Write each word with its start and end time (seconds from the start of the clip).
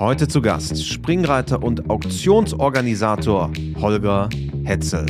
Heute 0.00 0.28
zu 0.28 0.40
Gast 0.40 0.86
Springreiter 0.86 1.60
und 1.60 1.90
Auktionsorganisator 1.90 3.50
Holger 3.80 4.28
Hetzel. 4.62 5.06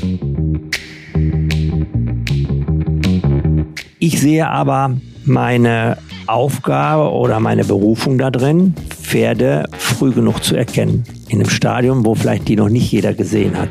Ich 3.98 4.18
sehe 4.18 4.48
aber 4.48 4.96
meine 5.26 5.98
Aufgabe 6.26 7.12
oder 7.12 7.38
meine 7.38 7.66
Berufung 7.66 8.16
da 8.16 8.30
drin, 8.30 8.74
Pferde 8.88 9.64
früh 9.76 10.10
genug 10.10 10.42
zu 10.42 10.56
erkennen. 10.56 11.04
In 11.28 11.40
einem 11.40 11.50
Stadium, 11.50 12.06
wo 12.06 12.14
vielleicht 12.14 12.48
die 12.48 12.56
noch 12.56 12.70
nicht 12.70 12.90
jeder 12.90 13.12
gesehen 13.12 13.58
hat. 13.58 13.68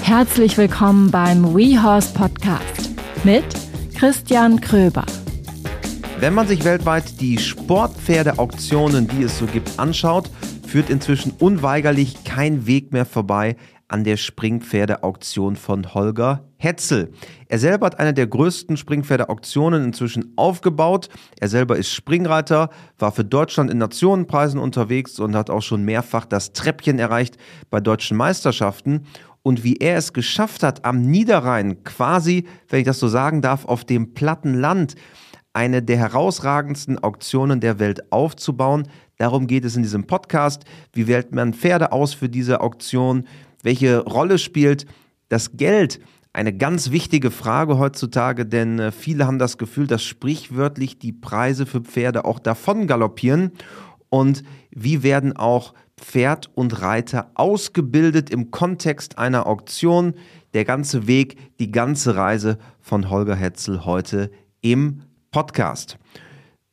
Herzlich 0.00 0.56
willkommen 0.56 1.10
beim 1.10 1.54
WeHorse 1.54 2.14
Podcast 2.14 2.90
mit 3.22 3.44
Christian 3.94 4.58
Kröber. 4.58 5.04
Wenn 6.22 6.34
man 6.34 6.46
sich 6.46 6.62
weltweit 6.62 7.20
die 7.20 7.36
Sportpferde-Auktionen, 7.36 9.08
die 9.08 9.24
es 9.24 9.38
so 9.38 9.46
gibt, 9.46 9.80
anschaut, 9.80 10.30
führt 10.64 10.88
inzwischen 10.88 11.32
unweigerlich 11.32 12.22
kein 12.22 12.64
Weg 12.64 12.92
mehr 12.92 13.06
vorbei 13.06 13.56
an 13.88 14.04
der 14.04 14.16
Springpferde-Auktion 14.16 15.56
von 15.56 15.94
Holger 15.94 16.44
Hetzel. 16.58 17.10
Er 17.48 17.58
selber 17.58 17.86
hat 17.86 17.98
eine 17.98 18.14
der 18.14 18.28
größten 18.28 18.76
Springpferde-Auktionen 18.76 19.82
inzwischen 19.82 20.32
aufgebaut. 20.36 21.08
Er 21.40 21.48
selber 21.48 21.76
ist 21.76 21.92
Springreiter, 21.92 22.70
war 23.00 23.10
für 23.10 23.24
Deutschland 23.24 23.68
in 23.68 23.78
Nationenpreisen 23.78 24.60
unterwegs 24.60 25.18
und 25.18 25.34
hat 25.34 25.50
auch 25.50 25.62
schon 25.62 25.84
mehrfach 25.84 26.24
das 26.24 26.52
Treppchen 26.52 27.00
erreicht 27.00 27.36
bei 27.68 27.80
deutschen 27.80 28.16
Meisterschaften. 28.16 29.06
Und 29.42 29.64
wie 29.64 29.78
er 29.78 29.96
es 29.96 30.12
geschafft 30.12 30.62
hat, 30.62 30.84
am 30.84 31.02
Niederrhein 31.02 31.82
quasi, 31.82 32.46
wenn 32.68 32.78
ich 32.78 32.86
das 32.86 33.00
so 33.00 33.08
sagen 33.08 33.42
darf, 33.42 33.64
auf 33.64 33.84
dem 33.84 34.14
platten 34.14 34.54
Land, 34.54 34.94
eine 35.52 35.82
der 35.82 35.98
herausragendsten 35.98 36.98
Auktionen 37.02 37.60
der 37.60 37.78
Welt 37.78 38.12
aufzubauen. 38.12 38.88
Darum 39.18 39.46
geht 39.46 39.64
es 39.64 39.76
in 39.76 39.82
diesem 39.82 40.06
Podcast. 40.06 40.64
Wie 40.92 41.06
wählt 41.06 41.34
man 41.34 41.54
Pferde 41.54 41.92
aus 41.92 42.14
für 42.14 42.28
diese 42.28 42.60
Auktion? 42.60 43.24
Welche 43.62 43.98
Rolle 43.98 44.38
spielt 44.38 44.86
das 45.28 45.56
Geld? 45.56 46.00
Eine 46.34 46.56
ganz 46.56 46.90
wichtige 46.90 47.30
Frage 47.30 47.78
heutzutage, 47.78 48.46
denn 48.46 48.78
äh, 48.78 48.90
viele 48.90 49.26
haben 49.26 49.38
das 49.38 49.58
Gefühl, 49.58 49.86
dass 49.86 50.02
sprichwörtlich 50.02 50.98
die 50.98 51.12
Preise 51.12 51.66
für 51.66 51.82
Pferde 51.82 52.24
auch 52.24 52.38
davon 52.38 52.86
galoppieren. 52.86 53.52
Und 54.08 54.42
wie 54.70 55.02
werden 55.02 55.36
auch 55.36 55.74
Pferd 55.98 56.50
und 56.54 56.80
Reiter 56.80 57.30
ausgebildet 57.34 58.30
im 58.30 58.50
Kontext 58.50 59.18
einer 59.18 59.46
Auktion? 59.46 60.14
Der 60.54 60.64
ganze 60.64 61.06
Weg, 61.06 61.36
die 61.58 61.70
ganze 61.70 62.16
Reise 62.16 62.58
von 62.80 63.10
Holger 63.10 63.36
Hetzel 63.36 63.84
heute 63.84 64.30
im 64.62 65.02
Podcast. 65.32 65.98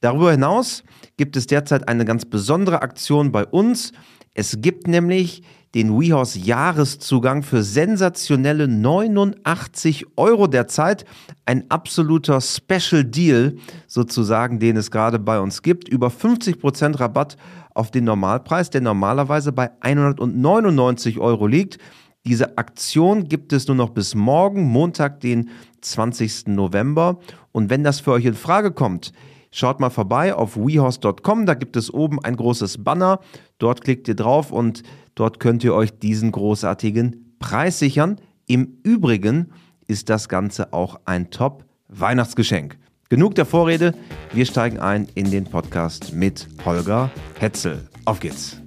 Darüber 0.01 0.31
hinaus 0.31 0.83
gibt 1.17 1.35
es 1.35 1.47
derzeit 1.47 1.87
eine 1.87 2.05
ganz 2.05 2.25
besondere 2.25 2.81
Aktion 2.81 3.31
bei 3.31 3.45
uns. 3.45 3.91
Es 4.35 4.61
gibt 4.61 4.87
nämlich 4.87 5.41
den 5.75 5.99
WeHorse 5.99 6.39
Jahreszugang 6.39 7.43
für 7.43 7.63
sensationelle 7.63 8.67
89 8.67 10.05
Euro 10.17 10.47
derzeit. 10.47 11.05
Ein 11.45 11.69
absoluter 11.69 12.41
Special 12.41 13.03
Deal 13.03 13.55
sozusagen, 13.87 14.59
den 14.59 14.77
es 14.77 14.91
gerade 14.91 15.19
bei 15.19 15.39
uns 15.39 15.61
gibt. 15.61 15.87
Über 15.87 16.07
50% 16.07 16.99
Rabatt 16.99 17.37
auf 17.73 17.91
den 17.91 18.03
Normalpreis, 18.05 18.69
der 18.69 18.81
normalerweise 18.81 19.51
bei 19.51 19.69
199 19.81 21.19
Euro 21.19 21.47
liegt. 21.47 21.77
Diese 22.25 22.57
Aktion 22.57 23.29
gibt 23.29 23.53
es 23.53 23.67
nur 23.67 23.77
noch 23.77 23.91
bis 23.91 24.13
morgen, 24.13 24.63
Montag, 24.63 25.21
den 25.21 25.49
20. 25.81 26.47
November. 26.47 27.19
Und 27.51 27.69
wenn 27.69 27.83
das 27.83 27.99
für 27.99 28.11
euch 28.11 28.25
in 28.25 28.33
Frage 28.33 28.71
kommt, 28.71 29.11
schaut 29.51 29.79
mal 29.79 29.89
vorbei 29.89 30.33
auf 30.33 30.57
wehorse.com. 30.57 31.45
Da 31.45 31.53
gibt 31.53 31.75
es 31.75 31.93
oben 31.93 32.23
ein 32.23 32.35
großes 32.35 32.83
Banner. 32.83 33.19
Dort 33.57 33.81
klickt 33.81 34.07
ihr 34.07 34.15
drauf 34.15 34.51
und 34.51 34.83
dort 35.15 35.39
könnt 35.39 35.63
ihr 35.63 35.73
euch 35.73 35.97
diesen 35.97 36.31
großartigen 36.31 37.35
Preis 37.39 37.79
sichern. 37.79 38.19
Im 38.47 38.79
Übrigen 38.83 39.51
ist 39.87 40.09
das 40.09 40.29
Ganze 40.29 40.73
auch 40.73 40.99
ein 41.05 41.31
Top-Weihnachtsgeschenk. 41.31 42.77
Genug 43.09 43.33
der 43.33 43.45
Vorrede, 43.45 43.95
wir 44.33 44.45
steigen 44.45 44.79
ein 44.79 45.07
in 45.15 45.31
den 45.31 45.45
Podcast 45.45 46.13
mit 46.13 46.47
Holger 46.63 47.09
Hetzel. 47.39 47.89
Auf 48.05 48.19
geht's! 48.19 48.61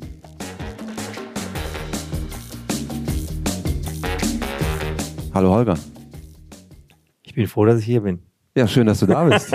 Hallo 5.32 5.50
Holger. 5.54 5.78
Ich 7.22 7.34
bin 7.34 7.46
froh, 7.46 7.64
dass 7.64 7.78
ich 7.78 7.86
hier 7.86 8.02
bin. 8.02 8.31
Ja, 8.54 8.68
schön, 8.68 8.86
dass 8.86 9.00
du 9.00 9.06
da 9.06 9.24
bist. 9.24 9.50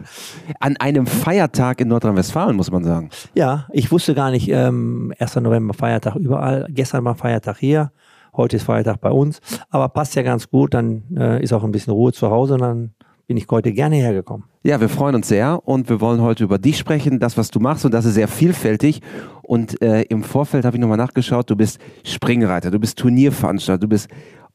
An 0.60 0.76
einem 0.78 1.06
Feiertag 1.06 1.82
in 1.82 1.88
Nordrhein-Westfalen, 1.88 2.56
muss 2.56 2.70
man 2.70 2.84
sagen. 2.84 3.10
Ja, 3.34 3.66
ich 3.70 3.92
wusste 3.92 4.14
gar 4.14 4.30
nicht, 4.30 4.48
ähm, 4.48 5.12
1. 5.18 5.36
November 5.36 5.74
Feiertag 5.74 6.16
überall. 6.16 6.66
Gestern 6.70 7.04
war 7.04 7.14
Feiertag 7.14 7.58
hier, 7.58 7.92
heute 8.34 8.56
ist 8.56 8.62
Feiertag 8.62 8.98
bei 9.02 9.10
uns. 9.10 9.40
Aber 9.68 9.90
passt 9.90 10.14
ja 10.14 10.22
ganz 10.22 10.48
gut, 10.48 10.72
dann 10.72 11.02
äh, 11.18 11.42
ist 11.42 11.52
auch 11.52 11.64
ein 11.64 11.70
bisschen 11.70 11.92
Ruhe 11.92 12.14
zu 12.14 12.30
Hause 12.30 12.54
und 12.54 12.62
dann 12.62 12.94
bin 13.26 13.36
ich 13.36 13.46
heute 13.50 13.72
gerne 13.72 13.96
hergekommen. 13.96 14.46
Ja, 14.62 14.80
wir 14.80 14.88
freuen 14.88 15.14
uns 15.14 15.28
sehr 15.28 15.60
und 15.68 15.90
wir 15.90 16.00
wollen 16.00 16.22
heute 16.22 16.42
über 16.42 16.58
dich 16.58 16.78
sprechen, 16.78 17.20
das, 17.20 17.36
was 17.36 17.50
du 17.50 17.60
machst 17.60 17.84
und 17.84 17.92
das 17.92 18.06
ist 18.06 18.14
sehr 18.14 18.26
vielfältig. 18.26 19.02
Und 19.42 19.82
äh, 19.82 20.02
im 20.02 20.24
Vorfeld 20.24 20.64
habe 20.64 20.78
ich 20.78 20.80
nochmal 20.80 20.96
nachgeschaut, 20.96 21.50
du 21.50 21.56
bist 21.56 21.78
Springreiter, 22.04 22.70
du 22.70 22.78
bist 22.78 22.98
Turnierveranstalter, 22.98 23.82
du 23.82 23.88
bist 23.88 24.08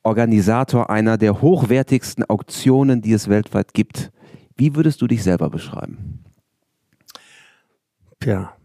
Organisator 0.05 0.89
einer 0.89 1.17
der 1.17 1.41
hochwertigsten 1.41 2.23
Auktionen, 2.23 3.01
die 3.01 3.13
es 3.13 3.27
weltweit 3.27 3.73
gibt. 3.73 4.11
Wie 4.55 4.75
würdest 4.75 5.01
du 5.01 5.07
dich 5.07 5.23
selber 5.23 5.49
beschreiben? 5.49 6.23
Tja, 8.19 8.55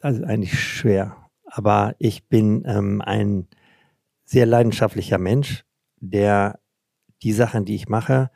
das 0.00 0.16
ist 0.18 0.24
eigentlich 0.24 0.58
schwer. 0.58 1.16
Aber 1.46 1.94
ich 1.98 2.28
bin 2.28 2.64
ähm, 2.66 3.00
ein 3.00 3.46
sehr 4.24 4.44
leidenschaftlicher 4.44 5.18
Mensch, 5.18 5.64
der 6.00 6.58
die 7.22 7.32
Sachen, 7.32 7.64
die 7.64 7.76
ich 7.76 7.88
mache, 7.88 8.30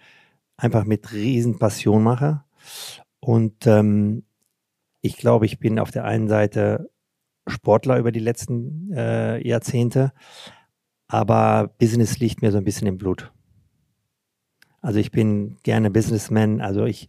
einfach 0.56 0.84
mit 0.84 1.12
Riesenpassion 1.12 2.02
mache. 2.02 2.44
Und 3.18 3.66
ähm, 3.66 4.24
ich 5.00 5.16
glaube, 5.16 5.47
ich 5.47 5.58
bin 5.58 5.78
auf 5.78 5.91
der 5.91 6.04
einen 6.04 6.28
Seite 6.28 6.91
Sportler 7.47 7.98
über 7.98 8.12
die 8.12 8.20
letzten 8.20 8.92
äh, 8.92 9.47
Jahrzehnte, 9.47 10.12
aber 11.10 11.75
Business 11.78 12.21
liegt 12.21 12.41
mir 12.41 12.53
so 12.53 12.59
ein 12.59 12.65
bisschen 12.65 12.87
im 12.87 12.97
Blut. 12.97 13.32
Also 14.81 15.00
ich 15.00 15.10
bin 15.10 15.56
gerne 15.65 15.91
Businessman, 15.91 16.60
also 16.60 16.84
ich 16.84 17.09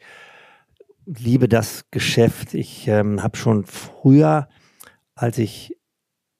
liebe 1.06 1.48
das 1.48 1.86
Geschäft. 1.92 2.56
Ich 2.56 2.88
ähm, 2.88 3.22
habe 3.22 3.38
schon 3.38 3.64
früher, 3.64 4.50
als 5.14 5.38
ich 5.38 5.78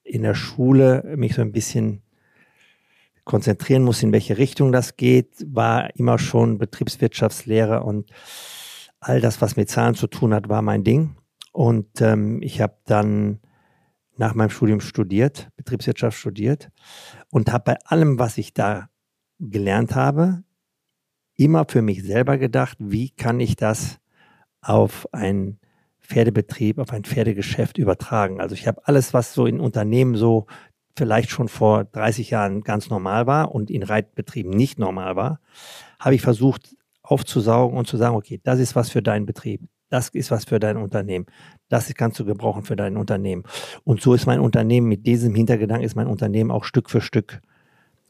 in 0.04 0.24
der 0.24 0.34
Schule 0.34 1.04
mich 1.16 1.36
so 1.36 1.42
ein 1.42 1.52
bisschen 1.52 2.02
konzentrieren 3.26 3.84
muss, 3.84 4.02
in 4.02 4.12
welche 4.12 4.40
Richtung 4.40 4.72
das 4.72 4.98
geht, 4.98 5.46
war 5.46 5.96
immer 5.96 6.18
schon 6.18 6.58
Betriebswirtschaftslehre 6.58 7.84
und 7.84 8.10
all 9.00 9.22
das, 9.22 9.40
was 9.40 9.56
mit 9.56 9.70
Zahlen 9.70 9.94
zu 9.94 10.08
tun 10.08 10.34
hat, 10.34 10.50
war 10.50 10.64
mein 10.64 10.84
Ding. 10.84 11.16
Und 11.52 12.02
ähm, 12.02 12.42
ich 12.42 12.60
habe 12.60 12.78
dann 12.86 13.40
nach 14.18 14.34
meinem 14.34 14.50
Studium 14.50 14.82
studiert, 14.82 15.50
Betriebswirtschaft 15.58 16.18
studiert 16.18 16.72
und 17.32 17.52
habe 17.52 17.64
bei 17.66 17.78
allem, 17.86 18.20
was 18.20 18.38
ich 18.38 18.54
da 18.54 18.90
gelernt 19.40 19.96
habe, 19.96 20.44
immer 21.36 21.66
für 21.68 21.82
mich 21.82 22.04
selber 22.04 22.38
gedacht, 22.38 22.78
wie 22.80 23.10
kann 23.10 23.40
ich 23.40 23.56
das 23.56 24.00
auf 24.62 25.12
einen 25.14 25.60
Pferdebetrieb, 26.00 26.78
auf 26.78 26.92
ein 26.92 27.04
Pferdegeschäft 27.04 27.78
übertragen. 27.78 28.40
Also 28.42 28.54
ich 28.54 28.68
habe 28.68 28.82
alles, 28.86 29.14
was 29.14 29.34
so 29.34 29.46
in 29.46 29.60
Unternehmen 29.60 30.16
so 30.16 30.46
vielleicht 30.98 31.30
schon 31.30 31.48
vor 31.48 31.86
30 31.86 32.30
Jahren 32.30 32.62
ganz 32.62 32.90
normal 32.90 33.26
war 33.26 33.56
und 33.56 33.72
in 33.72 33.82
Reitbetrieben 33.82 34.52
nicht 34.52 34.78
normal 34.78 35.16
war, 35.16 35.40
habe 36.00 36.16
ich 36.16 36.22
versucht 36.22 36.76
aufzusaugen 37.02 37.78
und 37.78 37.88
zu 37.88 37.98
sagen, 37.98 38.16
okay, 38.16 38.40
das 38.44 38.60
ist 38.60 38.76
was 38.76 38.90
für 38.90 39.02
deinen 39.02 39.26
Betrieb, 39.26 39.62
das 39.92 40.10
ist 40.10 40.32
was 40.32 40.46
für 40.46 40.60
dein 40.60 40.78
Unternehmen. 40.78 41.26
Das 41.70 41.94
kannst 41.94 42.20
du 42.20 42.26
gebrauchen 42.26 42.64
für 42.64 42.76
dein 42.76 42.98
Unternehmen. 42.98 43.44
Und 43.84 44.02
so 44.02 44.14
ist 44.14 44.26
mein 44.26 44.40
Unternehmen, 44.40 44.88
mit 44.88 45.06
diesem 45.06 45.36
Hintergedanken 45.36 45.86
ist 45.86 45.96
mein 45.96 46.08
Unternehmen 46.08 46.50
auch 46.50 46.64
Stück 46.64 46.90
für 46.90 47.02
Stück 47.02 47.42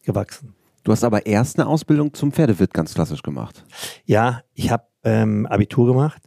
gewachsen. 0.03 0.53
Du 0.83 0.91
hast 0.91 1.03
aber 1.03 1.25
erst 1.25 1.59
eine 1.59 1.67
Ausbildung 1.67 2.13
zum 2.13 2.31
Pferdewirt 2.31 2.73
ganz 2.73 2.93
klassisch 2.93 3.23
gemacht. 3.23 3.65
Ja, 4.05 4.41
ich 4.53 4.71
habe 4.71 4.85
ähm, 5.03 5.45
Abitur 5.47 5.87
gemacht 5.87 6.21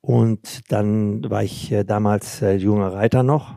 und 0.00 0.70
dann 0.70 1.28
war 1.30 1.42
ich 1.42 1.72
äh, 1.72 1.84
damals 1.84 2.42
äh, 2.42 2.54
junger 2.54 2.92
Reiter 2.92 3.22
noch 3.22 3.56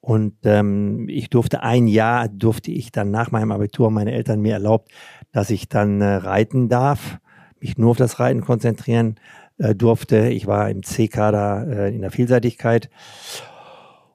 und 0.00 0.34
ähm, 0.44 1.08
ich 1.08 1.28
durfte 1.28 1.62
ein 1.62 1.86
Jahr, 1.86 2.28
durfte 2.28 2.70
ich 2.70 2.92
dann 2.92 3.10
nach 3.10 3.30
meinem 3.30 3.52
Abitur, 3.52 3.90
meine 3.90 4.12
Eltern 4.12 4.40
mir 4.40 4.54
erlaubt, 4.54 4.90
dass 5.32 5.50
ich 5.50 5.68
dann 5.68 6.00
äh, 6.00 6.14
reiten 6.14 6.68
darf, 6.68 7.18
mich 7.60 7.76
nur 7.76 7.90
auf 7.90 7.96
das 7.96 8.20
Reiten 8.20 8.42
konzentrieren 8.42 9.16
äh, 9.60 9.74
durfte. 9.74 10.28
Ich 10.28 10.46
war 10.46 10.70
im 10.70 10.82
C-Kader 10.82 11.66
äh, 11.68 11.94
in 11.94 12.00
der 12.00 12.10
Vielseitigkeit. 12.10 12.90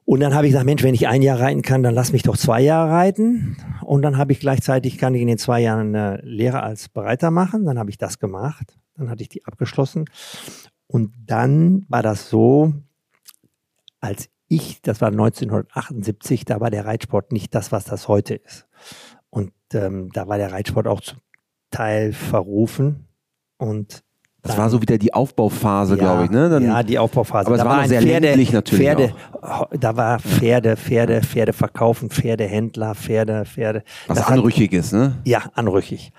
Und 0.04 0.20
dann 0.20 0.34
habe 0.34 0.46
ich 0.46 0.52
gesagt, 0.52 0.66
Mensch, 0.66 0.82
wenn 0.82 0.94
ich 0.94 1.08
ein 1.08 1.22
Jahr 1.22 1.40
reiten 1.40 1.62
kann, 1.62 1.82
dann 1.82 1.94
lass 1.94 2.12
mich 2.12 2.22
doch 2.22 2.36
zwei 2.36 2.60
Jahre 2.60 2.92
reiten. 2.92 3.56
Und 3.82 4.02
dann 4.02 4.18
habe 4.18 4.32
ich 4.32 4.40
gleichzeitig, 4.40 4.98
kann 4.98 5.14
ich 5.14 5.22
in 5.22 5.28
den 5.28 5.38
zwei 5.38 5.60
Jahren 5.60 5.94
eine 5.94 6.20
Lehre 6.22 6.62
als 6.62 6.88
Bereiter 6.88 7.30
machen. 7.30 7.64
Dann 7.64 7.78
habe 7.78 7.90
ich 7.90 7.98
das 7.98 8.18
gemacht. 8.18 8.76
Dann 8.96 9.10
hatte 9.10 9.22
ich 9.22 9.28
die 9.28 9.44
abgeschlossen. 9.44 10.04
Und 10.86 11.12
dann 11.26 11.86
war 11.88 12.02
das 12.02 12.30
so, 12.30 12.72
als 14.00 14.28
ich, 14.48 14.80
das 14.82 15.00
war 15.00 15.08
1978, 15.08 16.44
da 16.44 16.60
war 16.60 16.70
der 16.70 16.86
Reitsport 16.86 17.32
nicht 17.32 17.54
das, 17.54 17.72
was 17.72 17.84
das 17.84 18.06
heute 18.06 18.34
ist. 18.34 18.68
Und 19.30 19.52
ähm, 19.74 20.10
da 20.12 20.28
war 20.28 20.38
der 20.38 20.52
Reitsport 20.52 20.86
auch 20.86 21.00
zum 21.00 21.18
Teil 21.70 22.12
verrufen. 22.12 23.08
Und 23.58 24.04
das 24.46 24.56
war 24.58 24.70
so 24.70 24.80
wieder 24.82 24.98
die 24.98 25.12
Aufbauphase, 25.14 25.94
ja, 25.94 26.00
glaube 26.00 26.24
ich, 26.24 26.30
ne? 26.30 26.48
Dann, 26.48 26.64
ja, 26.64 26.82
die 26.82 26.98
Aufbauphase. 26.98 27.46
Aber 27.46 27.56
es 27.56 27.62
da 27.62 27.68
war, 27.68 27.78
war 27.78 27.88
sehr 27.88 28.02
Pferde, 28.02 28.26
ländlich 28.28 28.52
natürlich 28.52 28.84
Pferde, 28.84 29.12
auch. 29.42 29.66
da 29.78 29.96
war 29.96 30.18
Pferde, 30.18 30.76
Pferde, 30.76 31.22
Pferde 31.22 31.52
verkaufen, 31.52 32.10
Pferdehändler, 32.10 32.94
Pferde, 32.94 33.44
Pferde. 33.44 33.82
Was 34.06 34.18
Das 34.18 34.26
hat- 34.26 34.34
Anrüchiges, 34.34 34.92
ne? 34.92 35.14
Ja, 35.24 35.42
anrüchig. 35.54 36.12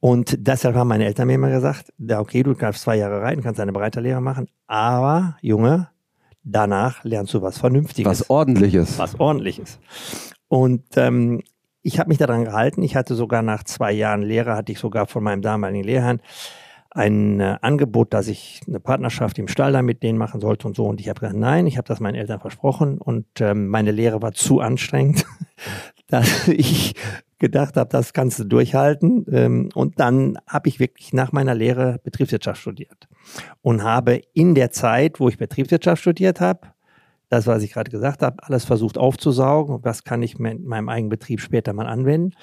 Und 0.00 0.34
deshalb 0.38 0.74
haben 0.76 0.88
meine 0.88 1.04
Eltern 1.04 1.26
mir 1.26 1.34
immer 1.34 1.50
gesagt, 1.50 1.92
ja, 1.98 2.20
okay, 2.20 2.42
du 2.42 2.54
darfst 2.54 2.82
zwei 2.82 2.96
Jahre 2.96 3.20
reiten, 3.20 3.42
kannst 3.42 3.60
eine 3.60 3.72
Breiterlehre 3.72 4.20
machen, 4.22 4.48
aber 4.66 5.36
Junge, 5.42 5.88
danach 6.42 7.04
lernst 7.04 7.34
du 7.34 7.42
was 7.42 7.58
Vernünftiges 7.58 8.08
Was 8.20 8.30
Ordentliches. 8.30 8.98
was 8.98 9.20
ordentliches. 9.20 9.78
Und 10.48 10.84
ähm, 10.96 11.42
ich 11.82 11.98
habe 11.98 12.08
mich 12.08 12.18
daran 12.18 12.44
gehalten. 12.44 12.82
Ich 12.82 12.96
hatte 12.96 13.14
sogar 13.14 13.42
nach 13.42 13.62
zwei 13.64 13.92
Jahren 13.92 14.22
Lehre, 14.22 14.54
hatte 14.56 14.72
ich 14.72 14.78
sogar 14.78 15.06
von 15.06 15.22
meinem 15.22 15.42
damaligen 15.42 15.84
Lehrherrn 15.84 16.20
ein 16.90 17.40
äh, 17.40 17.56
Angebot, 17.60 18.12
dass 18.12 18.28
ich 18.28 18.62
eine 18.66 18.80
Partnerschaft 18.80 19.38
im 19.38 19.48
Stall 19.48 19.72
da 19.72 19.82
mit 19.82 20.02
denen 20.02 20.18
machen 20.18 20.40
sollte 20.40 20.66
und 20.66 20.76
so. 20.76 20.86
Und 20.86 21.00
ich 21.00 21.08
habe 21.08 21.20
gesagt, 21.20 21.38
nein, 21.38 21.66
ich 21.66 21.78
habe 21.78 21.86
das 21.86 22.00
meinen 22.00 22.16
Eltern 22.16 22.40
versprochen. 22.40 22.98
Und 22.98 23.26
ähm, 23.40 23.68
meine 23.68 23.92
Lehre 23.92 24.22
war 24.22 24.32
zu 24.32 24.60
anstrengend, 24.60 25.24
dass 26.08 26.48
ich 26.48 26.94
gedacht 27.38 27.76
habe, 27.76 27.88
das 27.90 28.12
kannst 28.12 28.38
du 28.40 28.44
durchhalten. 28.44 29.24
Ähm, 29.30 29.68
und 29.74 30.00
dann 30.00 30.38
habe 30.48 30.68
ich 30.68 30.80
wirklich 30.80 31.12
nach 31.12 31.32
meiner 31.32 31.54
Lehre 31.54 32.00
Betriebswirtschaft 32.02 32.60
studiert 32.60 33.08
und 33.62 33.84
habe 33.84 34.20
in 34.34 34.54
der 34.54 34.72
Zeit, 34.72 35.20
wo 35.20 35.28
ich 35.28 35.38
Betriebswirtschaft 35.38 36.02
studiert 36.02 36.40
habe, 36.40 36.68
das, 37.28 37.46
was 37.46 37.62
ich 37.62 37.72
gerade 37.72 37.92
gesagt 37.92 38.22
habe, 38.22 38.42
alles 38.42 38.64
versucht 38.64 38.98
aufzusaugen. 38.98 39.78
Was 39.82 40.02
kann 40.02 40.20
ich 40.22 40.40
in 40.40 40.64
meinem 40.64 40.88
eigenen 40.88 41.10
Betrieb 41.10 41.40
später 41.40 41.72
mal 41.72 41.86
anwenden? 41.86 42.34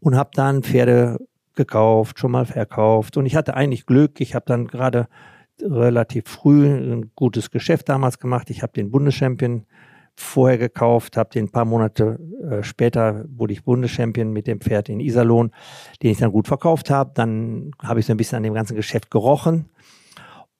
Und 0.00 0.16
habe 0.16 0.30
dann 0.34 0.64
Pferde 0.64 1.18
gekauft, 1.54 2.18
schon 2.18 2.32
mal 2.32 2.46
verkauft. 2.46 3.16
Und 3.16 3.26
ich 3.26 3.36
hatte 3.36 3.54
eigentlich 3.54 3.86
Glück. 3.86 4.20
Ich 4.20 4.34
habe 4.34 4.44
dann 4.46 4.66
gerade 4.66 5.08
relativ 5.60 6.28
früh 6.28 6.66
ein 6.66 7.12
gutes 7.14 7.50
Geschäft 7.50 7.88
damals 7.88 8.18
gemacht. 8.18 8.50
Ich 8.50 8.62
habe 8.62 8.72
den 8.72 8.90
Bundeschampion 8.90 9.66
vorher 10.14 10.58
gekauft, 10.58 11.16
habe 11.16 11.30
den 11.30 11.46
ein 11.46 11.52
paar 11.52 11.64
Monate 11.64 12.18
äh, 12.42 12.62
später 12.62 13.24
wurde 13.28 13.54
ich 13.54 13.64
Bundeschampion 13.64 14.30
mit 14.30 14.46
dem 14.46 14.60
Pferd 14.60 14.88
in 14.88 15.00
Iserlohn, 15.00 15.52
den 16.02 16.10
ich 16.10 16.18
dann 16.18 16.32
gut 16.32 16.48
verkauft 16.48 16.90
habe. 16.90 17.12
Dann 17.14 17.72
habe 17.82 18.00
ich 18.00 18.06
so 18.06 18.12
ein 18.12 18.16
bisschen 18.16 18.36
an 18.36 18.42
dem 18.42 18.54
ganzen 18.54 18.76
Geschäft 18.76 19.10
gerochen. 19.10 19.70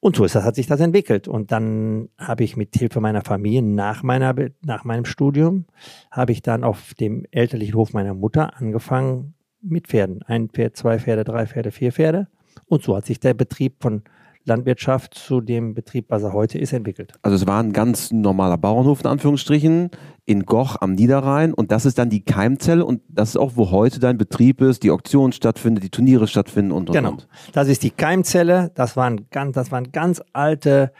Und 0.00 0.16
so 0.16 0.24
ist 0.24 0.34
das, 0.34 0.44
hat 0.44 0.56
sich 0.56 0.66
das 0.66 0.80
entwickelt. 0.80 1.28
Und 1.28 1.52
dann 1.52 2.08
habe 2.18 2.44
ich 2.44 2.56
mit 2.56 2.74
Hilfe 2.74 3.00
meiner 3.00 3.22
Familie 3.22 3.62
nach, 3.62 4.02
meiner, 4.02 4.34
nach 4.64 4.84
meinem 4.84 5.04
Studium, 5.04 5.66
habe 6.10 6.32
ich 6.32 6.42
dann 6.42 6.64
auf 6.64 6.94
dem 6.94 7.24
elterlichen 7.30 7.74
Hof 7.76 7.92
meiner 7.92 8.14
Mutter 8.14 8.56
angefangen 8.56 9.34
mit 9.62 9.88
Pferden. 9.88 10.22
Ein 10.24 10.48
Pferd, 10.48 10.76
zwei 10.76 10.98
Pferde, 10.98 11.24
drei 11.24 11.46
Pferde, 11.46 11.70
vier 11.70 11.92
Pferde. 11.92 12.28
Und 12.66 12.82
so 12.82 12.96
hat 12.96 13.06
sich 13.06 13.20
der 13.20 13.34
Betrieb 13.34 13.76
von 13.80 14.02
Landwirtschaft 14.44 15.14
zu 15.14 15.40
dem 15.40 15.74
Betrieb, 15.74 16.06
was 16.08 16.22
er 16.22 16.32
heute 16.32 16.58
ist, 16.58 16.72
entwickelt. 16.72 17.12
Also 17.22 17.36
es 17.36 17.46
war 17.46 17.62
ein 17.62 17.72
ganz 17.72 18.10
normaler 18.10 18.58
Bauernhof 18.58 19.00
in 19.00 19.06
Anführungsstrichen 19.06 19.90
in 20.24 20.44
Goch 20.44 20.76
am 20.80 20.94
Niederrhein 20.94 21.54
und 21.54 21.70
das 21.70 21.86
ist 21.86 21.98
dann 21.98 22.10
die 22.10 22.24
Keimzelle 22.24 22.84
und 22.84 23.02
das 23.08 23.30
ist 23.30 23.36
auch, 23.36 23.52
wo 23.54 23.70
heute 23.70 24.00
dein 24.00 24.18
Betrieb 24.18 24.60
ist, 24.60 24.82
die 24.82 24.90
Auktion 24.90 25.32
stattfindet, 25.32 25.84
die 25.84 25.90
Turniere 25.90 26.26
stattfinden 26.26 26.72
und 26.72 26.88
und 26.90 26.96
Genau. 26.96 27.10
und. 27.12 27.28
Das 27.52 27.68
ist 27.68 27.82
die 27.82 27.90
Keimzelle. 27.90 28.72
Das 28.74 28.96
waren 28.96 29.28
ganz, 29.30 29.54
das 29.54 29.70
waren 29.70 29.92
ganz 29.92 30.20
alte 30.32 30.92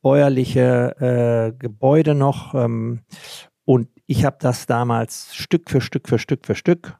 bäuerliche 0.00 0.94
äh, 1.00 1.58
Gebäude 1.58 2.14
noch. 2.14 2.54
Ähm, 2.54 3.00
und 3.64 3.88
ich 4.06 4.24
habe 4.24 4.36
das 4.40 4.66
damals 4.66 5.34
Stück 5.34 5.68
für 5.68 5.80
Stück 5.80 6.08
für 6.08 6.18
Stück 6.18 6.46
für 6.46 6.54
Stück 6.54 6.96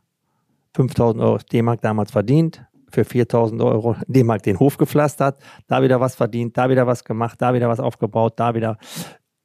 5000 0.75 1.23
Euro 1.23 1.39
D-Mark 1.53 1.81
damals 1.81 2.11
verdient. 2.11 2.65
Für 2.91 3.05
4000 3.05 3.61
Euro 3.63 3.97
D-Mark 4.07 4.43
den 4.43 4.59
Hof 4.59 4.79
gepflastert, 4.79 5.41
da 5.67 5.83
wieder 5.83 6.01
was 6.01 6.15
verdient, 6.15 6.57
da 6.57 6.71
wieder 6.71 6.87
was 6.87 7.05
gemacht, 7.05 7.41
da 7.41 7.53
wieder 7.55 7.69
was 7.69 7.81
aufgebaut, 7.81 8.35
da 8.37 8.55
wieder. 8.55 8.79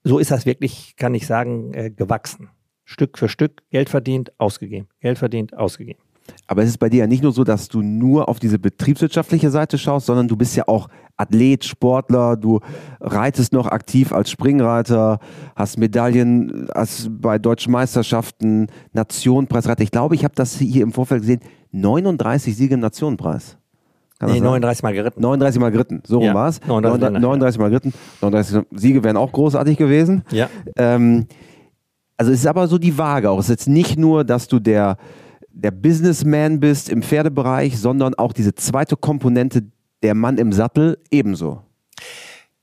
So 0.04 0.20
ist 0.20 0.32
das 0.32 0.46
wirklich, 0.46 0.96
kann 0.96 1.14
ich 1.14 1.28
sagen, 1.28 1.74
äh, 1.74 1.90
gewachsen. 1.90 2.50
Stück 2.86 3.18
für 3.18 3.30
Stück 3.30 3.64
Geld 3.70 3.90
verdient, 3.90 4.34
ausgegeben. 4.38 4.88
Geld 5.00 5.18
verdient, 5.18 5.58
ausgegeben. 5.58 6.00
Aber 6.48 6.64
es 6.64 6.70
ist 6.70 6.78
bei 6.78 6.90
dir 6.90 7.00
ja 7.00 7.08
nicht 7.08 7.24
nur 7.24 7.32
so, 7.32 7.44
dass 7.44 7.68
du 7.68 7.82
nur 7.82 8.30
auf 8.30 8.40
diese 8.40 8.60
betriebswirtschaftliche 8.60 9.50
Seite 9.50 9.78
schaust, 9.78 10.06
sondern 10.06 10.28
du 10.28 10.36
bist 10.36 10.56
ja 10.56 10.68
auch 10.68 10.90
Athlet, 11.18 11.64
Sportler, 11.64 12.36
du 12.36 12.60
reitest 13.00 13.54
noch 13.54 13.68
aktiv 13.68 14.12
als 14.12 14.32
Springreiter, 14.32 15.20
hast 15.56 15.78
Medaillen 15.78 16.68
hast 16.74 17.10
bei 17.22 17.38
deutschen 17.38 17.72
Meisterschaften, 17.72 18.68
Nationenpreisreiter. 18.94 19.84
Ich 19.84 19.92
glaube, 19.92 20.16
ich 20.16 20.24
habe 20.24 20.34
das 20.36 20.58
hier 20.58 20.84
im 20.84 20.92
Vorfeld 20.92 21.22
gesehen, 21.22 21.42
39 21.72 22.56
Siege 22.56 22.74
im 22.74 22.80
Nationenpreis. 22.80 23.58
Kann 24.20 24.30
Nee, 24.30 24.36
sein? 24.40 24.44
39 24.44 24.84
Mal 24.84 24.94
geritten. 24.94 25.22
39 25.22 25.60
Mal 25.62 25.72
geritten, 25.72 26.02
so 26.06 26.18
rum 26.18 26.26
Ja, 26.28 26.34
war 26.34 26.48
es. 26.50 26.60
39 26.66 27.12
Mal, 27.14 27.20
39 27.20 27.60
Mal 27.60 27.70
geritten, 27.70 27.94
39 28.22 28.62
Siege 28.72 29.04
wären 29.04 29.18
auch 29.18 29.32
großartig 29.32 29.78
gewesen. 29.78 30.24
Ja. 30.32 30.50
Ähm, 30.78 31.26
also 32.18 32.32
es 32.32 32.40
ist 32.40 32.48
aber 32.48 32.68
so 32.68 32.78
die 32.78 32.98
Waage 32.98 33.30
auch. 33.30 33.40
Es 33.40 33.46
ist 33.46 33.50
jetzt 33.50 33.68
nicht 33.68 33.98
nur, 33.98 34.24
dass 34.24 34.48
du 34.48 34.60
der, 34.60 34.98
der 35.52 35.72
Businessman 35.72 36.60
bist 36.60 36.90
im 36.90 37.02
Pferdebereich, 37.02 37.78
sondern 37.80 38.14
auch 38.16 38.34
diese 38.34 38.54
zweite 38.56 38.96
Komponente, 38.96 39.64
der 40.04 40.14
Mann 40.14 40.38
im 40.38 40.52
Sattel, 40.52 41.00
ebenso. 41.10 41.64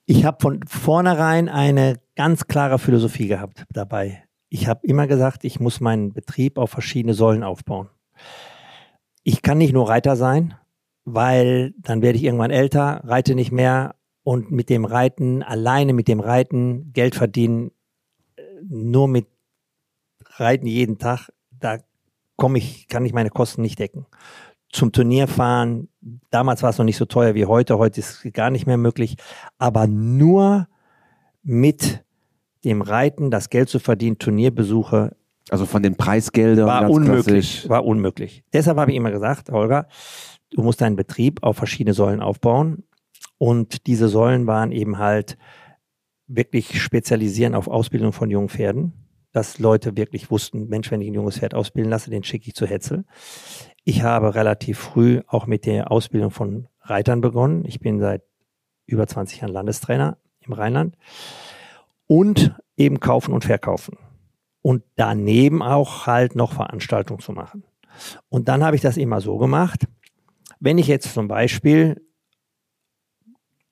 Ich 0.05 0.25
habe 0.25 0.39
von 0.41 0.61
vornherein 0.67 1.49
eine 1.49 1.99
ganz 2.15 2.47
klare 2.47 2.79
Philosophie 2.79 3.29
gehabt 3.29 3.65
dabei. 3.71 4.25
Ich 4.51 4.69
habe 4.69 4.87
immer 4.87 5.07
gesagt, 5.07 5.45
ich 5.45 5.59
muss 5.59 5.81
meinen 5.81 6.13
Betrieb 6.13 6.59
auf 6.59 6.71
verschiedene 6.71 7.15
Säulen 7.15 7.43
aufbauen. 7.43 7.89
Ich 9.23 9.43
kann 9.43 9.59
nicht 9.59 9.73
nur 9.73 9.89
Reiter 9.89 10.17
sein, 10.17 10.55
weil 11.05 11.73
dann 11.79 12.03
werde 12.03 12.19
ich 12.19 12.25
irgendwann 12.25 12.51
älter, 12.51 13.03
reite 13.05 13.35
nicht 13.35 13.53
mehr 13.53 13.95
und 14.23 14.51
mit 14.51 14.69
dem 14.69 14.85
Reiten, 14.85 15.43
alleine 15.43 15.93
mit 15.93 16.09
dem 16.09 16.21
Reiten 16.21 16.93
Geld 16.93 17.15
verdienen, 17.15 17.71
äh, 18.37 18.43
nur 18.69 19.09
mit 19.09 19.29
Reiten 20.37 20.67
jeden 20.67 20.99
Tag, 20.99 21.31
da 21.51 21.79
komme 22.37 22.59
ich, 22.59 22.89
kann 22.89 23.05
ich 23.05 23.13
meine 23.13 23.31
Kosten 23.31 23.63
nicht 23.63 23.79
decken. 23.79 24.07
Zum 24.73 24.93
Turnier 24.93 25.27
fahren, 25.27 25.89
damals 26.31 26.63
war 26.63 26.71
es 26.71 26.79
noch 26.79 26.85
nicht 26.85 26.97
so 26.97 27.05
teuer 27.05 27.35
wie 27.35 27.47
heute, 27.47 27.79
heute 27.79 28.01
ist 28.01 28.25
es 28.25 28.33
gar 28.33 28.51
nicht 28.51 28.67
mehr 28.67 28.77
möglich, 28.77 29.17
aber 29.59 29.87
nur 29.87 30.69
mit 31.43 32.05
dem 32.65 32.83
Reiten 32.83 33.31
das 33.31 33.51
Geld 33.51 33.69
zu 33.69 33.79
verdienen, 33.79 34.19
Turnierbesuche, 34.19 35.17
Also 35.51 35.67
von 35.67 35.83
den 35.83 35.97
Preisgeldern 35.97 36.67
war 36.67 36.91
unmöglich. 36.91 37.25
klassisch. 37.25 37.69
War 37.69 37.85
unmöglich. 37.85 38.45
Deshalb 38.53 38.79
habe 38.79 38.93
ich 38.93 38.97
immer 38.97 39.11
gesagt, 39.11 39.51
Holger, 39.51 39.89
du 40.51 40.63
musst 40.63 40.81
deinen 40.81 40.97
Betrieb 40.97 41.43
auf 41.43 41.57
verschiedene 41.57 41.95
Säulen 41.95 42.21
aufbauen. 42.21 42.85
Und 43.39 43.87
diese 43.87 44.09
Säulen 44.09 44.47
waren 44.47 44.71
eben 44.71 44.99
halt 44.99 45.39
wirklich 46.27 46.81
spezialisieren 46.81 47.55
auf 47.55 47.67
Ausbildung 47.67 48.13
von 48.13 48.31
jungen 48.31 48.49
Pferden. 48.51 48.93
Dass 49.33 49.59
Leute 49.59 49.97
wirklich 49.97 50.31
wussten, 50.31 50.69
Mensch, 50.69 50.91
wenn 50.91 51.01
ich 51.01 51.09
ein 51.09 51.15
junges 51.15 51.39
Pferd 51.39 51.55
ausbilden 51.55 51.91
lasse, 51.91 52.11
den 52.11 52.25
schicke 52.25 52.49
ich 52.49 52.55
zu 52.55 52.67
Hetzel. 52.67 53.05
Ich 53.85 54.03
habe 54.03 54.35
relativ 54.35 54.79
früh 54.79 55.21
auch 55.27 55.47
mit 55.47 55.67
der 55.67 55.91
Ausbildung 55.91 56.31
von 56.31 56.69
Reitern 56.83 57.21
begonnen. 57.21 57.65
Ich 57.65 57.81
bin 57.81 58.01
seit 58.01 58.23
über 58.87 59.07
20 59.07 59.41
Jahren 59.41 59.53
Landestrainer 59.53 60.19
im 60.41 60.53
Rheinland. 60.53 60.97
Und 62.07 62.55
eben 62.77 62.99
kaufen 62.99 63.33
und 63.33 63.45
verkaufen 63.45 63.99
und 64.63 64.83
daneben 64.97 65.63
auch 65.63 66.07
halt 66.07 66.35
noch 66.35 66.53
Veranstaltungen 66.53 67.21
zu 67.21 67.33
machen. 67.33 67.65
Und 68.29 68.49
dann 68.49 68.65
habe 68.65 68.77
ich 68.77 68.83
das 68.83 68.97
immer 68.97 69.21
so 69.21 69.39
gemacht, 69.39 69.87
wenn 70.61 70.79
ich 70.79 70.87
jetzt 70.87 71.15
zum 71.15 71.29
Beispiel 71.29 72.03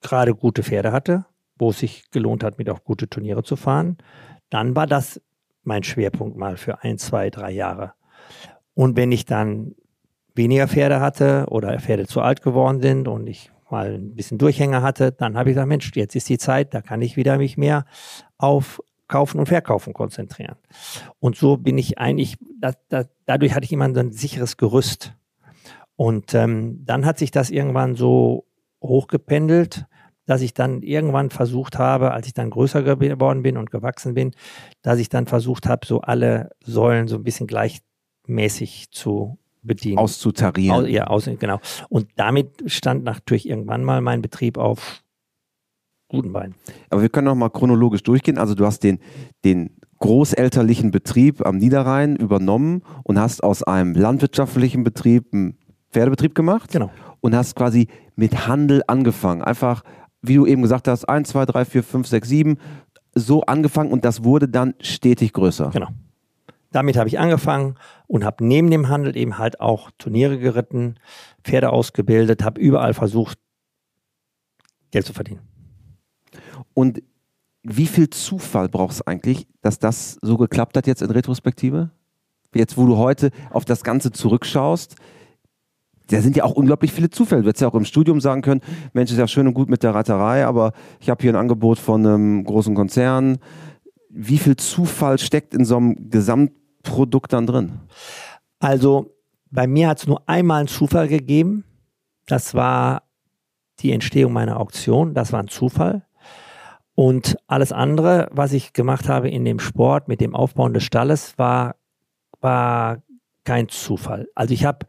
gerade 0.01 0.33
gute 0.35 0.63
Pferde 0.63 0.91
hatte, 0.91 1.25
wo 1.57 1.69
es 1.69 1.79
sich 1.79 2.09
gelohnt 2.11 2.43
hat, 2.43 2.57
mit 2.57 2.69
auf 2.69 2.83
gute 2.83 3.09
Turniere 3.09 3.43
zu 3.43 3.55
fahren, 3.55 3.97
dann 4.49 4.75
war 4.75 4.87
das 4.87 5.21
mein 5.69 5.83
Schwerpunkt 5.83 6.35
mal 6.35 6.57
für 6.57 6.83
ein, 6.83 6.97
zwei, 6.97 7.29
drei 7.29 7.51
Jahre. 7.51 7.93
Und 8.73 8.97
wenn 8.97 9.11
ich 9.11 9.25
dann 9.25 9.75
weniger 10.35 10.67
Pferde 10.67 10.99
hatte 10.99 11.45
oder 11.49 11.79
Pferde 11.79 12.07
zu 12.07 12.21
alt 12.21 12.41
geworden 12.41 12.81
sind 12.81 13.07
und 13.07 13.27
ich 13.27 13.51
mal 13.69 13.93
ein 13.93 14.15
bisschen 14.15 14.39
Durchhänger 14.39 14.81
hatte, 14.81 15.11
dann 15.11 15.37
habe 15.37 15.49
ich 15.49 15.53
gesagt, 15.53 15.69
Mensch, 15.69 15.91
jetzt 15.95 16.15
ist 16.15 16.27
die 16.27 16.39
Zeit, 16.39 16.73
da 16.73 16.81
kann 16.81 17.01
ich 17.01 17.17
wieder 17.17 17.37
mich 17.37 17.55
mehr 17.55 17.85
auf 18.37 18.81
Kaufen 19.07 19.39
und 19.39 19.45
Verkaufen 19.45 19.93
konzentrieren. 19.93 20.55
Und 21.19 21.35
so 21.35 21.57
bin 21.57 21.77
ich 21.77 21.99
eigentlich, 21.99 22.37
da, 22.59 22.73
da, 22.89 23.03
dadurch 23.25 23.53
hatte 23.53 23.65
ich 23.65 23.71
immer 23.71 23.93
so 23.93 23.99
ein 23.99 24.11
sicheres 24.11 24.57
Gerüst. 24.57 25.13
Und 25.95 26.33
ähm, 26.33 26.83
dann 26.85 27.05
hat 27.05 27.19
sich 27.19 27.29
das 27.29 27.51
irgendwann 27.51 27.95
so 27.95 28.45
hochgependelt, 28.81 29.85
dass 30.29 30.41
ich 30.41 30.53
dann 30.53 30.83
irgendwann 30.83 31.31
versucht 31.31 31.79
habe, 31.79 32.11
als 32.11 32.27
ich 32.27 32.35
dann 32.35 32.51
größer 32.51 32.83
geworden 32.83 33.41
bin 33.41 33.57
und 33.57 33.71
gewachsen 33.71 34.13
bin, 34.13 34.31
dass 34.83 34.99
ich 34.99 35.09
dann 35.09 35.25
versucht 35.25 35.67
habe, 35.67 35.87
so 35.87 36.01
alle 36.01 36.51
Säulen 36.63 37.07
so 37.07 37.15
ein 37.15 37.23
bisschen 37.23 37.47
gleichmäßig 37.47 38.91
zu 38.91 39.39
bedienen. 39.63 39.97
Auszutarieren. 39.97 40.85
Au, 40.85 40.87
ja, 40.87 41.07
aus, 41.07 41.27
genau. 41.39 41.59
Und 41.89 42.09
damit 42.15 42.63
stand 42.67 43.05
natürlich 43.05 43.49
irgendwann 43.49 43.83
mal 43.83 44.01
mein 44.01 44.21
Betrieb 44.21 44.59
auf 44.59 45.01
guten 46.09 46.31
Beinen. 46.31 46.53
Aber 46.91 47.01
wir 47.01 47.09
können 47.09 47.25
noch 47.25 47.33
mal 47.33 47.49
chronologisch 47.49 48.03
durchgehen. 48.03 48.37
Also 48.37 48.53
du 48.53 48.67
hast 48.67 48.83
den, 48.83 48.99
den 49.43 49.77
großelterlichen 49.97 50.91
Betrieb 50.91 51.43
am 51.43 51.57
Niederrhein 51.57 52.15
übernommen 52.15 52.83
und 53.03 53.17
hast 53.17 53.43
aus 53.43 53.63
einem 53.63 53.95
landwirtschaftlichen 53.95 54.83
Betrieb 54.83 55.33
einen 55.33 55.57
Pferdebetrieb 55.89 56.35
gemacht. 56.35 56.71
Genau. 56.71 56.91
Und 57.19 57.35
hast 57.35 57.55
quasi 57.55 57.87
mit 58.15 58.47
Handel 58.47 58.83
angefangen. 58.85 59.41
Einfach, 59.41 59.83
wie 60.21 60.35
du 60.35 60.45
eben 60.45 60.61
gesagt 60.61 60.87
hast, 60.87 61.05
1, 61.05 61.29
2, 61.29 61.45
3, 61.45 61.65
4, 61.65 61.83
5, 61.83 62.07
6, 62.07 62.27
7, 62.27 62.57
so 63.15 63.41
angefangen 63.43 63.91
und 63.91 64.05
das 64.05 64.23
wurde 64.23 64.47
dann 64.47 64.75
stetig 64.81 65.33
größer. 65.33 65.69
Genau. 65.71 65.89
Damit 66.71 66.97
habe 66.97 67.09
ich 67.09 67.17
angefangen 67.17 67.75
und 68.07 68.23
habe 68.23 68.45
neben 68.45 68.69
dem 68.69 68.89
Handel 68.89 69.17
eben 69.17 69.37
halt 69.37 69.59
auch 69.59 69.89
Turniere 69.97 70.37
geritten, 70.37 70.95
Pferde 71.43 71.71
ausgebildet, 71.71 72.43
habe 72.43 72.61
überall 72.61 72.93
versucht, 72.93 73.39
Geld 74.91 75.05
zu 75.05 75.13
verdienen. 75.13 75.41
Und 76.73 77.01
wie 77.63 77.87
viel 77.87 78.09
Zufall 78.09 78.69
brauchst 78.69 79.01
du 79.01 79.07
eigentlich, 79.07 79.47
dass 79.61 79.79
das 79.79 80.17
so 80.21 80.37
geklappt 80.37 80.77
hat 80.77 80.87
jetzt 80.87 81.01
in 81.01 81.11
Retrospektive? 81.11 81.89
Jetzt, 82.53 82.77
wo 82.77 82.85
du 82.85 82.97
heute 82.97 83.31
auf 83.51 83.65
das 83.65 83.83
Ganze 83.83 84.11
zurückschaust, 84.11 84.95
da 86.09 86.21
sind 86.21 86.35
ja 86.35 86.43
auch 86.43 86.51
unglaublich 86.51 86.91
viele 86.91 87.09
Zufälle. 87.09 87.43
Du 87.43 87.49
hättest 87.49 87.61
ja 87.61 87.67
auch 87.67 87.75
im 87.75 87.85
Studium 87.85 88.19
sagen 88.19 88.41
können, 88.41 88.61
Mensch, 88.93 89.11
ist 89.11 89.17
ja 89.17 89.27
schön 89.27 89.47
und 89.47 89.53
gut 89.53 89.69
mit 89.69 89.83
der 89.83 89.93
Reiterei, 89.93 90.45
aber 90.45 90.73
ich 90.99 91.09
habe 91.09 91.21
hier 91.21 91.31
ein 91.31 91.35
Angebot 91.35 91.77
von 91.77 92.05
einem 92.05 92.43
großen 92.43 92.75
Konzern. 92.75 93.37
Wie 94.09 94.37
viel 94.37 94.55
Zufall 94.55 95.19
steckt 95.19 95.53
in 95.53 95.65
so 95.65 95.77
einem 95.77 96.09
Gesamtprodukt 96.09 97.33
dann 97.33 97.45
drin? 97.45 97.79
Also 98.59 99.13
bei 99.51 99.67
mir 99.67 99.87
hat 99.87 99.99
es 99.99 100.07
nur 100.07 100.27
einmal 100.27 100.59
einen 100.59 100.67
Zufall 100.67 101.07
gegeben. 101.07 101.63
Das 102.25 102.53
war 102.53 103.03
die 103.79 103.91
Entstehung 103.91 104.33
meiner 104.33 104.59
Auktion. 104.59 105.13
Das 105.13 105.31
war 105.31 105.41
ein 105.41 105.47
Zufall. 105.47 106.05
Und 106.95 107.37
alles 107.47 107.71
andere, 107.71 108.27
was 108.31 108.51
ich 108.51 108.73
gemacht 108.73 109.07
habe 109.07 109.29
in 109.29 109.45
dem 109.45 109.59
Sport 109.59 110.07
mit 110.07 110.19
dem 110.19 110.35
Aufbauen 110.35 110.73
des 110.73 110.83
Stalles, 110.83 111.37
war, 111.37 111.75
war 112.41 113.01
kein 113.45 113.69
Zufall. 113.69 114.27
Also 114.35 114.53
ich 114.53 114.65
habe 114.65 114.85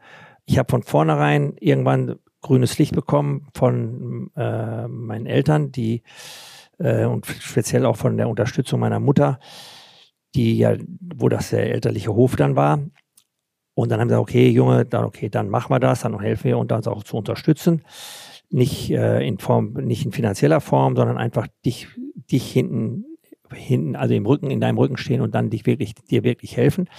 ich 0.51 0.59
hab 0.59 0.71
von 0.71 0.83
vornherein 0.83 1.55
irgendwann 1.59 2.19
grünes 2.41 2.77
Licht 2.77 2.93
bekommen 2.93 3.47
von 3.53 4.31
äh, 4.35 4.87
meinen 4.87 5.25
Eltern, 5.25 5.71
die 5.71 6.03
äh, 6.79 7.05
und 7.05 7.25
speziell 7.25 7.85
auch 7.85 7.97
von 7.97 8.17
der 8.17 8.29
Unterstützung 8.29 8.79
meiner 8.79 8.99
Mutter, 8.99 9.39
die 10.35 10.57
ja, 10.57 10.75
wo 11.15 11.29
das 11.29 11.51
der 11.51 11.71
elterliche 11.71 12.13
Hof 12.13 12.35
dann 12.35 12.55
war. 12.55 12.79
Und 13.73 13.89
dann 13.89 13.99
haben 14.01 14.09
sie 14.09 14.13
gesagt, 14.13 14.29
okay, 14.29 14.49
Junge, 14.49 14.85
dann 14.85 15.05
okay, 15.05 15.29
dann 15.29 15.49
machen 15.49 15.71
wir 15.71 15.79
das, 15.79 16.01
dann 16.01 16.19
helfen 16.19 16.45
wir 16.45 16.57
uns 16.57 16.87
auch 16.87 17.03
zu 17.03 17.17
unterstützen 17.17 17.83
nicht 18.51 18.91
äh, 18.91 19.25
in 19.25 19.39
Form, 19.39 19.73
nicht 19.73 20.05
in 20.05 20.11
finanzieller 20.11 20.61
Form, 20.61 20.95
sondern 20.95 21.17
einfach 21.17 21.47
dich, 21.65 21.87
dich 22.31 22.51
hinten, 22.51 23.05
hinten, 23.53 23.95
also 23.95 24.13
im 24.13 24.25
Rücken, 24.25 24.51
in 24.51 24.59
deinem 24.59 24.77
Rücken 24.77 24.97
stehen 24.97 25.21
und 25.21 25.33
dann 25.33 25.49
dich 25.49 25.65
wirklich, 25.65 25.95
dir 25.95 26.23
wirklich 26.23 26.57
helfen. 26.57 26.89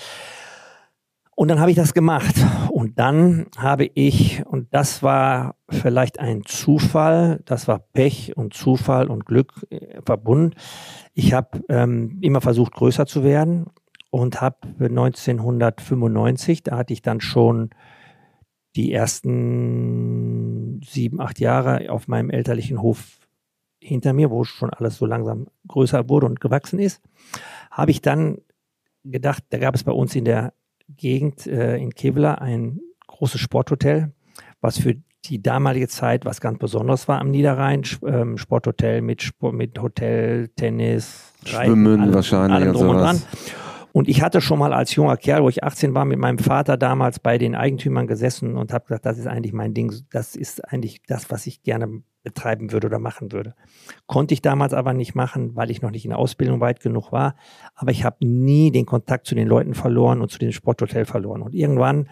Und 1.34 1.48
dann 1.48 1.60
habe 1.60 1.70
ich 1.70 1.76
das 1.76 1.94
gemacht. 1.94 2.34
Und 2.70 2.98
dann 2.98 3.46
habe 3.56 3.90
ich, 3.94 4.44
und 4.46 4.72
das 4.74 5.02
war 5.02 5.56
vielleicht 5.68 6.20
ein 6.20 6.44
Zufall, 6.44 7.40
das 7.46 7.68
war 7.68 7.78
Pech 7.78 8.36
und 8.36 8.54
Zufall 8.54 9.08
und 9.08 9.24
Glück 9.24 9.66
äh, 9.70 10.00
verbunden. 10.04 10.54
Ich 11.14 11.32
habe 11.32 11.62
ähm, 11.68 12.18
immer 12.20 12.40
versucht, 12.40 12.72
größer 12.72 13.06
zu 13.06 13.24
werden 13.24 13.66
und 14.10 14.40
habe 14.40 14.56
1995, 14.78 16.62
da 16.62 16.76
hatte 16.76 16.92
ich 16.92 17.02
dann 17.02 17.20
schon 17.20 17.70
die 18.76 18.92
ersten 18.92 20.80
sieben, 20.82 21.20
acht 21.20 21.40
Jahre 21.40 21.90
auf 21.90 22.08
meinem 22.08 22.30
elterlichen 22.30 22.80
Hof 22.82 23.18
hinter 23.80 24.12
mir, 24.12 24.30
wo 24.30 24.44
schon 24.44 24.70
alles 24.70 24.96
so 24.96 25.06
langsam 25.06 25.46
größer 25.66 26.08
wurde 26.08 26.26
und 26.26 26.40
gewachsen 26.40 26.78
ist, 26.78 27.02
habe 27.70 27.90
ich 27.90 28.00
dann 28.00 28.38
gedacht, 29.04 29.44
da 29.50 29.58
gab 29.58 29.74
es 29.74 29.84
bei 29.84 29.92
uns 29.92 30.14
in 30.14 30.24
der 30.24 30.52
Gegend 30.96 31.46
äh, 31.46 31.76
in 31.76 31.90
Kevlar 31.90 32.40
ein 32.40 32.80
großes 33.06 33.40
Sporthotel, 33.40 34.12
was 34.60 34.78
für 34.78 34.96
die 35.26 35.40
damalige 35.40 35.88
Zeit 35.88 36.24
was 36.24 36.40
ganz 36.40 36.58
Besonderes 36.58 37.06
war 37.08 37.20
am 37.20 37.30
Niederrhein. 37.30 37.82
Ähm, 38.04 38.38
Sporthotel 38.38 39.02
mit, 39.02 39.22
Sport, 39.22 39.54
mit 39.54 39.80
Hotel, 39.80 40.48
Tennis, 40.48 41.32
Schwimmen 41.44 42.00
Reiten, 42.00 42.14
wahrscheinlich. 42.14 42.56
Allem 42.56 42.72
drum 42.72 42.88
und 42.88 42.96
dran. 42.98 43.22
Und 43.92 44.08
ich 44.08 44.22
hatte 44.22 44.40
schon 44.40 44.58
mal 44.58 44.72
als 44.72 44.94
junger 44.94 45.18
Kerl, 45.18 45.42
wo 45.42 45.50
ich 45.50 45.62
18 45.62 45.94
war, 45.94 46.06
mit 46.06 46.18
meinem 46.18 46.38
Vater 46.38 46.78
damals 46.78 47.18
bei 47.18 47.36
den 47.36 47.54
Eigentümern 47.54 48.06
gesessen 48.06 48.56
und 48.56 48.72
habe 48.72 48.86
gesagt, 48.86 49.04
das 49.04 49.18
ist 49.18 49.26
eigentlich 49.26 49.52
mein 49.52 49.74
Ding, 49.74 49.92
das 50.10 50.34
ist 50.34 50.66
eigentlich 50.72 51.02
das, 51.06 51.30
was 51.30 51.46
ich 51.46 51.62
gerne 51.62 52.02
betreiben 52.22 52.72
würde 52.72 52.86
oder 52.86 52.98
machen 52.98 53.32
würde. 53.32 53.54
Konnte 54.06 54.34
ich 54.34 54.42
damals 54.42 54.72
aber 54.74 54.92
nicht 54.92 55.14
machen, 55.14 55.56
weil 55.56 55.70
ich 55.70 55.82
noch 55.82 55.90
nicht 55.90 56.04
in 56.04 56.10
der 56.10 56.18
Ausbildung 56.18 56.60
weit 56.60 56.80
genug 56.80 57.12
war. 57.12 57.36
Aber 57.74 57.90
ich 57.90 58.04
habe 58.04 58.24
nie 58.24 58.70
den 58.70 58.86
Kontakt 58.86 59.26
zu 59.26 59.34
den 59.34 59.48
Leuten 59.48 59.74
verloren 59.74 60.20
und 60.20 60.30
zu 60.30 60.38
dem 60.38 60.52
Sporthotel 60.52 61.04
verloren. 61.04 61.42
Und 61.42 61.54
irgendwann 61.54 62.08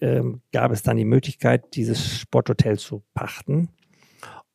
ähm, 0.00 0.42
gab 0.52 0.72
es 0.72 0.82
dann 0.82 0.96
die 0.96 1.04
Möglichkeit, 1.04 1.74
dieses 1.74 2.18
Sporthotel 2.18 2.78
zu 2.78 3.04
pachten 3.14 3.68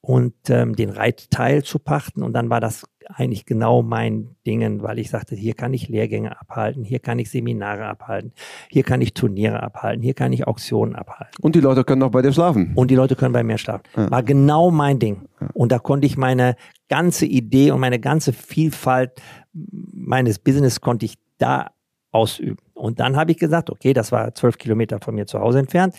und 0.02 0.36
ähm, 0.50 0.76
den 0.76 0.90
Reitteil 0.90 1.64
zu 1.64 1.80
pachten. 1.80 2.24
Und 2.24 2.34
dann 2.34 2.50
war 2.50 2.62
das 2.62 2.86
eigentlich 3.14 3.46
genau 3.46 3.82
mein 3.82 4.36
Dingen, 4.46 4.82
weil 4.82 5.00
ich 5.00 5.10
sagte, 5.10 5.36
hier 5.36 5.54
kann 5.54 5.74
ich 5.74 5.88
Lehrgänge 5.88 6.40
abhalten, 6.40 6.84
hier 6.84 7.00
kann 7.00 7.20
ich 7.20 7.30
Seminare 7.30 7.86
abhalten, 7.86 8.34
hier 8.70 8.84
kann 8.84 9.02
ich 9.02 9.14
Turniere 9.14 9.64
abhalten, 9.64 10.04
hier 10.04 10.14
kann 10.14 10.34
ich 10.34 10.48
Auktionen 10.48 10.96
abhalten. 10.96 11.34
Und 11.42 11.56
die 11.56 11.60
Leute 11.60 11.84
können 11.84 12.04
auch 12.04 12.12
bei 12.12 12.22
dir 12.22 12.34
schlafen. 12.34 12.72
Und 12.76 12.92
die 12.92 12.96
Leute 12.96 13.16
können 13.16 13.34
bei 13.34 13.44
mir 13.44 13.58
schlafen. 13.58 13.84
Ja. 13.96 14.12
War 14.12 14.24
genau 14.24 14.72
mein 14.72 15.00
Ding. 15.00 15.28
Ja. 15.40 15.50
Und 15.54 15.72
da 15.72 15.80
konnte 15.80 16.06
ich 16.06 16.18
meine 16.18 16.56
ganze 16.90 17.26
Idee 17.26 17.72
und 17.72 17.80
meine 17.80 18.00
ganze 18.00 18.34
Vielfalt 18.34 19.22
meines 19.54 20.40
Business 20.40 20.82
konnte 20.82 21.06
ich 21.06 21.16
da 21.38 21.72
ausüben. 22.12 22.58
Und 22.74 23.00
dann 23.00 23.16
habe 23.16 23.32
ich 23.32 23.38
gesagt, 23.38 23.70
okay, 23.70 23.94
das 23.94 24.12
war 24.12 24.34
zwölf 24.34 24.58
Kilometer 24.58 25.00
von 25.00 25.16
mir 25.16 25.26
zu 25.26 25.40
Hause 25.40 25.60
entfernt. 25.60 25.96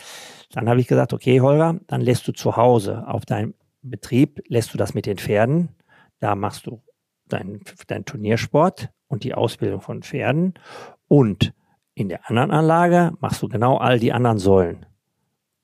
Dann 0.53 0.69
habe 0.69 0.81
ich 0.81 0.87
gesagt, 0.87 1.13
okay, 1.13 1.41
Holger, 1.41 1.79
dann 1.87 2.01
lässt 2.01 2.27
du 2.29 2.33
zu 2.33 2.57
Hause 2.57 3.07
auf 3.07 3.27
deinem 3.27 3.55
Betrieb, 3.83 4.41
lässt 4.49 4.73
du 4.73 4.79
das 4.79 4.95
mit 4.95 5.07
den 5.07 5.19
Pferden. 5.19 5.69
Da 6.21 6.35
machst 6.35 6.67
du 6.67 6.81
dein, 7.29 7.61
dein 7.87 8.05
Turniersport 8.05 8.91
und 9.09 9.25
die 9.25 9.35
Ausbildung 9.35 9.81
von 9.81 10.03
Pferden. 10.03 10.55
Und 11.09 11.53
in 11.95 12.09
der 12.09 12.29
anderen 12.29 12.51
Anlage 12.51 13.13
machst 13.21 13.43
du 13.43 13.49
genau 13.49 13.77
all 13.79 13.99
die 13.99 14.13
anderen 14.13 14.39
Säulen. 14.39 14.87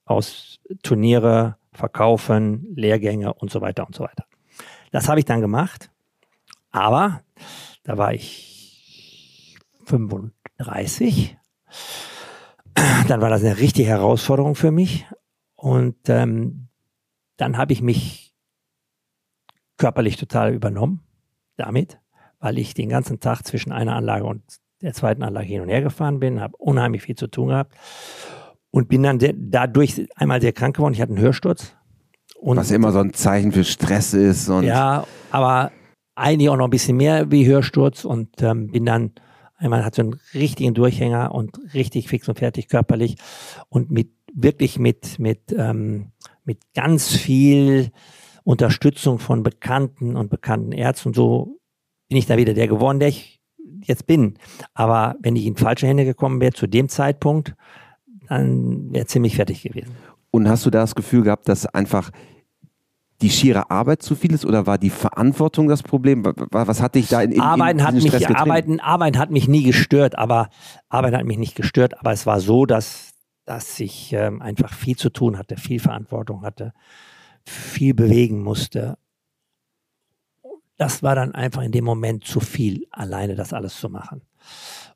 Aus 0.05 0.59
Turniere, 0.83 1.57
Verkaufen, 1.71 2.73
Lehrgänge 2.75 3.33
und 3.33 3.51
so 3.51 3.61
weiter 3.61 3.85
und 3.85 3.95
so 3.95 4.03
weiter. 4.03 4.25
Das 4.91 5.09
habe 5.09 5.19
ich 5.19 5.25
dann 5.25 5.41
gemacht. 5.41 5.91
Aber 6.71 7.21
da 7.83 7.97
war 7.97 8.13
ich 8.13 9.57
35. 9.85 11.37
Dann 13.07 13.21
war 13.21 13.29
das 13.29 13.43
eine 13.43 13.57
richtige 13.57 13.87
Herausforderung 13.87 14.55
für 14.55 14.71
mich. 14.71 15.05
Und 15.55 16.09
ähm, 16.09 16.67
dann 17.37 17.57
habe 17.57 17.73
ich 17.73 17.81
mich 17.81 18.33
körperlich 19.77 20.17
total 20.17 20.53
übernommen 20.53 21.05
damit, 21.57 21.99
weil 22.39 22.57
ich 22.57 22.73
den 22.73 22.89
ganzen 22.89 23.19
Tag 23.19 23.43
zwischen 23.43 23.71
einer 23.71 23.95
Anlage 23.95 24.25
und 24.25 24.41
der 24.81 24.93
zweiten 24.93 25.23
Anlage 25.23 25.47
hin 25.47 25.61
und 25.61 25.69
her 25.69 25.81
gefahren 25.81 26.19
bin, 26.19 26.41
habe 26.41 26.55
unheimlich 26.57 27.01
viel 27.01 27.15
zu 27.15 27.27
tun 27.27 27.49
gehabt 27.49 27.75
und 28.71 28.87
bin 28.89 29.03
dann 29.03 29.19
dadurch 29.35 30.05
einmal 30.15 30.41
sehr 30.41 30.51
krank 30.53 30.75
geworden. 30.75 30.93
Ich 30.93 31.01
hatte 31.01 31.13
einen 31.13 31.21
Hörsturz. 31.21 31.75
Und 32.35 32.57
Was 32.57 32.71
immer 32.71 32.91
so 32.91 32.99
ein 32.99 33.13
Zeichen 33.13 33.51
für 33.51 33.63
Stress 33.63 34.13
ist. 34.13 34.49
ja, 34.49 35.07
aber 35.31 35.71
eigentlich 36.15 36.49
auch 36.49 36.57
noch 36.57 36.65
ein 36.65 36.71
bisschen 36.71 36.97
mehr 36.97 37.31
wie 37.31 37.45
Hörsturz 37.45 38.05
und 38.05 38.41
ähm, 38.41 38.67
bin 38.71 38.85
dann 38.85 39.13
einmal 39.57 39.85
hatte 39.85 40.01
einen 40.01 40.19
richtigen 40.33 40.73
Durchhänger 40.73 41.33
und 41.33 41.57
richtig 41.73 42.07
fix 42.09 42.27
und 42.27 42.39
fertig 42.39 42.67
körperlich 42.67 43.15
und 43.69 43.91
mit 43.91 44.09
wirklich 44.33 44.79
mit 44.79 45.19
mit 45.19 45.55
ähm, 45.57 46.11
mit 46.43 46.59
ganz 46.73 47.15
viel 47.15 47.91
Unterstützung 48.45 49.17
von 49.19 49.43
Bekannten 49.43 50.15
und 50.15 50.29
bekannten 50.29 50.71
Ärzten. 50.71 51.09
Und 51.09 51.15
so 51.15 51.59
bin 52.07 52.17
ich 52.17 52.27
da 52.27 52.37
wieder 52.37 52.53
der 52.53 52.67
geworden, 52.67 52.99
der 52.99 53.09
ich 53.09 53.41
jetzt 53.83 54.05
bin. 54.05 54.37
Aber 54.73 55.15
wenn 55.19 55.35
ich 55.35 55.45
in 55.45 55.57
falsche 55.57 55.87
Hände 55.87 56.05
gekommen 56.05 56.39
wäre 56.39 56.53
zu 56.53 56.67
dem 56.67 56.87
Zeitpunkt, 56.87 57.55
dann 58.29 58.93
wäre 58.93 59.07
ziemlich 59.07 59.35
fertig 59.35 59.63
gewesen. 59.63 59.91
Und 60.29 60.47
hast 60.47 60.65
du 60.65 60.69
da 60.69 60.81
das 60.81 60.95
Gefühl 60.95 61.23
gehabt, 61.23 61.49
dass 61.49 61.65
einfach 61.65 62.11
die 63.21 63.29
schiere 63.31 63.71
Arbeit 63.71 64.03
zu 64.03 64.13
viel 64.13 64.33
ist 64.33 64.45
oder 64.45 64.67
war 64.67 64.77
die 64.77 64.89
Verantwortung 64.89 65.67
das 65.67 65.81
Problem? 65.81 66.23
Was 66.51 66.81
hat 66.81 66.95
dich 66.95 67.07
da 67.07 67.21
in, 67.21 67.31
in 67.31 67.41
Arbeiten 67.41 67.79
in 67.79 67.85
hat 67.85 67.95
mich 67.95 68.29
Arbeiten, 68.29 68.79
Arbeiten 68.79 69.17
hat 69.17 69.31
mich 69.31 69.47
nie 69.47 69.63
gestört, 69.63 70.17
aber 70.17 70.49
Arbeiten 70.89 71.17
hat 71.17 71.25
mich 71.25 71.37
nicht 71.37 71.55
gestört, 71.55 71.99
aber 71.99 72.11
es 72.11 72.25
war 72.25 72.39
so, 72.39 72.65
dass 72.65 73.11
dass 73.45 73.79
ich 73.79 74.11
ähm, 74.11 74.41
einfach 74.41 74.73
viel 74.73 74.95
zu 74.95 75.11
tun 75.11 75.37
hatte, 75.37 75.55
viel 75.55 75.79
Verantwortung 75.79 76.41
hatte 76.41 76.73
viel 77.45 77.93
bewegen 77.93 78.41
musste. 78.41 78.97
Das 80.77 81.03
war 81.03 81.15
dann 81.15 81.33
einfach 81.33 81.61
in 81.61 81.71
dem 81.71 81.85
Moment 81.85 82.25
zu 82.25 82.39
viel, 82.39 82.85
alleine 82.91 83.35
das 83.35 83.53
alles 83.53 83.79
zu 83.79 83.89
machen. 83.89 84.21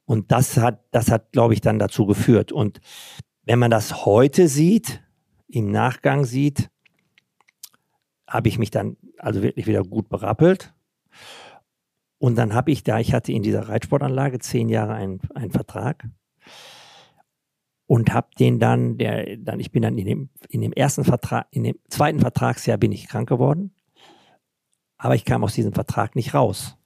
Und 0.05 0.31
das 0.31 0.57
hat, 0.57 0.83
das 0.91 1.09
hat, 1.09 1.31
glaube 1.31 1.53
ich, 1.53 1.61
dann 1.61 1.79
dazu 1.79 2.05
geführt. 2.05 2.51
Und 2.51 2.81
wenn 3.43 3.59
man 3.59 3.71
das 3.71 4.05
heute 4.05 4.47
sieht, 4.47 5.01
im 5.47 5.71
Nachgang 5.71 6.25
sieht, 6.25 6.69
habe 8.27 8.49
ich 8.49 8.59
mich 8.59 8.71
dann 8.71 8.97
also 9.17 9.41
wirklich 9.41 9.67
wieder 9.67 9.83
gut 9.83 10.09
berappelt. 10.09 10.73
Und 12.17 12.35
dann 12.37 12.53
habe 12.53 12.71
ich 12.71 12.83
da, 12.83 12.99
ich 12.99 13.13
hatte 13.13 13.31
in 13.31 13.43
dieser 13.43 13.69
Reitsportanlage 13.69 14.39
zehn 14.39 14.67
Jahre 14.69 14.93
einen, 14.93 15.21
einen 15.33 15.51
Vertrag 15.51 16.05
und 17.89 18.13
habe 18.13 18.27
den 18.37 18.59
dann, 18.59 18.99
der, 18.99 19.35
dann, 19.37 19.59
ich 19.59 19.71
bin 19.71 19.81
dann 19.81 19.97
in 19.97 20.05
dem, 20.05 20.29
in 20.49 20.61
dem 20.61 20.73
ersten 20.73 21.03
Vertrag, 21.03 21.47
in 21.49 21.63
dem 21.63 21.75
zweiten 21.87 22.19
Vertragsjahr 22.19 22.77
bin 22.77 22.91
ich 22.91 23.07
krank 23.07 23.27
geworden, 23.27 23.73
aber 24.99 25.15
ich 25.15 25.25
kam 25.25 25.43
aus 25.43 25.55
diesem 25.55 25.73
Vertrag 25.73 26.15
nicht 26.15 26.35
raus. 26.35 26.77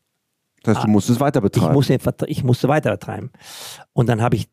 Das 0.63 0.77
heißt, 0.77 0.87
du 0.87 0.89
musstest 0.89 1.19
weiter 1.19 1.41
betreiben. 1.41 1.67
Ich 1.67 1.73
musste, 1.73 2.25
ich 2.27 2.43
musste 2.45 2.69
weiter 2.69 2.91
betreiben. 2.91 3.31
Und 3.91 4.07
dann 4.07 4.21
habe 4.21 4.37
ich 4.37 4.47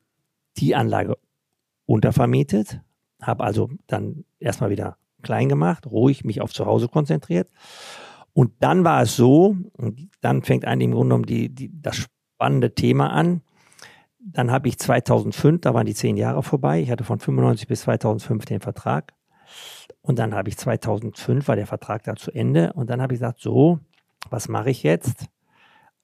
die 0.57 0.75
Anlage 0.75 1.19
untervermietet, 1.87 2.81
habe 3.23 3.45
also 3.45 3.71
dann 3.87 4.25
erstmal 4.41 4.71
wieder 4.71 4.97
klein 5.23 5.49
gemacht, 5.49 5.87
ruhig 5.87 6.25
mich 6.25 6.41
auf 6.41 6.53
zu 6.53 6.67
Hause 6.67 6.89
konzentriert. 6.89 7.49
Und 8.33 8.55
dann 8.59 8.83
war 8.83 9.03
es 9.03 9.15
so, 9.15 9.57
und 9.75 10.09
dann 10.21 10.43
fängt 10.43 10.65
eigentlich 10.65 10.87
im 10.87 10.95
Grunde 10.95 11.15
genommen 11.15 11.27
die, 11.27 11.49
die, 11.49 11.71
das 11.81 12.09
spannende 12.35 12.75
Thema 12.75 13.13
an. 13.13 13.43
Dann 14.23 14.51
habe 14.51 14.69
ich 14.69 14.79
2005, 14.79 15.63
da 15.63 15.73
waren 15.73 15.87
die 15.87 15.95
zehn 15.95 16.17
Jahre 16.17 16.43
vorbei. 16.43 16.81
Ich 16.81 16.91
hatte 16.91 17.05
von 17.05 17.19
95 17.19 17.67
bis 17.67 17.83
2005 17.83 18.45
den 18.45 18.61
Vertrag. 18.61 19.15
Und 20.03 20.19
dann 20.19 20.35
habe 20.35 20.49
ich 20.49 20.59
2005, 20.59 21.49
war 21.49 21.57
der 21.57 21.67
Vertrag 21.67 22.05
da 22.05 22.17
zu 22.17 22.31
Ende. 22.31 22.73
Und 22.75 22.91
dann 22.91 23.01
habe 23.01 23.15
ich 23.15 23.21
gesagt, 23.21 23.41
so, 23.41 23.81
was 24.29 24.49
mache 24.49 24.71
ich 24.71 24.83
jetzt? 24.83 25.27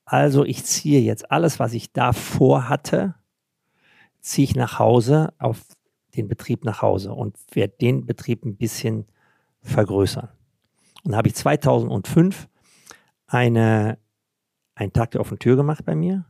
Also 0.06 0.44
ich 0.44 0.64
ziehe 0.64 1.00
jetzt 1.00 1.30
alles, 1.30 1.58
was 1.58 1.74
ich 1.74 1.92
davor 1.92 2.68
hatte, 2.68 3.14
ziehe 4.20 4.44
ich 4.44 4.56
nach 4.56 4.78
Hause, 4.78 5.34
auf 5.38 5.62
den 6.16 6.28
Betrieb 6.28 6.64
nach 6.64 6.80
Hause 6.80 7.12
und 7.12 7.36
werde 7.52 7.74
den 7.80 8.06
Betrieb 8.06 8.44
ein 8.44 8.56
bisschen 8.56 9.06
vergrößern. 9.62 10.28
Und 11.04 11.14
habe 11.14 11.28
ich 11.28 11.34
2005 11.34 12.48
eine, 13.26 13.98
einen 14.74 14.92
Tag 14.92 15.10
der 15.10 15.20
offenen 15.20 15.38
Tür 15.38 15.56
gemacht 15.56 15.84
bei 15.84 15.94
mir 15.94 16.24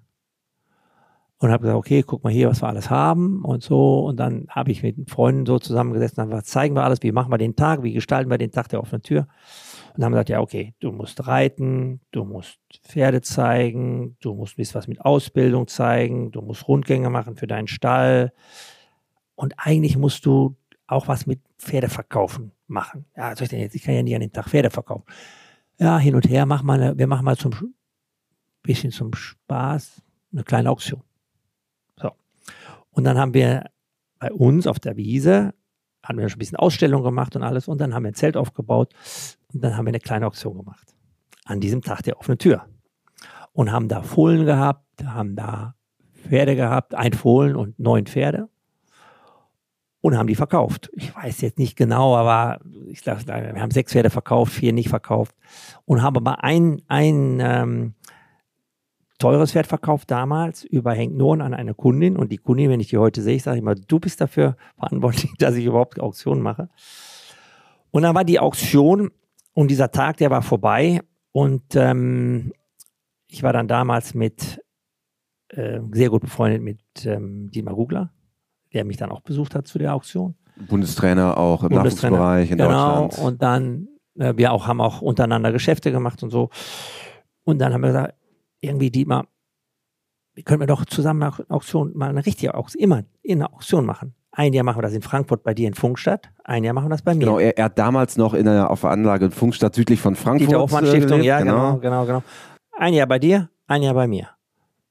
und 1.38 1.50
habe 1.50 1.62
gesagt, 1.62 1.78
okay, 1.78 2.02
guck 2.02 2.24
mal 2.24 2.32
hier, 2.32 2.48
was 2.48 2.62
wir 2.62 2.68
alles 2.68 2.88
haben 2.88 3.44
und 3.44 3.62
so. 3.62 4.06
Und 4.06 4.16
dann 4.16 4.46
habe 4.48 4.70
ich 4.70 4.82
mit 4.82 5.10
Freunden 5.10 5.44
so 5.44 5.58
zusammengesessen 5.58 6.22
und 6.22 6.30
gesagt, 6.30 6.46
zeigen 6.46 6.74
wir 6.74 6.84
alles, 6.84 7.02
wie 7.02 7.12
machen 7.12 7.30
wir 7.30 7.38
den 7.38 7.56
Tag, 7.56 7.82
wie 7.82 7.92
gestalten 7.92 8.30
wir 8.30 8.38
den 8.38 8.52
Tag 8.52 8.68
der 8.68 8.80
offenen 8.80 9.02
Tür. 9.02 9.20
Und 9.20 9.98
dann 9.98 10.06
haben 10.06 10.12
gesagt, 10.12 10.30
ja, 10.30 10.40
okay, 10.40 10.74
du 10.80 10.92
musst 10.92 11.26
reiten, 11.26 12.00
du 12.10 12.24
musst 12.24 12.58
Pferde 12.82 13.20
zeigen, 13.20 14.16
du 14.20 14.34
musst 14.34 14.58
ein 14.58 14.66
was 14.72 14.88
mit 14.88 15.00
Ausbildung 15.02 15.68
zeigen, 15.68 16.32
du 16.32 16.40
musst 16.40 16.66
Rundgänge 16.68 17.10
machen 17.10 17.36
für 17.36 17.46
deinen 17.46 17.68
Stall. 17.68 18.32
Und 19.34 19.54
eigentlich 19.58 19.98
musst 19.98 20.24
du 20.24 20.56
auch 20.86 21.08
was 21.08 21.26
mit 21.26 21.40
Pferdeverkaufen 21.58 22.52
machen. 22.66 23.04
Ja, 23.14 23.36
soll 23.36 23.44
ich 23.44 23.50
denn 23.50 23.60
jetzt? 23.60 23.74
Ich 23.74 23.82
kann 23.82 23.94
ja 23.94 24.02
nicht 24.02 24.14
an 24.14 24.22
dem 24.22 24.32
Tag 24.32 24.48
Pferde 24.48 24.70
verkaufen. 24.70 25.04
Ja, 25.78 25.98
hin 25.98 26.14
und 26.14 26.28
her, 26.28 26.46
mach 26.46 26.62
mal 26.62 26.96
wir 26.96 27.06
machen 27.06 27.24
mal 27.24 27.36
zum 27.36 27.52
bisschen 28.62 28.90
zum 28.90 29.14
Spaß 29.14 30.02
eine 30.32 30.44
kleine 30.44 30.70
Auktion. 30.70 31.02
Und 32.96 33.04
dann 33.04 33.18
haben 33.18 33.34
wir 33.34 33.66
bei 34.18 34.32
uns 34.32 34.66
auf 34.66 34.80
der 34.80 34.96
Wiese, 34.96 35.52
haben 36.02 36.18
wir 36.18 36.28
schon 36.30 36.36
ein 36.36 36.38
bisschen 36.38 36.56
Ausstellung 36.56 37.02
gemacht 37.02 37.36
und 37.36 37.42
alles. 37.42 37.68
Und 37.68 37.78
dann 37.78 37.92
haben 37.94 38.04
wir 38.04 38.10
ein 38.10 38.14
Zelt 38.14 38.38
aufgebaut 38.38 38.94
und 39.52 39.62
dann 39.62 39.76
haben 39.76 39.84
wir 39.84 39.90
eine 39.90 40.00
kleine 40.00 40.26
Auktion 40.26 40.56
gemacht. 40.56 40.94
An 41.44 41.60
diesem 41.60 41.82
Tag 41.82 42.02
der 42.04 42.18
offenen 42.18 42.38
Tür. 42.38 42.64
Und 43.52 43.70
haben 43.70 43.88
da 43.88 44.02
Fohlen 44.02 44.46
gehabt, 44.46 45.04
haben 45.04 45.36
da 45.36 45.74
Pferde 46.14 46.56
gehabt, 46.56 46.94
ein 46.94 47.12
Fohlen 47.12 47.54
und 47.54 47.78
neun 47.78 48.06
Pferde. 48.06 48.48
Und 50.00 50.16
haben 50.16 50.28
die 50.28 50.34
verkauft. 50.34 50.88
Ich 50.94 51.14
weiß 51.14 51.42
jetzt 51.42 51.58
nicht 51.58 51.76
genau, 51.76 52.16
aber 52.16 52.60
ich 52.86 53.02
glaube, 53.02 53.26
wir 53.26 53.60
haben 53.60 53.72
sechs 53.72 53.92
Pferde 53.92 54.08
verkauft, 54.08 54.54
vier 54.54 54.72
nicht 54.72 54.88
verkauft. 54.88 55.34
Und 55.84 56.00
haben 56.00 56.16
aber 56.16 56.42
ein, 56.42 56.80
ein 56.88 57.40
ähm, 57.40 57.94
teures 59.18 59.52
Pferd 59.52 59.66
verkauft 59.66 60.10
damals 60.10 60.64
über 60.64 60.92
Henk 60.92 61.16
Nohren 61.16 61.40
an 61.40 61.54
eine 61.54 61.74
Kundin 61.74 62.16
und 62.16 62.30
die 62.30 62.38
Kundin, 62.38 62.70
wenn 62.70 62.80
ich 62.80 62.88
die 62.88 62.98
heute 62.98 63.22
sehe, 63.22 63.36
ich 63.36 63.42
sage 63.42 63.58
immer, 63.58 63.74
du 63.74 63.98
bist 63.98 64.20
dafür 64.20 64.56
verantwortlich, 64.76 65.32
dass 65.38 65.54
ich 65.54 65.64
überhaupt 65.64 66.00
Auktionen 66.00 66.42
mache. 66.42 66.68
Und 67.90 68.02
dann 68.02 68.14
war 68.14 68.24
die 68.24 68.38
Auktion 68.40 69.10
und 69.54 69.70
dieser 69.70 69.90
Tag, 69.90 70.18
der 70.18 70.30
war 70.30 70.42
vorbei 70.42 71.00
und 71.32 71.74
ähm, 71.74 72.52
ich 73.28 73.42
war 73.42 73.52
dann 73.52 73.68
damals 73.68 74.14
mit 74.14 74.62
äh, 75.48 75.80
sehr 75.92 76.10
gut 76.10 76.22
befreundet 76.22 76.62
mit 76.62 76.80
ähm, 77.04 77.50
Dietmar 77.50 77.74
Gugler, 77.74 78.10
der 78.72 78.84
mich 78.84 78.96
dann 78.96 79.10
auch 79.10 79.20
besucht 79.20 79.54
hat 79.54 79.66
zu 79.66 79.78
der 79.78 79.94
Auktion. 79.94 80.34
Bundestrainer 80.68 81.36
auch 81.36 81.64
im 81.64 81.72
Nachwuchsbereich 81.72 82.50
in 82.50 82.58
genau, 82.58 83.02
Deutschland. 83.02 83.18
Und 83.18 83.42
dann, 83.42 83.88
äh, 84.18 84.34
wir 84.36 84.52
auch 84.52 84.66
haben 84.66 84.80
auch 84.80 85.02
untereinander 85.02 85.52
Geschäfte 85.52 85.92
gemacht 85.92 86.22
und 86.22 86.30
so. 86.30 86.50
Und 87.44 87.58
dann 87.58 87.72
haben 87.72 87.82
wir 87.82 87.88
gesagt, 87.88 88.14
irgendwie 88.60 88.90
Dietmar, 88.90 89.26
können 90.44 90.60
wir 90.60 90.66
doch 90.66 90.84
zusammen 90.84 91.22
eine 91.22 91.50
Auktion, 91.50 91.92
mal 91.96 92.10
eine 92.10 92.24
richtige 92.24 92.54
Auktion, 92.54 92.82
immer 92.82 93.04
in 93.22 93.42
einer 93.42 93.52
Auktion 93.52 93.86
machen. 93.86 94.14
Ein 94.32 94.52
Jahr 94.52 94.64
machen 94.64 94.78
wir 94.78 94.82
das 94.82 94.92
in 94.92 95.00
Frankfurt 95.00 95.42
bei 95.42 95.54
dir 95.54 95.66
in 95.66 95.74
Funkstadt, 95.74 96.28
ein 96.44 96.62
Jahr 96.62 96.74
machen 96.74 96.86
wir 96.86 96.90
das 96.90 97.02
bei 97.02 97.14
mir. 97.14 97.20
Genau, 97.20 97.38
er, 97.38 97.56
er 97.56 97.64
hat 97.66 97.78
damals 97.78 98.18
noch 98.18 98.34
in 98.34 98.44
der, 98.44 98.70
auf 98.70 98.82
der 98.82 98.90
Anlage 98.90 99.26
in 99.26 99.30
Funkstadt 99.30 99.74
südlich 99.74 100.00
von 100.00 100.14
Frankfurt. 100.14 100.50
Die 100.50 100.54
Hoffmann 100.54 100.86
Stiftung, 100.86 101.22
ja, 101.22 101.38
genau. 101.38 101.78
genau, 101.78 101.78
genau, 101.78 102.06
genau. 102.06 102.22
Ein 102.78 102.92
Jahr 102.92 103.06
bei 103.06 103.18
dir, 103.18 103.48
ein 103.66 103.82
Jahr 103.82 103.94
bei 103.94 104.06
mir. 104.06 104.28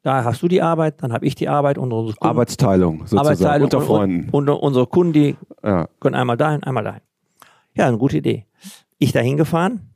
Da 0.02 0.24
hast 0.24 0.42
du 0.42 0.48
die 0.48 0.62
Arbeit, 0.62 1.02
dann 1.02 1.14
habe 1.14 1.26
ich 1.26 1.34
die 1.34 1.50
Arbeit 1.50 1.78
und 1.78 1.92
unsere 1.92 2.16
Kunden, 2.16 2.30
Arbeitsteilung 2.30 3.00
sozusagen 3.00 3.20
Arbeitsteilung 3.20 3.64
unter 3.64 3.82
Freunden. 3.82 4.30
Und, 4.32 4.50
und, 4.50 4.58
unsere 4.58 4.88
Kunden, 4.88 5.14
die 5.14 5.36
ja. 5.64 5.88
können 6.00 6.16
einmal 6.16 6.38
dahin, 6.38 6.64
einmal 6.64 6.84
dahin. 6.84 7.02
Ja, 7.74 7.88
eine 7.88 7.98
gute 7.98 8.18
Idee. 8.18 8.46
Ich 9.00 9.12
dahin 9.12 9.36
gefahren, 9.36 9.96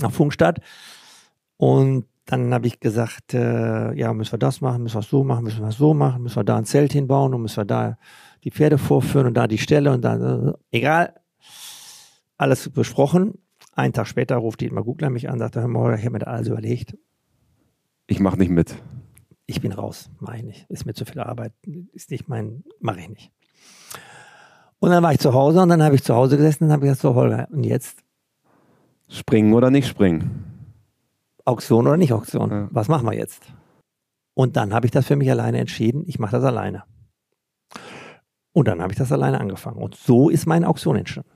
nach 0.00 0.10
Funkstadt 0.10 0.60
und 1.56 2.06
dann 2.28 2.52
habe 2.52 2.66
ich 2.66 2.78
gesagt, 2.78 3.32
äh, 3.32 3.94
ja, 3.94 4.12
müssen 4.12 4.32
wir 4.32 4.38
das 4.38 4.60
machen, 4.60 4.82
müssen 4.82 4.96
wir 4.96 5.02
so 5.02 5.24
machen, 5.24 5.44
müssen 5.44 5.62
wir 5.62 5.72
so 5.72 5.94
machen, 5.94 6.22
müssen 6.22 6.36
wir 6.36 6.44
da 6.44 6.58
ein 6.58 6.66
Zelt 6.66 6.92
hinbauen 6.92 7.32
und 7.32 7.40
müssen 7.40 7.56
wir 7.56 7.64
da 7.64 7.96
die 8.44 8.50
Pferde 8.50 8.76
vorführen 8.76 9.26
und 9.26 9.34
da 9.34 9.46
die 9.46 9.56
Stelle 9.56 9.92
und 9.92 10.02
dann, 10.02 10.48
äh, 10.48 10.52
egal, 10.70 11.14
alles 12.36 12.68
besprochen. 12.68 13.38
Einen 13.72 13.94
Tag 13.94 14.08
später 14.08 14.36
ruft 14.36 14.60
Dietmar 14.60 14.84
Gugler 14.84 15.08
mich 15.08 15.30
an, 15.30 15.38
sagte, 15.38 15.62
hör 15.62 15.68
mal, 15.68 15.94
ich 15.94 16.02
habe 16.02 16.10
mir 16.10 16.18
da 16.18 16.26
alles 16.26 16.48
überlegt. 16.48 16.98
Ich 18.06 18.20
mache 18.20 18.36
nicht 18.36 18.50
mit. 18.50 18.76
Ich 19.46 19.62
bin 19.62 19.72
raus, 19.72 20.10
mache 20.20 20.36
ich 20.36 20.42
nicht. 20.42 20.66
Ist 20.68 20.84
mir 20.84 20.92
zu 20.92 21.06
viel 21.06 21.20
Arbeit, 21.20 21.54
ist 21.94 22.10
nicht 22.10 22.28
mein, 22.28 22.62
mache 22.78 23.00
ich 23.00 23.08
nicht. 23.08 23.32
Und 24.80 24.90
dann 24.90 25.02
war 25.02 25.14
ich 25.14 25.18
zu 25.18 25.32
Hause 25.32 25.62
und 25.62 25.70
dann 25.70 25.82
habe 25.82 25.94
ich 25.94 26.04
zu 26.04 26.14
Hause 26.14 26.36
gesessen 26.36 26.64
und 26.64 26.72
habe 26.72 26.82
gesagt, 26.82 27.00
so 27.00 27.14
Holger, 27.14 27.48
und 27.50 27.64
jetzt? 27.64 28.04
Springen 29.08 29.54
oder 29.54 29.70
nicht 29.70 29.88
springen? 29.88 30.47
Auktion 31.48 31.86
oder 31.86 31.96
nicht 31.96 32.12
Auktion? 32.12 32.50
Ja. 32.50 32.68
Was 32.70 32.88
machen 32.88 33.06
wir 33.06 33.14
jetzt? 33.14 33.42
Und 34.34 34.56
dann 34.56 34.72
habe 34.72 34.86
ich 34.86 34.92
das 34.92 35.06
für 35.06 35.16
mich 35.16 35.30
alleine 35.30 35.58
entschieden, 35.58 36.04
ich 36.06 36.18
mache 36.18 36.32
das 36.32 36.44
alleine. 36.44 36.84
Und 38.52 38.68
dann 38.68 38.80
habe 38.80 38.92
ich 38.92 38.98
das 38.98 39.12
alleine 39.12 39.40
angefangen. 39.40 39.78
Und 39.78 39.94
so 39.94 40.28
ist 40.28 40.46
meine 40.46 40.68
Auktion 40.68 40.96
entstanden. 40.96 41.30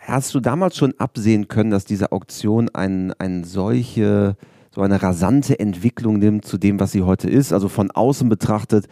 Hast 0.00 0.34
du 0.34 0.40
damals 0.40 0.76
schon 0.76 0.94
absehen 0.98 1.48
können, 1.48 1.70
dass 1.70 1.84
diese 1.84 2.12
Auktion 2.12 2.68
ein, 2.74 3.12
ein 3.18 3.44
solche, 3.44 4.36
so 4.74 4.82
eine 4.82 5.02
rasante 5.02 5.58
Entwicklung 5.58 6.18
nimmt 6.18 6.44
zu 6.44 6.58
dem, 6.58 6.78
was 6.78 6.92
sie 6.92 7.02
heute 7.02 7.28
ist? 7.28 7.52
Also 7.52 7.68
von 7.68 7.90
außen 7.90 8.28
betrachtet 8.28 8.86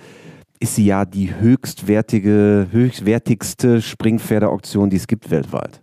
ist 0.59 0.75
sie 0.75 0.87
ja 0.87 1.05
die 1.05 1.35
höchstwertige, 1.35 2.69
höchstwertigste 2.71 3.81
Springpferdeauktion, 3.81 4.91
die 4.91 4.97
es 4.97 5.07
gibt 5.07 5.31
weltweit. 5.31 5.83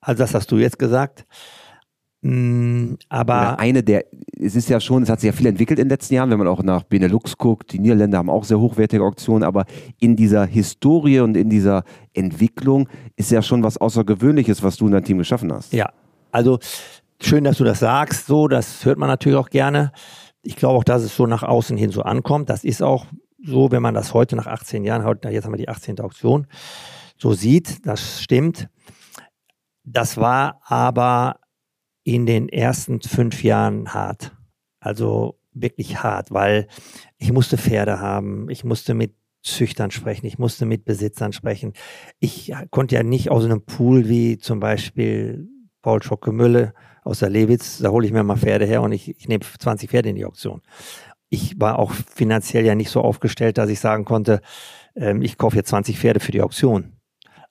Also 0.00 0.18
das 0.22 0.34
hast 0.34 0.52
du 0.52 0.58
jetzt 0.58 0.78
gesagt. 0.78 1.26
Mm, 2.26 2.94
aber 3.10 3.34
Oder 3.34 3.58
eine 3.58 3.82
der, 3.82 4.06
es 4.40 4.56
ist 4.56 4.70
ja 4.70 4.80
schon, 4.80 5.02
es 5.02 5.10
hat 5.10 5.20
sich 5.20 5.26
ja 5.28 5.36
viel 5.36 5.46
entwickelt 5.46 5.78
in 5.78 5.84
den 5.84 5.90
letzten 5.90 6.14
Jahren, 6.14 6.30
wenn 6.30 6.38
man 6.38 6.48
auch 6.48 6.62
nach 6.62 6.82
Benelux 6.82 7.36
guckt. 7.36 7.74
Die 7.74 7.78
Niederländer 7.78 8.16
haben 8.16 8.30
auch 8.30 8.44
sehr 8.44 8.58
hochwertige 8.58 9.04
Auktionen, 9.04 9.44
aber 9.44 9.66
in 10.00 10.16
dieser 10.16 10.46
Historie 10.46 11.20
und 11.20 11.36
in 11.36 11.50
dieser 11.50 11.84
Entwicklung 12.14 12.88
ist 13.16 13.30
ja 13.30 13.42
schon 13.42 13.62
was 13.62 13.76
Außergewöhnliches, 13.76 14.62
was 14.62 14.76
du 14.78 14.86
in 14.86 14.92
deinem 14.92 15.04
Team 15.04 15.18
geschaffen 15.18 15.52
hast. 15.52 15.74
Ja, 15.74 15.92
also 16.32 16.60
schön, 17.20 17.44
dass 17.44 17.58
du 17.58 17.64
das 17.64 17.80
sagst. 17.80 18.26
So, 18.26 18.48
das 18.48 18.86
hört 18.86 18.96
man 18.96 19.10
natürlich 19.10 19.36
auch 19.36 19.50
gerne. 19.50 19.92
Ich 20.42 20.56
glaube 20.56 20.78
auch, 20.78 20.84
dass 20.84 21.02
es 21.02 21.14
so 21.14 21.26
nach 21.26 21.42
außen 21.42 21.76
hin 21.76 21.90
so 21.90 22.00
ankommt. 22.00 22.48
Das 22.48 22.64
ist 22.64 22.82
auch 22.82 23.04
so, 23.44 23.70
wenn 23.70 23.82
man 23.82 23.92
das 23.92 24.14
heute 24.14 24.34
nach 24.34 24.46
18 24.46 24.82
Jahren, 24.84 25.06
jetzt 25.30 25.44
haben 25.44 25.52
wir 25.52 25.58
die 25.58 25.68
18. 25.68 26.00
Auktion, 26.00 26.46
so 27.18 27.34
sieht. 27.34 27.86
Das 27.86 28.22
stimmt. 28.22 28.70
Das 29.84 30.16
war 30.16 30.62
aber 30.64 31.36
in 32.04 32.26
den 32.26 32.48
ersten 32.48 33.00
fünf 33.00 33.42
Jahren 33.42 33.92
hart. 33.92 34.36
Also 34.78 35.38
wirklich 35.52 36.02
hart, 36.02 36.30
weil 36.30 36.68
ich 37.18 37.32
musste 37.32 37.56
Pferde 37.56 38.00
haben, 38.00 38.48
ich 38.50 38.64
musste 38.64 38.94
mit 38.94 39.14
Züchtern 39.42 39.90
sprechen, 39.90 40.26
ich 40.26 40.38
musste 40.38 40.66
mit 40.66 40.84
Besitzern 40.84 41.32
sprechen. 41.32 41.72
Ich 42.18 42.52
konnte 42.70 42.94
ja 42.94 43.02
nicht 43.02 43.30
aus 43.30 43.44
einem 43.44 43.62
Pool 43.62 44.08
wie 44.08 44.38
zum 44.38 44.60
Beispiel 44.60 45.48
Paul 45.82 46.02
Schocke-Mülle 46.02 46.74
aus 47.02 47.18
der 47.18 47.30
Lewitz, 47.30 47.78
da 47.78 47.90
hole 47.90 48.06
ich 48.06 48.12
mir 48.12 48.22
mal 48.22 48.36
Pferde 48.36 48.64
her 48.64 48.82
und 48.82 48.92
ich, 48.92 49.08
ich 49.08 49.28
nehme 49.28 49.44
20 49.44 49.90
Pferde 49.90 50.08
in 50.08 50.16
die 50.16 50.24
Auktion. 50.24 50.62
Ich 51.28 51.60
war 51.60 51.78
auch 51.78 51.92
finanziell 51.92 52.64
ja 52.64 52.74
nicht 52.74 52.90
so 52.90 53.02
aufgestellt, 53.02 53.58
dass 53.58 53.68
ich 53.68 53.80
sagen 53.80 54.04
konnte, 54.04 54.40
ähm, 54.96 55.20
ich 55.20 55.36
kaufe 55.36 55.56
jetzt 55.56 55.68
20 55.68 55.98
Pferde 55.98 56.20
für 56.20 56.32
die 56.32 56.40
Auktion. 56.40 56.96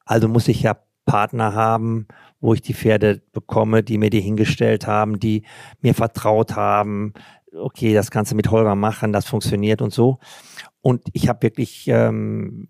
Also 0.06 0.28
muss 0.28 0.48
ich 0.48 0.64
ja 0.64 0.83
Partner 1.06 1.54
haben, 1.54 2.08
wo 2.40 2.54
ich 2.54 2.62
die 2.62 2.74
Pferde 2.74 3.22
bekomme, 3.32 3.84
die 3.84 3.98
mir 3.98 4.10
die 4.10 4.22
hingestellt 4.22 4.88
haben, 4.88 5.20
die 5.20 5.44
mir 5.82 5.94
vertraut 5.94 6.56
haben. 6.56 7.14
Okay, 7.56 7.94
das 7.94 8.12
kannst 8.12 8.32
du 8.32 8.36
mit 8.36 8.50
Holger 8.52 8.76
machen, 8.76 9.14
das 9.14 9.26
funktioniert 9.26 9.82
und 9.82 9.94
so. 9.94 10.18
Und 10.82 11.04
ich 11.14 11.30
habe 11.30 11.44
wirklich 11.44 11.88
ähm, 11.88 12.68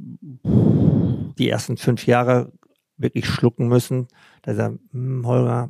die 1.37 1.49
ersten 1.49 1.77
fünf 1.77 2.05
Jahre 2.05 2.51
wirklich 2.97 3.25
schlucken 3.25 3.67
müssen. 3.67 4.07
Da 4.43 4.53
sagt, 4.53 4.77
hm, 4.91 5.25
Holger, 5.25 5.69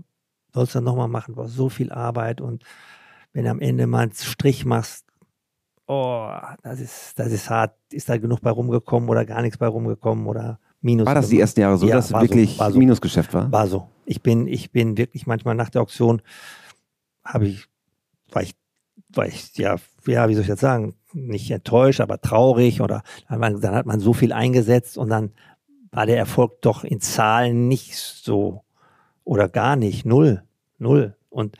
sollst 0.53 0.75
du 0.75 0.81
nochmal 0.81 1.07
machen, 1.07 1.35
hast 1.37 1.53
so 1.53 1.69
viel 1.69 1.91
Arbeit 1.91 2.41
und 2.41 2.63
wenn 3.33 3.45
du 3.45 3.51
am 3.51 3.59
Ende 3.59 3.87
mal 3.87 4.01
einen 4.01 4.13
Strich 4.13 4.65
machst, 4.65 5.05
oh, 5.87 6.29
das 6.61 6.79
ist, 6.79 7.17
das 7.19 7.31
ist 7.31 7.49
hart. 7.49 7.75
Ist 7.91 8.09
da 8.09 8.17
genug 8.17 8.41
bei 8.41 8.51
rumgekommen 8.51 9.09
oder 9.09 9.25
gar 9.25 9.41
nichts 9.41 9.57
bei 9.57 9.67
rumgekommen 9.67 10.27
oder 10.27 10.59
Minus. 10.83 11.05
War 11.05 11.15
das 11.15 11.29
die 11.29 11.39
ersten 11.39 11.61
Jahre 11.61 11.77
so, 11.77 11.87
ja, 11.87 11.95
dass 11.95 12.07
es 12.07 12.11
wirklich 12.11 12.57
so, 12.57 12.69
so. 12.69 12.77
Minusgeschäft 12.77 13.33
war? 13.33 13.49
War 13.51 13.67
so. 13.67 13.87
Ich 14.05 14.21
bin, 14.21 14.47
ich 14.47 14.71
bin 14.71 14.97
wirklich 14.97 15.25
manchmal 15.25 15.55
nach 15.55 15.69
der 15.69 15.81
Auktion 15.81 16.21
habe 17.23 17.47
ich, 17.47 17.65
war 18.31 18.43
ich, 18.43 18.53
war 19.07 19.25
ich, 19.25 19.57
ja, 19.57 19.77
ja, 20.05 20.27
wie 20.27 20.33
soll 20.33 20.41
ich 20.41 20.49
das 20.49 20.59
sagen, 20.59 20.95
nicht 21.13 21.49
enttäuscht, 21.51 22.01
aber 22.01 22.19
traurig 22.19 22.81
oder 22.81 23.01
dann, 23.29 23.39
man, 23.39 23.61
dann 23.61 23.75
hat 23.75 23.85
man 23.85 24.01
so 24.01 24.11
viel 24.11 24.33
eingesetzt 24.33 24.97
und 24.97 25.09
dann 25.09 25.31
war 25.91 26.05
der 26.05 26.17
Erfolg 26.17 26.61
doch 26.61 26.83
in 26.83 26.99
Zahlen 26.99 27.69
nicht 27.69 27.95
so 27.95 28.65
oder 29.23 29.47
gar 29.47 29.77
nicht, 29.77 30.05
null, 30.05 30.43
null. 30.79 31.15
Und 31.29 31.55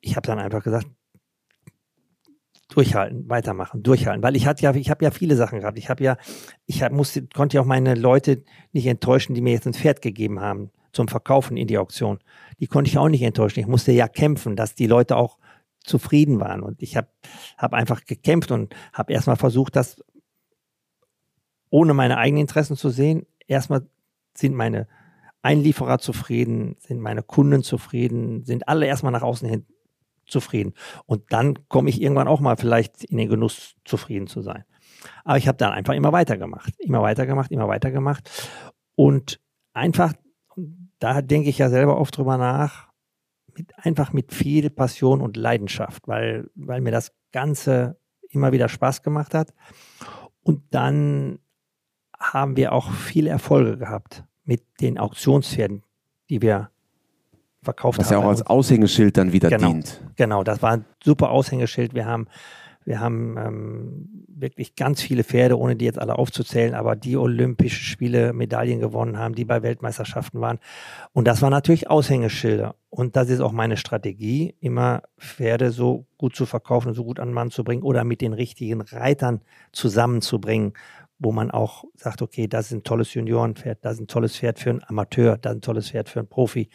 ich 0.00 0.16
habe 0.16 0.26
dann 0.26 0.38
einfach 0.38 0.62
gesagt, 0.62 0.86
durchhalten, 2.76 3.26
weitermachen, 3.30 3.82
durchhalten, 3.82 4.22
weil 4.22 4.36
ich 4.36 4.46
hatte 4.46 4.62
ja, 4.62 4.74
ich 4.74 4.90
habe 4.90 5.02
ja 5.02 5.10
viele 5.10 5.34
Sachen 5.34 5.60
gehabt. 5.60 5.78
Ich 5.78 5.88
habe 5.88 6.04
ja, 6.04 6.18
ich 6.66 6.82
hab, 6.82 6.92
musste, 6.92 7.26
konnte 7.26 7.56
ja 7.56 7.62
auch 7.62 7.66
meine 7.66 7.94
Leute 7.94 8.44
nicht 8.72 8.86
enttäuschen, 8.86 9.34
die 9.34 9.40
mir 9.40 9.54
jetzt 9.54 9.66
ein 9.66 9.72
Pferd 9.72 10.02
gegeben 10.02 10.40
haben 10.40 10.70
zum 10.92 11.08
Verkaufen 11.08 11.56
in 11.56 11.68
die 11.68 11.78
Auktion. 11.78 12.18
Die 12.60 12.66
konnte 12.66 12.90
ich 12.90 12.98
auch 12.98 13.08
nicht 13.08 13.22
enttäuschen. 13.22 13.60
Ich 13.60 13.66
musste 13.66 13.92
ja 13.92 14.08
kämpfen, 14.08 14.56
dass 14.56 14.74
die 14.74 14.86
Leute 14.86 15.16
auch 15.16 15.38
zufrieden 15.84 16.38
waren. 16.38 16.62
Und 16.62 16.82
ich 16.82 16.98
habe 16.98 17.08
hab 17.56 17.72
einfach 17.72 18.04
gekämpft 18.04 18.50
und 18.50 18.74
habe 18.92 19.14
erstmal 19.14 19.36
versucht, 19.36 19.74
das 19.74 20.04
ohne 21.70 21.94
meine 21.94 22.18
eigenen 22.18 22.42
Interessen 22.42 22.76
zu 22.76 22.90
sehen. 22.90 23.24
Erstmal 23.46 23.86
sind 24.34 24.54
meine 24.54 24.86
Einlieferer 25.40 25.98
zufrieden, 25.98 26.76
sind 26.80 27.00
meine 27.00 27.22
Kunden 27.22 27.62
zufrieden, 27.62 28.44
sind 28.44 28.68
alle 28.68 28.84
erstmal 28.84 29.12
nach 29.12 29.22
außen 29.22 29.48
hin 29.48 29.64
zufrieden. 30.26 30.74
Und 31.06 31.32
dann 31.32 31.68
komme 31.68 31.90
ich 31.90 32.00
irgendwann 32.00 32.28
auch 32.28 32.40
mal 32.40 32.56
vielleicht 32.56 33.04
in 33.04 33.16
den 33.16 33.28
Genuss, 33.28 33.74
zufrieden 33.84 34.26
zu 34.26 34.42
sein. 34.42 34.64
Aber 35.24 35.38
ich 35.38 35.48
habe 35.48 35.58
dann 35.58 35.72
einfach 35.72 35.94
immer 35.94 36.12
weitergemacht, 36.12 36.74
immer 36.78 37.02
weitergemacht, 37.02 37.50
immer 37.50 37.68
weitergemacht. 37.68 38.30
Und 38.94 39.40
einfach, 39.72 40.14
da 40.98 41.22
denke 41.22 41.48
ich 41.48 41.58
ja 41.58 41.68
selber 41.68 41.98
oft 41.98 42.16
drüber 42.16 42.36
nach, 42.38 42.88
mit, 43.54 43.72
einfach 43.78 44.12
mit 44.12 44.32
viel 44.32 44.70
Passion 44.70 45.20
und 45.20 45.36
Leidenschaft, 45.36 46.06
weil, 46.08 46.50
weil 46.54 46.80
mir 46.80 46.90
das 46.90 47.12
Ganze 47.32 47.98
immer 48.30 48.52
wieder 48.52 48.68
Spaß 48.68 49.02
gemacht 49.02 49.34
hat. 49.34 49.54
Und 50.42 50.62
dann 50.74 51.38
haben 52.18 52.56
wir 52.56 52.72
auch 52.72 52.90
viele 52.90 53.30
Erfolge 53.30 53.78
gehabt 53.78 54.24
mit 54.44 54.62
den 54.80 54.98
Auktionspferden, 54.98 55.82
die 56.30 56.42
wir 56.42 56.70
verkauft 57.66 57.98
Was 57.98 58.06
haben. 58.06 58.16
Was 58.16 58.22
ja 58.22 58.26
auch 58.26 58.30
als 58.30 58.46
Aushängeschild 58.46 59.18
dann 59.18 59.32
wieder 59.32 59.50
genau, 59.50 59.72
dient. 59.72 60.00
Genau, 60.16 60.42
das 60.42 60.62
war 60.62 60.72
ein 60.72 60.84
super 61.04 61.30
Aushängeschild. 61.30 61.94
Wir 61.94 62.06
haben, 62.06 62.26
wir 62.86 63.00
haben 63.00 63.36
ähm, 63.36 64.26
wirklich 64.28 64.76
ganz 64.76 65.02
viele 65.02 65.24
Pferde, 65.24 65.58
ohne 65.58 65.76
die 65.76 65.84
jetzt 65.84 65.98
alle 65.98 66.16
aufzuzählen, 66.16 66.74
aber 66.74 66.96
die 66.96 67.16
Olympische 67.16 67.84
Spiele 67.84 68.32
Medaillen 68.32 68.80
gewonnen 68.80 69.18
haben, 69.18 69.34
die 69.34 69.44
bei 69.44 69.62
Weltmeisterschaften 69.62 70.40
waren. 70.40 70.58
Und 71.12 71.26
das 71.28 71.42
waren 71.42 71.50
natürlich 71.50 71.90
Aushängeschilder. 71.90 72.76
Und 72.88 73.16
das 73.16 73.28
ist 73.28 73.40
auch 73.40 73.52
meine 73.52 73.76
Strategie, 73.76 74.54
immer 74.60 75.02
Pferde 75.18 75.70
so 75.70 76.06
gut 76.16 76.34
zu 76.34 76.46
verkaufen, 76.46 76.94
so 76.94 77.04
gut 77.04 77.20
an 77.20 77.28
den 77.28 77.34
Mann 77.34 77.50
zu 77.50 77.64
bringen 77.64 77.82
oder 77.82 78.04
mit 78.04 78.22
den 78.22 78.32
richtigen 78.32 78.80
Reitern 78.80 79.42
zusammenzubringen 79.72 80.72
wo 81.18 81.32
man 81.32 81.50
auch 81.50 81.84
sagt, 81.94 82.22
okay, 82.22 82.46
das 82.46 82.66
ist 82.66 82.72
ein 82.72 82.82
tolles 82.82 83.14
Juniorenpferd, 83.14 83.78
das 83.82 83.94
ist 83.94 84.00
ein 84.00 84.06
tolles 84.06 84.36
Pferd 84.36 84.58
für 84.58 84.70
einen 84.70 84.82
Amateur, 84.86 85.38
das 85.38 85.52
ist 85.52 85.58
ein 85.58 85.62
tolles 85.62 85.90
Pferd 85.90 86.08
für 86.08 86.20
einen 86.20 86.28
Profi 86.28 86.68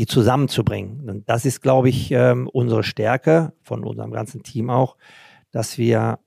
die 0.00 0.06
zusammenzubringen. 0.06 1.10
Und 1.10 1.28
das 1.28 1.44
ist, 1.44 1.60
glaube 1.60 1.90
ich, 1.90 2.10
ähm, 2.10 2.48
unsere 2.48 2.82
Stärke 2.82 3.52
von 3.60 3.84
unserem 3.84 4.12
ganzen 4.12 4.42
Team 4.42 4.70
auch, 4.70 4.96
dass 5.50 5.76
wir 5.76 6.20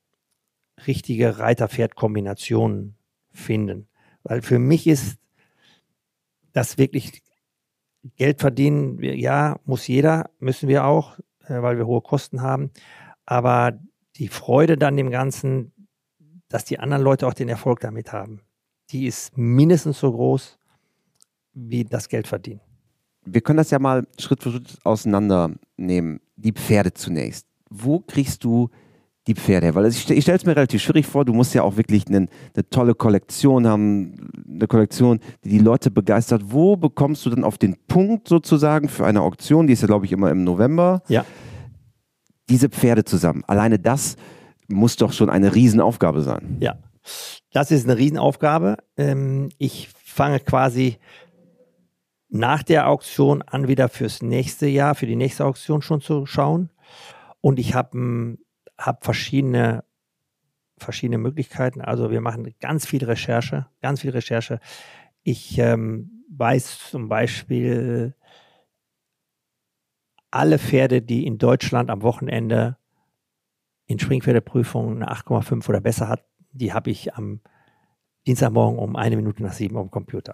richtige 0.86 1.40
Reiter-Pferd-Kombinationen 1.40 2.96
finden. 3.32 3.88
Weil 4.22 4.44
für 4.44 4.60
mich 4.60 4.86
ist 4.86 5.18
das 6.52 6.78
wirklich 6.78 7.24
Geld 8.16 8.42
verdienen, 8.42 9.02
ja, 9.02 9.60
muss 9.66 9.88
jeder, 9.88 10.30
müssen 10.38 10.70
wir 10.70 10.86
auch, 10.86 11.18
äh, 11.48 11.64
weil 11.64 11.80
wir 11.80 11.88
hohe 11.88 12.02
Kosten 12.02 12.44
haben. 12.44 12.70
Aber 13.26 13.80
die 14.18 14.28
Freude 14.28 14.78
dann 14.78 14.98
dem 14.98 15.10
Ganzen, 15.10 15.74
dass 16.48 16.64
die 16.64 16.78
anderen 16.78 17.02
Leute 17.02 17.26
auch 17.26 17.34
den 17.34 17.50
Erfolg 17.50 17.80
damit 17.80 18.14
haben, 18.14 18.42
die 18.92 19.08
ist 19.08 19.36
mindestens 19.36 20.00
so 20.00 20.12
groß 20.12 20.60
wie 21.56 21.86
das 21.86 22.08
Geld 22.08 22.28
verdienen 22.28 22.62
wir 23.26 23.42
können 23.42 23.58
das 23.58 23.72
ja 23.72 23.80
mal 23.80 24.08
Schritt 24.20 24.44
für 24.44 24.52
Schritt 24.52 24.78
auseinandernehmen. 24.84 26.20
Die 26.36 26.52
Pferde 26.52 26.94
zunächst. 26.94 27.48
Wo 27.70 28.00
kriegst 28.00 28.44
du 28.44 28.70
die 29.28 29.36
Pferde 29.36 29.68
her? 29.68 29.76
Weil 29.76 29.86
ich, 29.88 30.10
ich 30.10 30.24
stelle 30.24 30.38
es 30.38 30.46
mir 30.46 30.56
relativ 30.56 30.82
schwierig 30.82 31.06
vor, 31.06 31.26
du 31.26 31.34
musst 31.34 31.54
ja 31.54 31.64
auch 31.64 31.78
wirklich 31.78 32.08
eine, 32.08 32.28
eine, 32.56 32.70
tolle 32.70 32.96
Kollektion 32.96 33.68
haben, 33.68 34.32
eine 34.48 34.68
Kollektion, 34.68 35.20
die 35.44 35.50
die 35.50 35.60
Leute 35.60 35.92
begeistert. 35.92 36.44
Wo 36.46 36.76
bekommst 36.76 37.26
du 37.26 37.30
dann 37.30 37.44
auf 37.44 37.58
den 37.58 37.78
Punkt 37.88 38.28
sozusagen 38.28 38.90
für 38.90 39.06
eine 39.06 39.22
Auktion, 39.22 39.68
die 39.68 39.74
ist 39.74 39.82
ja 39.82 39.88
glaube 39.88 40.06
ich 40.06 40.12
immer 40.12 40.30
im 40.30 40.44
November, 40.44 41.02
ja. 41.08 41.26
diese 42.50 42.70
Pferde 42.70 43.06
zusammen? 43.06 43.44
Alleine 43.48 43.80
das 43.80 44.18
muss 44.68 44.96
doch 44.96 45.14
schon 45.14 45.30
eine 45.30 45.56
Riesenaufgabe 45.56 46.22
sein. 46.22 46.58
Ja, 46.60 46.78
das 47.52 47.72
ist 47.72 47.86
eine 47.86 47.98
Riesenaufgabe. 47.98 48.78
Ähm, 48.98 49.50
ich 49.58 49.90
fange 50.06 50.40
quasi 50.40 50.98
nach 52.34 52.64
der 52.64 52.90
Auktion 52.90 53.44
an 53.44 53.68
wieder 53.68 53.90
fürs 53.90 54.24
nächste 54.24 54.66
Jahr, 54.66 54.96
für 54.96 55.06
die 55.06 55.16
nächste 55.16 55.46
Auktion 55.46 55.84
schon 55.84 56.02
zu 56.02 56.26
schauen. 56.26 56.72
Und 57.42 57.60
ich 57.60 57.76
habe 57.76 58.38
hab 58.76 59.04
verschiedene, 59.04 59.84
verschiedene 60.78 61.20
Möglichkeiten. 61.20 61.80
Also 61.82 62.10
wir 62.10 62.22
machen 62.22 62.56
ganz 62.60 62.88
viel 62.88 63.04
Recherche, 63.06 63.68
ganz 63.82 64.02
viel 64.02 64.10
Recherche. 64.10 64.60
Ich 65.22 65.60
ähm, 65.60 66.26
weiß 66.36 66.90
zum 66.90 67.08
Beispiel 67.08 68.16
alle 70.32 70.58
Pferde, 70.58 71.04
die 71.04 71.28
in 71.28 71.38
Deutschland 71.38 71.92
am 71.92 72.02
Wochenende 72.02 72.78
in 73.86 74.00
Springpferdeprüfungen 74.00 75.04
eine 75.04 75.12
8,5 75.12 75.70
oder 75.70 75.82
besser 75.82 76.08
hat, 76.08 76.24
die 76.52 76.74
habe 76.74 76.90
ich 76.90 77.14
am 77.14 77.42
Dienstagmorgen 78.26 78.80
um 78.80 78.96
eine 78.96 79.18
Minute 79.18 79.44
nach 79.44 79.54
sieben 79.54 79.78
am 79.78 79.92
Computer. 79.92 80.34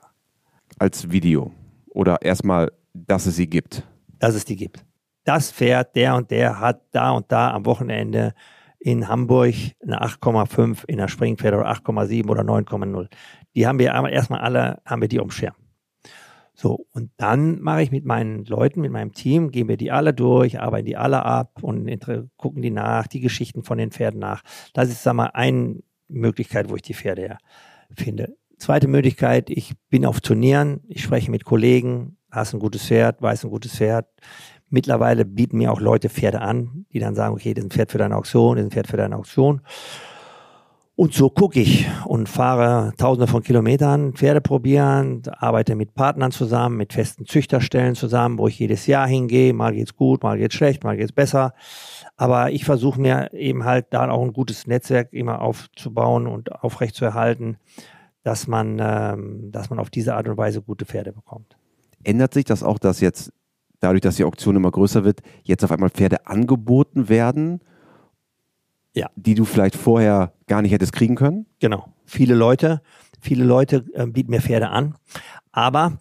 Als 0.78 1.12
Video. 1.12 1.52
Oder 1.90 2.22
erstmal, 2.22 2.72
dass 2.94 3.26
es 3.26 3.36
sie 3.36 3.50
gibt? 3.50 3.84
Dass 4.20 4.36
es 4.36 4.46
die 4.46 4.56
gibt. 4.56 4.86
Das 5.24 5.52
Pferd, 5.52 5.96
der 5.96 6.16
und 6.16 6.32
der 6.32 6.60
hat 6.60 6.82
da 6.92 7.12
und 7.12 7.32
da 7.32 7.52
am 7.52 7.66
Wochenende 7.66 8.34
in 8.80 9.08
Hamburg 9.08 9.54
eine 9.84 10.02
8,5 10.02 10.86
in 10.88 10.98
der 10.98 11.08
Springpferd 11.08 11.54
oder 11.54 11.70
8,7 11.70 12.30
oder 12.30 12.42
9,0. 12.42 13.10
Die 13.56 13.68
haben 13.68 13.80
wir 13.80 13.94
erstmal 14.10 14.40
alle, 14.40 14.82
haben 14.86 15.02
wir 15.02 15.10
die 15.10 15.20
umschirmt. 15.20 15.58
So, 16.54 16.86
und 16.92 17.12
dann 17.18 17.62
mache 17.62 17.84
ich 17.84 17.92
mit 17.92 18.06
meinen 18.06 18.44
Leuten, 18.46 18.82
mit 18.82 18.92
meinem 18.92 19.14
Team, 19.14 19.52
gehen 19.52 19.70
wir 19.70 19.78
die 19.78 19.92
alle 19.92 20.14
durch, 20.14 20.60
arbeiten 20.60 20.88
die 20.88 20.98
alle 20.98 21.24
ab 21.24 21.60
und 21.62 21.90
gucken 22.36 22.62
die 22.62 22.72
nach, 22.72 23.08
die 23.08 23.22
Geschichten 23.22 23.64
von 23.64 23.78
den 23.78 23.92
Pferden 23.92 24.20
nach. 24.20 24.42
Das 24.74 24.90
ist, 24.90 25.04
sag 25.04 25.14
mal, 25.14 25.32
eine 25.34 25.82
Möglichkeit, 26.10 26.70
wo 26.70 26.76
ich 26.76 26.82
die 26.82 26.94
Pferde 26.94 27.38
finde. 27.96 28.36
Zweite 28.60 28.90
Möglichkeit, 28.90 29.50
ich 29.50 29.74
bin 29.90 30.06
auf 30.06 30.20
Turnieren, 30.20 30.82
ich 30.90 31.02
spreche 31.02 31.32
mit 31.32 31.46
Kollegen, 31.46 32.18
hast 32.30 32.54
ein 32.54 32.60
gutes 32.60 32.86
Pferd, 32.86 33.22
weiß 33.22 33.46
ein 33.46 33.50
gutes 33.50 33.78
Pferd. 33.78 34.06
Mittlerweile 34.70 35.24
bieten 35.24 35.58
mir 35.58 35.72
auch 35.72 35.80
Leute 35.80 36.10
Pferde 36.10 36.42
an, 36.42 36.86
die 36.92 37.00
dann 37.00 37.16
sagen, 37.16 37.34
okay, 37.34 37.54
das 37.54 37.64
ist 37.64 37.68
ein 37.68 37.72
Pferd 37.72 37.92
für 37.92 37.98
deine 37.98 38.18
Auktion, 38.18 38.58
das 38.58 38.64
ist 38.66 38.68
ein 38.68 38.72
Pferd 38.72 38.88
für 38.88 38.98
deine 38.98 39.16
Auktion. 39.16 39.62
Und 40.98 41.14
so 41.14 41.30
gucke 41.30 41.62
ich 41.62 41.88
und 42.04 42.28
fahre 42.28 42.92
tausende 42.98 43.28
von 43.28 43.42
Kilometern, 43.44 44.12
Pferde 44.12 44.42
probieren, 44.42 45.22
arbeite 45.32 45.76
mit 45.76 45.94
Partnern 45.94 46.32
zusammen, 46.32 46.76
mit 46.76 46.92
festen 46.92 47.26
Züchterstellen 47.26 47.96
zusammen, 47.96 48.38
wo 48.38 48.50
ich 48.50 48.60
jedes 48.60 48.86
Jahr 48.88 49.08
hingehe. 49.08 49.54
Mal 49.54 49.72
geht's 49.72 49.96
gut, 49.96 50.22
mal 50.22 50.38
geht's 50.38 50.56
schlecht, 50.56 50.84
mal 50.84 50.98
geht's 50.98 51.14
besser. 51.14 51.54
Aber 52.18 52.52
ich 52.52 52.66
versuche 52.66 53.00
mir 53.00 53.34
eben 53.34 53.64
halt 53.64 53.86
da 53.92 54.10
auch 54.10 54.22
ein 54.22 54.34
gutes 54.34 54.68
Netzwerk 54.68 55.14
immer 55.14 55.42
aufzubauen 55.42 56.28
und 56.28 56.52
aufrechtzuerhalten, 56.52 57.56
dass 58.30 58.46
man, 58.46 58.78
ähm, 58.80 59.52
dass 59.52 59.72
man 59.72 59.80
auf 59.80 59.90
diese 59.90 60.14
Art 60.14 60.28
und 60.28 60.38
Weise 60.38 60.62
gute 60.62 60.86
Pferde 60.86 61.14
bekommt. 61.14 61.58
Ändert 62.04 62.32
sich 62.36 62.46
das 62.46 62.62
auch, 62.62 62.78
dass 62.78 63.00
jetzt 63.00 63.34
dadurch, 63.80 64.02
dass 64.02 64.18
die 64.18 64.24
Auktion 64.24 64.56
immer 64.56 64.70
größer 64.70 65.04
wird, 65.04 65.22
jetzt 65.42 65.64
auf 65.64 65.72
einmal 65.72 65.90
Pferde 65.90 66.28
angeboten 66.28 67.10
werden, 67.10 67.60
ja. 68.94 69.10
die 69.16 69.34
du 69.34 69.46
vielleicht 69.46 69.76
vorher 69.76 70.32
gar 70.46 70.62
nicht 70.62 70.72
hättest 70.72 70.94
kriegen 70.94 71.16
können? 71.16 71.48
Genau. 71.58 71.92
Viele 72.06 72.36
Leute, 72.36 72.84
viele 73.20 73.44
Leute 73.44 73.84
äh, 73.94 74.06
bieten 74.06 74.30
mir 74.30 74.42
Pferde 74.42 74.70
an. 74.70 74.94
Aber 75.52 75.98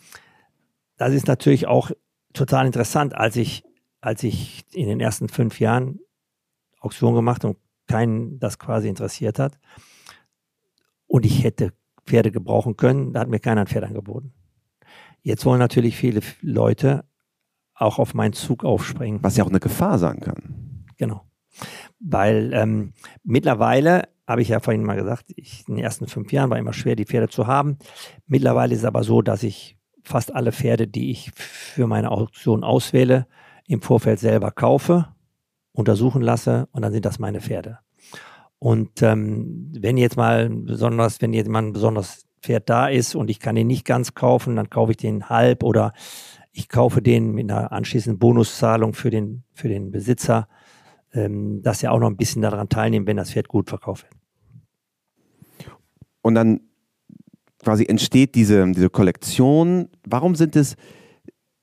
das 0.99 1.15
ist 1.15 1.29
natürlich 1.29 1.67
auch 1.67 1.93
total 2.35 2.67
interessant, 2.67 3.15
als 3.15 3.37
ich, 3.37 3.65
als 4.03 4.23
ich 4.23 4.67
in 4.75 4.87
den 4.87 5.01
ersten 5.01 5.31
fünf 5.31 5.61
Jahren 5.61 6.01
Auktion 6.79 7.15
gemacht 7.15 7.47
und 7.47 7.57
keinen 7.87 8.39
das 8.39 8.59
quasi 8.59 8.87
interessiert 8.87 9.39
hat 9.39 9.59
und 11.09 11.25
ich 11.27 11.43
hätte 11.43 11.73
Pferde 12.09 12.31
gebrauchen 12.31 12.77
können, 12.77 13.13
da 13.13 13.21
hat 13.21 13.29
mir 13.29 13.39
keiner 13.39 13.63
ein 13.63 13.67
Pferd 13.67 13.85
angeboten. 13.85 14.33
Jetzt 15.23 15.45
wollen 15.45 15.59
natürlich 15.59 15.97
viele 15.97 16.21
Leute 16.41 17.05
auch 17.75 17.99
auf 17.99 18.15
meinen 18.15 18.33
Zug 18.33 18.65
aufspringen. 18.65 19.23
Was 19.23 19.37
ja 19.37 19.45
auch 19.45 19.51
eine 19.51 19.61
Gefahr 19.61 19.99
sein 19.99 20.21
kann. 20.21 20.85
Genau. 20.97 21.25
Weil 22.01 22.53
ähm, 22.55 22.93
mittlerweile, 23.25 24.09
habe 24.27 24.43
ich 24.43 24.49
ja 24.49 24.61
vorhin 24.61 24.85
mal 24.85 24.97
gesagt, 24.97 25.27
ich, 25.37 25.65
in 25.69 25.77
den 25.77 25.85
ersten 25.85 26.07
fünf 26.07 26.33
Jahren 26.33 26.51
war 26.51 26.59
immer 26.59 26.73
schwer, 26.73 26.97
die 26.97 27.07
Pferde 27.07 27.29
zu 27.29 27.47
haben. 27.47 27.79
Mittlerweile 28.27 28.75
ist 28.75 28.81
es 28.81 28.85
aber 28.85 29.03
so, 29.03 29.23
dass 29.23 29.43
ich 29.43 29.79
fast 30.03 30.35
alle 30.35 30.53
Pferde, 30.53 30.87
die 30.87 31.11
ich 31.11 31.31
für 31.35 31.87
meine 31.87 32.11
Auktion 32.11 32.65
auswähle, 32.65 33.27
im 33.67 33.83
Vorfeld 33.83 34.19
selber 34.19 34.51
kaufe, 34.51 35.09
untersuchen 35.73 36.23
lasse 36.23 36.69
und 36.73 36.83
dann 36.83 36.93
sind 36.93 37.05
das 37.05 37.19
meine 37.19 37.41
Pferde. 37.41 37.79
Und 38.59 39.03
ähm, 39.03 39.71
wenn 39.79 39.97
jetzt 39.97 40.17
mal 40.17 40.49
besonders, 40.51 41.21
wenn 41.21 41.33
jetzt 41.33 41.49
mal 41.49 41.63
ein 41.63 41.73
besonderes 41.73 42.27
Pferd 42.43 42.69
da 42.69 42.89
ist 42.89 43.15
und 43.15 43.31
ich 43.31 43.41
kann 43.41 43.55
den 43.55 43.67
nicht 43.67 43.85
ganz 43.85 44.15
kaufen, 44.15 44.57
dann 44.57 44.71
kaufe 44.71 44.93
ich 44.93 44.97
den 44.97 45.29
halb 45.29 45.63
oder 45.63 45.93
ich 46.53 46.69
kaufe 46.69 47.03
den 47.03 47.33
mit 47.33 47.51
einer 47.51 47.73
anschließenden 47.73 48.19
Bonuszahlung 48.19 48.95
für 48.95 49.11
den, 49.11 49.45
für 49.53 49.69
den 49.69 49.91
Besitzer, 49.91 50.49
ähm, 51.13 51.63
dass 51.63 51.83
er 51.83 51.93
auch 51.93 52.01
noch 52.01 52.09
ein 52.09 52.17
bisschen 52.17 52.43
daran 52.43 52.69
teilnimmt, 52.69 53.07
wenn 53.07 53.17
das 53.17 53.31
Pferd 53.31 53.49
gut 53.49 53.69
verkauft 53.69 54.05
wird. 54.05 54.15
Und 56.23 56.35
dann 56.35 56.61
quasi 57.63 57.85
entsteht 57.87 58.35
diese, 58.35 58.71
diese 58.73 58.91
Kollektion. 58.91 59.89
Warum 60.05 60.35
sind 60.35 60.57
es, 60.57 60.77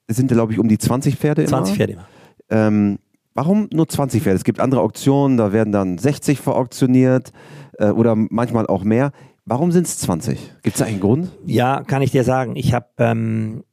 es 0.08 0.16
sind 0.16 0.32
glaube 0.32 0.54
ich 0.54 0.60
um 0.60 0.68
die 0.68 0.78
20 0.78 1.18
Pferde 1.18 1.46
20 1.46 1.72
immer? 1.72 1.76
Pferde 1.76 1.94
immer. 1.94 2.08
Ähm, 2.50 3.00
warum 3.36 3.70
nur 3.72 3.88
20 3.88 4.24
Pferde? 4.24 4.38
Es 4.38 4.44
gibt 4.44 4.60
andere 4.60 4.82
Auktionen, 4.82 5.38
da 5.38 5.54
werden 5.54 5.72
dann 5.72 6.00
60 6.00 6.40
verauktioniert 6.40 7.32
äh, 7.74 7.90
oder 7.90 8.16
manchmal 8.16 8.66
auch 8.66 8.84
mehr. 8.84 9.12
Warum 9.46 9.72
sind 9.72 9.86
es 9.86 10.00
20? 10.00 10.40
Gibt 10.64 10.76
es 10.76 10.80
da 10.80 10.86
einen 10.86 11.00
Grund? 11.00 11.32
Ja, 11.46 11.84
kann 11.84 12.02
ich 12.02 12.12
dir 12.12 12.24
sagen. 12.24 12.56
Ich 12.56 12.74
habe, 12.74 12.88
ähm, 12.98 13.64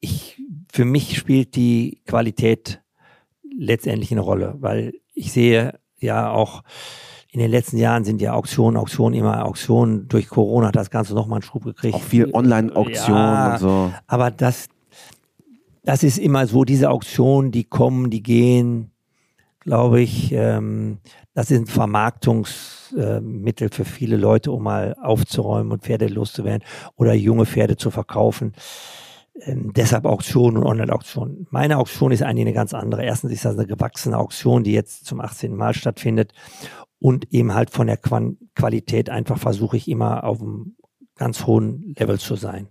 ich, 0.00 0.42
für 0.72 0.84
mich 0.84 1.16
spielt 1.16 1.54
die 1.54 2.02
Qualität 2.06 2.82
letztendlich 3.56 4.10
eine 4.10 4.22
Rolle, 4.22 4.56
weil 4.58 4.94
ich 5.14 5.32
sehe 5.32 5.78
ja 5.98 6.30
auch 6.30 6.62
in 7.32 7.38
den 7.38 7.50
letzten 7.50 7.76
Jahren 7.76 8.02
sind 8.02 8.20
ja 8.20 8.32
Auktionen, 8.32 8.76
Auktionen, 8.76 9.16
immer 9.16 9.44
Auktionen. 9.44 10.08
Durch 10.08 10.28
Corona 10.28 10.68
hat 10.68 10.76
das 10.76 10.90
Ganze 10.90 11.14
nochmal 11.14 11.36
einen 11.36 11.42
Schub 11.44 11.64
gekriegt. 11.64 11.94
Auch 11.94 12.02
viel 12.02 12.28
Online-Auktionen 12.32 13.22
ja, 13.22 13.52
und 13.52 13.58
so. 13.60 13.92
Aber 14.08 14.32
das, 14.32 14.66
das 15.82 16.02
ist 16.02 16.18
immer 16.18 16.46
so, 16.46 16.64
diese 16.64 16.90
Auktionen, 16.90 17.52
die 17.52 17.64
kommen, 17.64 18.10
die 18.10 18.22
gehen, 18.22 18.90
glaube 19.60 20.00
ich, 20.00 20.32
ähm, 20.32 20.98
das 21.34 21.48
sind 21.48 21.70
Vermarktungsmittel 21.70 23.68
äh, 23.68 23.72
für 23.72 23.84
viele 23.84 24.16
Leute, 24.16 24.52
um 24.52 24.62
mal 24.64 24.96
aufzuräumen 25.00 25.72
und 25.72 25.82
Pferde 25.82 26.06
loszuwerden 26.06 26.66
oder 26.96 27.14
junge 27.14 27.46
Pferde 27.46 27.76
zu 27.76 27.90
verkaufen. 27.90 28.54
Ähm, 29.42 29.72
deshalb 29.74 30.06
Auktion 30.06 30.56
und 30.56 30.64
Online-Auktion. 30.64 31.46
Meine 31.50 31.78
Auktion 31.78 32.12
ist 32.12 32.22
eigentlich 32.22 32.46
eine 32.46 32.54
ganz 32.54 32.74
andere. 32.74 33.04
Erstens 33.04 33.32
ist 33.32 33.44
das 33.44 33.56
eine 33.56 33.66
gewachsene 33.66 34.18
Auktion, 34.18 34.64
die 34.64 34.72
jetzt 34.72 35.06
zum 35.06 35.20
18. 35.20 35.54
Mal 35.54 35.74
stattfindet. 35.74 36.32
Und 36.98 37.32
eben 37.32 37.54
halt 37.54 37.70
von 37.70 37.86
der 37.86 37.96
Quan 37.96 38.36
Qualität 38.54 39.08
einfach 39.08 39.38
versuche 39.38 39.76
ich 39.76 39.88
immer 39.88 40.24
auf 40.24 40.42
einem 40.42 40.76
ganz 41.16 41.46
hohen 41.46 41.94
Level 41.98 42.18
zu 42.18 42.36
sein. 42.36 42.68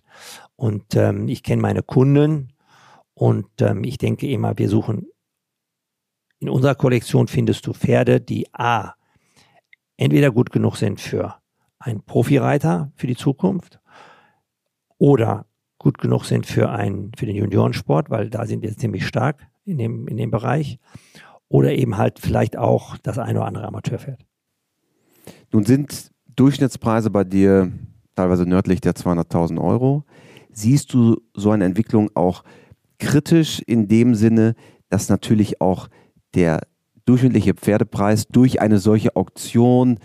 Und 0.56 0.96
ähm, 0.96 1.28
ich 1.28 1.42
kenne 1.42 1.62
meine 1.62 1.82
Kunden 1.82 2.50
und 3.20 3.48
ähm, 3.60 3.84
ich 3.84 3.98
denke 3.98 4.30
immer, 4.30 4.58
wir 4.58 4.70
suchen 4.70 5.08
in 6.40 6.48
unserer 6.48 6.76
Kollektion 6.76 7.28
findest 7.28 7.68
du 7.68 7.74
Pferde, 7.74 8.22
die 8.22 8.48
A, 8.54 8.94
entweder 9.98 10.32
gut 10.32 10.52
genug 10.52 10.78
sind 10.78 11.02
für 11.02 11.36
einen 11.80 12.02
Profireiter 12.02 12.94
für 12.96 13.08
die 13.08 13.18
Zukunft 13.18 13.82
oder 14.98 15.48
gut 15.80 15.98
genug 15.98 16.24
sind 16.24 16.46
für, 16.46 16.70
einen, 16.70 17.12
für 17.18 17.26
den 17.26 17.36
Juniorensport, 17.36 18.10
weil 18.10 18.30
da 18.30 18.46
sind 18.46 18.62
wir 18.62 18.78
ziemlich 18.78 19.06
stark 19.06 19.46
in 19.66 19.78
dem, 19.78 20.08
in 20.08 20.16
dem 20.16 20.32
Bereich. 20.32 20.80
Oder 21.50 21.74
eben 21.74 21.98
halt 21.98 22.20
vielleicht 22.20 22.56
auch 22.56 22.96
das 23.00 23.18
eine 23.18 23.40
oder 23.40 23.48
andere 23.48 23.68
Amateurpferd. 23.68 24.26
Nun 25.52 25.66
sind 25.66 26.12
Durchschnittspreise 26.38 27.10
bei 27.10 27.26
dir 27.26 27.70
teilweise 28.16 28.46
nördlich 28.46 28.80
der 28.80 28.94
200.000 28.94 29.62
Euro. 29.62 30.06
Siehst 30.52 30.94
du 30.94 31.22
so 31.34 31.52
eine 31.52 31.66
Entwicklung 31.66 32.10
auch 32.16 32.46
kritisch 33.00 33.62
in 33.66 33.88
dem 33.88 34.16
Sinne, 34.16 34.56
dass 34.90 35.10
natürlich 35.10 35.62
auch 35.62 35.88
der 36.36 36.62
durchschnittliche 37.06 37.56
Pferdepreis 37.56 38.28
durch 38.28 38.62
eine 38.62 38.78
solche 38.78 39.16
Auktion 39.16 40.00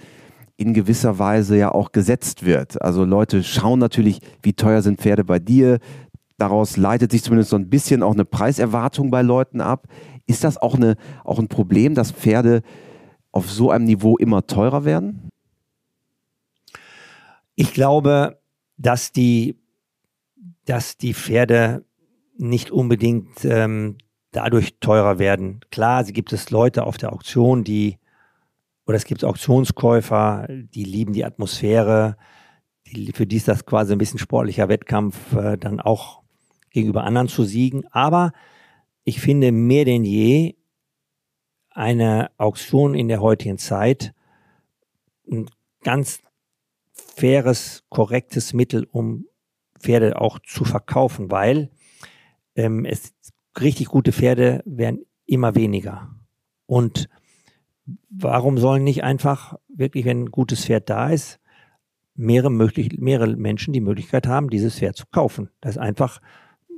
in 0.57 0.73
gewisser 0.73 1.19
Weise 1.19 1.57
ja 1.59 1.73
auch 1.73 1.93
gesetzt 1.93 2.45
wird. 2.45 2.81
Also 2.81 3.05
Leute 3.05 3.43
schauen 3.43 3.79
natürlich, 3.79 4.21
wie 4.43 4.53
teuer 4.53 4.83
sind 4.83 5.01
Pferde 5.01 5.25
bei 5.25 5.39
dir. 5.39 5.81
Daraus 6.39 6.77
leitet 6.77 7.11
sich 7.11 7.23
zumindest 7.23 7.51
so 7.51 7.57
ein 7.57 7.69
bisschen 7.69 8.03
auch 8.03 8.15
eine 8.15 8.25
Preiserwartung 8.25 9.11
bei 9.11 9.23
Leuten 9.23 9.61
ab. 9.61 9.89
Ist 10.27 10.45
das 10.45 10.57
auch, 10.57 10.77
eine, 10.77 10.97
auch 11.25 11.39
ein 11.39 11.49
Problem, 11.49 11.95
dass 11.95 12.13
Pferde 12.13 12.63
auf 13.33 13.51
so 13.51 13.71
einem 13.71 13.85
Niveau 13.85 14.17
immer 14.17 14.47
teurer 14.47 14.85
werden? 14.85 15.29
Ich 17.57 17.73
glaube, 17.73 18.39
dass 18.77 19.13
die, 19.13 19.57
dass 20.65 20.97
die 20.97 21.15
Pferde 21.15 21.85
nicht 22.37 22.71
unbedingt 22.71 23.45
ähm, 23.45 23.99
dadurch 24.33 24.79
teurer 24.81 25.19
werden. 25.19 25.61
Klar, 25.71 26.05
sie 26.05 26.13
gibt 26.13 26.33
es 26.33 26.51
Leute 26.51 26.85
auf 26.85 26.97
der 26.97 27.13
Auktion, 27.13 27.65
die, 27.65 27.99
oder 28.87 28.97
es 28.97 29.05
gibt 29.05 29.25
Auktionskäufer, 29.25 30.47
die 30.49 30.85
lieben 30.85 31.13
die 31.13 31.25
Atmosphäre, 31.25 32.17
die, 32.87 33.13
für 33.13 33.27
die 33.27 33.37
ist 33.37 33.49
das 33.49 33.65
quasi 33.65 33.93
ein 33.93 33.99
bisschen 33.99 34.19
sportlicher 34.19 34.69
Wettkampf, 34.69 35.35
äh, 35.35 35.57
dann 35.57 35.81
auch 35.81 36.23
gegenüber 36.71 37.05
anderen 37.05 37.29
zu 37.29 37.45
siegen. 37.45 37.87
Aber 37.93 38.33
ich 39.05 39.21
finde 39.21 39.53
mehr 39.53 39.85
denn 39.85 40.05
je 40.05 40.57
eine 41.71 42.31
Auktion 42.37 42.95
in 42.95 43.09
der 43.09 43.21
heutigen 43.21 43.59
Zeit 43.59 44.15
ein 45.31 45.51
ganz 45.83 46.21
faires, 46.93 47.85
korrektes 47.89 48.53
Mittel, 48.53 48.87
um 48.91 49.27
Pferde 49.79 50.21
auch 50.21 50.39
zu 50.41 50.65
verkaufen, 50.65 51.31
weil 51.31 51.71
ähm, 52.57 52.85
es 52.85 53.13
richtig 53.61 53.87
gute 53.87 54.13
Pferde 54.13 54.63
werden 54.65 55.05
immer 55.27 55.55
weniger. 55.55 56.11
Und 56.67 57.09
warum 58.11 58.59
sollen 58.59 58.85
nicht 58.85 59.05
einfach 59.05 59.57
wirklich, 59.69 60.05
wenn 60.05 60.25
ein 60.25 60.31
gutes 60.31 60.65
Pferd 60.65 60.91
da 60.91 61.11
ist, 61.11 61.41
mehrere, 62.15 62.51
möglich, 62.51 62.99
mehrere 62.99 63.37
Menschen 63.37 63.73
die 63.73 63.81
Möglichkeit 63.81 64.27
haben, 64.27 64.51
dieses 64.51 64.79
Pferd 64.79 64.97
zu 64.97 65.05
kaufen? 65.11 65.51
Das 65.61 65.73
ist 65.73 65.79
einfach 65.83 66.21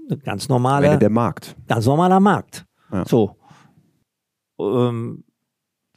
eine 0.09 0.19
ganz 0.19 0.49
normale. 0.49 0.99
der 0.99 1.11
Markt. 1.11 1.57
Ganz 1.67 1.87
normaler 1.87 2.21
Markt. 2.21 2.67
Ja. 2.93 3.05
So. 3.05 3.37
Ähm, 4.59 5.25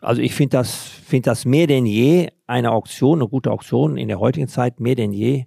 also 0.01 0.21
ich 0.21 0.33
finde 0.33 0.57
das, 0.57 0.75
finde 0.75 1.29
das 1.29 1.45
mehr 1.45 1.67
denn 1.67 1.85
je 1.85 2.29
eine 2.47 2.71
Auktion, 2.71 3.19
eine 3.19 3.29
gute 3.29 3.51
Auktion 3.51 3.97
in 3.97 4.07
der 4.07 4.19
heutigen 4.19 4.47
Zeit 4.47 4.79
mehr 4.79 4.95
denn 4.95 5.13
je 5.13 5.45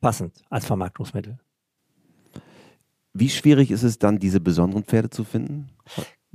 passend 0.00 0.44
als 0.50 0.66
Vermarktungsmittel. 0.66 1.38
Wie 3.18 3.30
schwierig 3.30 3.70
ist 3.70 3.82
es 3.82 3.98
dann, 3.98 4.18
diese 4.18 4.40
besonderen 4.40 4.84
Pferde 4.84 5.10
zu 5.10 5.24
finden? 5.24 5.70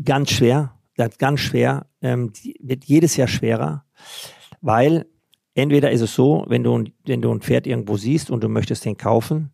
Ganz 0.03 0.31
schwer, 0.31 0.77
ganz 0.95 1.39
schwer. 1.39 1.85
Ähm, 2.01 2.33
wird 2.59 2.85
jedes 2.85 3.15
Jahr 3.15 3.27
schwerer, 3.27 3.85
weil 4.61 5.05
entweder 5.53 5.91
ist 5.91 6.01
es 6.01 6.15
so, 6.15 6.43
wenn 6.47 6.63
du, 6.63 6.85
wenn 7.05 7.21
du 7.21 7.31
ein 7.31 7.41
Pferd 7.41 7.67
irgendwo 7.67 7.97
siehst 7.97 8.31
und 8.31 8.43
du 8.43 8.49
möchtest 8.49 8.85
den 8.85 8.97
kaufen, 8.97 9.51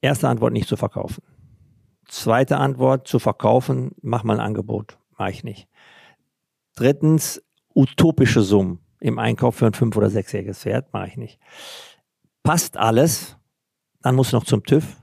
erste 0.00 0.28
Antwort 0.28 0.52
nicht 0.52 0.68
zu 0.68 0.76
verkaufen. 0.76 1.24
Zweite 2.06 2.58
Antwort 2.58 3.08
zu 3.08 3.18
verkaufen, 3.18 3.92
mach 4.00 4.22
mal 4.22 4.38
ein 4.38 4.46
Angebot, 4.46 4.98
mache 5.18 5.30
ich 5.30 5.44
nicht. 5.44 5.68
Drittens 6.76 7.42
utopische 7.74 8.42
Summen 8.42 8.78
im 9.00 9.18
Einkauf 9.18 9.56
für 9.56 9.66
ein 9.66 9.74
fünf- 9.74 9.96
oder 9.96 10.10
sechsjähriges 10.10 10.60
Pferd, 10.60 10.92
mache 10.92 11.08
ich 11.08 11.16
nicht. 11.16 11.40
Passt 12.44 12.76
alles, 12.76 13.36
dann 14.00 14.14
muss 14.14 14.32
noch 14.32 14.44
zum 14.44 14.62
TÜV, 14.62 14.96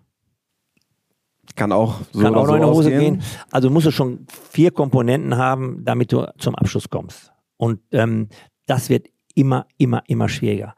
kann 1.56 1.72
auch 1.72 2.02
so 2.12 2.22
Kann 2.22 2.36
auch 2.36 2.48
noch 2.48 2.56
in 2.56 2.62
die 2.62 2.68
Hose 2.68 2.90
gehen. 2.92 3.22
Also 3.52 3.70
musst 3.70 3.88
du 3.88 3.92
schon 3.92 4.26
vier 4.52 4.72
Komponenten 4.72 5.38
haben, 5.38 5.84
damit 5.84 6.12
du 6.12 6.32
zum 6.38 6.56
Abschluss 6.56 6.90
kommst. 6.90 7.32
Und 7.58 7.80
ähm, 7.92 8.30
das 8.66 8.90
wird 8.90 9.08
immer, 9.34 9.68
immer, 9.78 10.04
immer 10.08 10.30
schwieriger. 10.30 10.76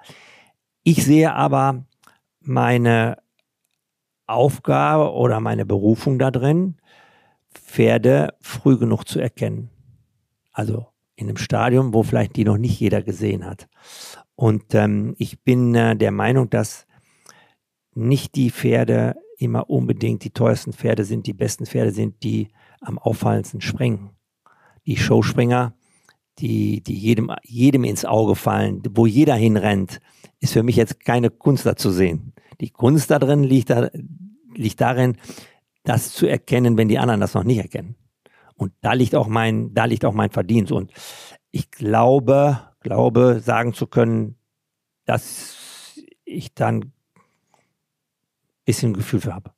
Ich 0.83 1.03
sehe 1.03 1.33
aber 1.33 1.85
meine 2.41 3.17
Aufgabe 4.25 5.13
oder 5.13 5.39
meine 5.39 5.65
Berufung 5.65 6.19
da 6.19 6.31
drin, 6.31 6.77
Pferde 7.53 8.33
früh 8.39 8.77
genug 8.77 9.05
zu 9.05 9.19
erkennen. 9.19 9.69
Also 10.51 10.87
in 11.15 11.27
einem 11.27 11.37
Stadium, 11.37 11.93
wo 11.93 12.03
vielleicht 12.03 12.35
die 12.35 12.45
noch 12.45 12.57
nicht 12.57 12.79
jeder 12.79 13.01
gesehen 13.01 13.45
hat. 13.45 13.67
Und 14.35 14.75
ähm, 14.75 15.15
ich 15.17 15.41
bin 15.43 15.73
äh, 15.73 15.95
der 15.95 16.11
Meinung, 16.11 16.49
dass 16.49 16.85
nicht 17.95 18.35
die 18.35 18.51
Pferde 18.51 19.15
immer 19.37 19.69
unbedingt 19.69 20.23
die 20.23 20.31
teuersten 20.31 20.73
Pferde 20.73 21.05
sind, 21.05 21.27
die 21.27 21.33
besten 21.33 21.65
Pferde 21.65 21.91
sind, 21.91 22.23
die 22.23 22.49
am 22.81 22.97
auffallendsten 22.97 23.61
springen. 23.61 24.11
Die 24.85 24.97
Showspringer, 24.97 25.73
die, 26.39 26.81
die 26.81 26.95
jedem, 26.95 27.31
jedem 27.43 27.83
ins 27.83 28.05
Auge 28.05 28.35
fallen, 28.35 28.81
wo 28.91 29.05
jeder 29.05 29.35
hinrennt, 29.35 29.99
ist 30.39 30.53
für 30.53 30.63
mich 30.63 30.75
jetzt 30.75 31.03
keine 31.03 31.29
Kunst 31.29 31.65
da 31.65 31.75
zu 31.75 31.91
sehen. 31.91 32.33
Die 32.61 32.69
Kunst 32.69 33.11
da 33.11 33.19
drin 33.19 33.43
liegt, 33.43 33.69
da, 33.69 33.89
liegt 34.53 34.81
darin, 34.81 35.17
das 35.83 36.11
zu 36.11 36.27
erkennen, 36.27 36.77
wenn 36.77 36.87
die 36.87 36.99
anderen 36.99 37.21
das 37.21 37.33
noch 37.33 37.43
nicht 37.43 37.59
erkennen. 37.59 37.95
Und 38.55 38.73
da 38.81 38.93
liegt 38.93 39.15
auch 39.15 39.27
mein, 39.27 39.73
da 39.73 39.85
liegt 39.85 40.03
auch 40.03 40.13
mein 40.13 40.31
Verdienst. 40.31 40.71
Und 40.71 40.91
ich 41.51 41.69
glaube, 41.71 42.59
glaube, 42.81 43.39
sagen 43.43 43.73
zu 43.73 43.87
können, 43.87 44.35
dass 45.05 45.99
ich 46.25 46.53
dann 46.53 46.91
bisschen 48.67 48.93
Gefühl 48.93 49.21
für 49.21 49.33
habe. 49.33 49.51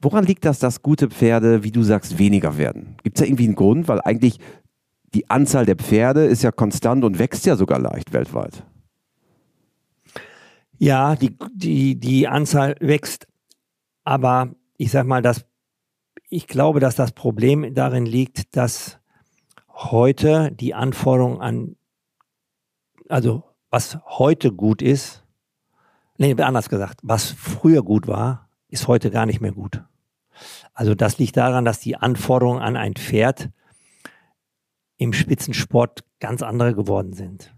Woran 0.00 0.24
liegt 0.24 0.44
das, 0.44 0.58
dass 0.58 0.82
gute 0.82 1.08
Pferde, 1.08 1.62
wie 1.62 1.70
du 1.70 1.82
sagst, 1.82 2.18
weniger 2.18 2.58
werden? 2.58 2.96
Gibt 3.02 3.16
es 3.16 3.20
da 3.20 3.26
irgendwie 3.26 3.44
einen 3.44 3.54
Grund? 3.54 3.88
Weil 3.88 4.00
eigentlich 4.02 4.40
die 5.14 5.30
Anzahl 5.30 5.64
der 5.64 5.76
Pferde 5.76 6.24
ist 6.26 6.42
ja 6.42 6.50
konstant 6.50 7.04
und 7.04 7.18
wächst 7.18 7.46
ja 7.46 7.56
sogar 7.56 7.78
leicht 7.78 8.12
weltweit. 8.12 8.64
Ja, 10.78 11.14
die, 11.14 11.36
die, 11.54 11.98
die 11.98 12.26
Anzahl 12.26 12.74
wächst, 12.80 13.28
aber 14.02 14.50
ich 14.76 14.90
sag 14.90 15.06
mal, 15.06 15.22
dass 15.22 15.46
ich 16.28 16.48
glaube, 16.48 16.80
dass 16.80 16.96
das 16.96 17.12
Problem 17.12 17.74
darin 17.74 18.06
liegt, 18.06 18.56
dass 18.56 18.98
heute 19.68 20.50
die 20.50 20.74
Anforderung 20.74 21.40
an, 21.40 21.76
also 23.08 23.44
was 23.70 23.98
heute 24.06 24.50
gut 24.50 24.82
ist, 24.82 25.21
nee, 26.18 26.34
anders 26.34 26.68
gesagt, 26.68 27.00
was 27.02 27.30
früher 27.30 27.82
gut 27.82 28.06
war, 28.06 28.48
ist 28.68 28.88
heute 28.88 29.10
gar 29.10 29.26
nicht 29.26 29.40
mehr 29.40 29.52
gut. 29.52 29.82
Also 30.74 30.94
das 30.94 31.18
liegt 31.18 31.36
daran, 31.36 31.64
dass 31.64 31.80
die 31.80 31.96
Anforderungen 31.96 32.62
an 32.62 32.76
ein 32.76 32.94
Pferd 32.94 33.50
im 34.96 35.12
Spitzensport 35.12 36.04
ganz 36.20 36.42
andere 36.42 36.74
geworden 36.74 37.12
sind. 37.12 37.54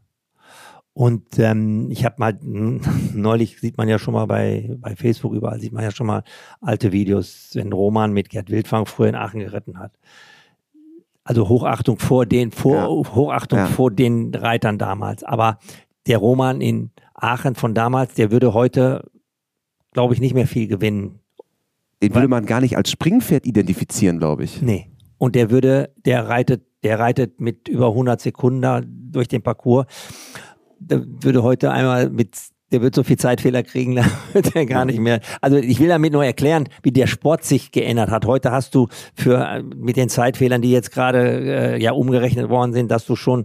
Und 0.93 1.41
ähm, 1.41 1.91
ich 1.91 2.05
habe 2.05 2.17
mal, 2.19 2.39
neulich 2.43 3.61
sieht 3.61 3.77
man 3.77 3.89
ja 3.89 3.99
schon 3.99 4.15
mal 4.15 4.27
bei, 4.27 4.77
bei 4.79 4.95
Facebook 4.97 5.35
überall, 5.35 5.61
sieht 5.61 5.73
man 5.73 5.83
ja 5.83 5.91
schon 5.91 6.07
mal 6.07 6.23
alte 6.61 6.93
Videos, 6.93 7.51
wenn 7.55 7.73
Roman 7.73 8.13
mit 8.13 8.31
Gerd 8.31 8.51
Wildfang 8.51 8.87
früher 8.87 9.09
in 9.09 9.17
Aachen 9.17 9.41
geritten 9.41 9.79
hat. 9.79 9.93
Also 11.25 11.49
Hochachtung 11.49 11.99
vor 11.99 12.27
den, 12.27 12.53
vor, 12.53 12.77
ja. 12.77 13.15
Hochachtung 13.15 13.59
ja. 13.59 13.67
vor 13.67 13.91
den 13.91 14.35
Reitern 14.35 14.79
damals. 14.79 15.25
Aber 15.25 15.59
der 16.07 16.19
Roman 16.19 16.61
in 16.61 16.91
Aachen 17.25 17.55
von 17.55 17.75
damals, 17.75 18.15
der 18.15 18.31
würde 18.31 18.55
heute, 18.55 19.11
glaube 19.93 20.15
ich, 20.15 20.21
nicht 20.21 20.35
mehr 20.35 20.47
viel 20.47 20.69
gewinnen. 20.69 21.21
Den 22.03 22.15
würde 22.15 22.29
man 22.29 22.47
gar 22.47 22.61
nicht 22.61 22.77
als 22.77 22.91
Springpferd 22.91 23.47
identifizieren, 23.47 24.19
glaube 24.19 24.45
ich. 24.45 24.61
Nee. 24.61 24.91
Und 25.19 25.35
der 25.35 25.51
würde, 25.51 25.91
der 26.05 26.29
reitet, 26.29 26.63
der 26.83 26.99
reitet 26.99 27.41
mit 27.41 27.69
über 27.69 27.89
100 27.89 28.21
Sekunden 28.21 29.11
durch 29.11 29.29
den 29.29 29.43
Parcours 29.43 29.87
der 30.79 31.03
würde 31.07 31.43
heute 31.43 31.71
einmal 31.71 32.11
mit 32.11 32.37
der 32.73 32.83
wird 32.83 32.95
so 32.95 33.05
viel 33.05 33.19
Zeitfehler 33.19 33.63
kriegen, 33.63 33.95
da 33.97 34.05
wird 34.33 34.57
er 34.57 34.67
gar 34.67 34.85
nicht 34.85 34.99
mehr. 34.99 35.21
Also 35.41 35.59
ich 35.59 35.79
will 35.79 35.89
damit 35.89 36.13
nur 36.13 36.25
erklären, 36.25 36.69
wie 36.83 36.91
der 36.91 37.07
Sport 37.07 37.45
sich 37.45 37.71
geändert 37.71 38.11
hat. 38.11 38.27
Heute 38.27 38.51
hast 38.51 38.75
du 38.75 38.89
für 39.15 39.63
mit 39.77 39.97
den 39.97 40.09
Zeitfehlern, 40.09 40.61
die 40.61 40.73
jetzt 40.73 40.91
gerade 40.91 41.75
äh, 41.75 41.83
ja 41.83 41.93
umgerechnet 41.93 42.49
worden 42.49 42.73
sind, 42.73 42.91
dass 42.91 43.07
du 43.07 43.15
schon 43.15 43.45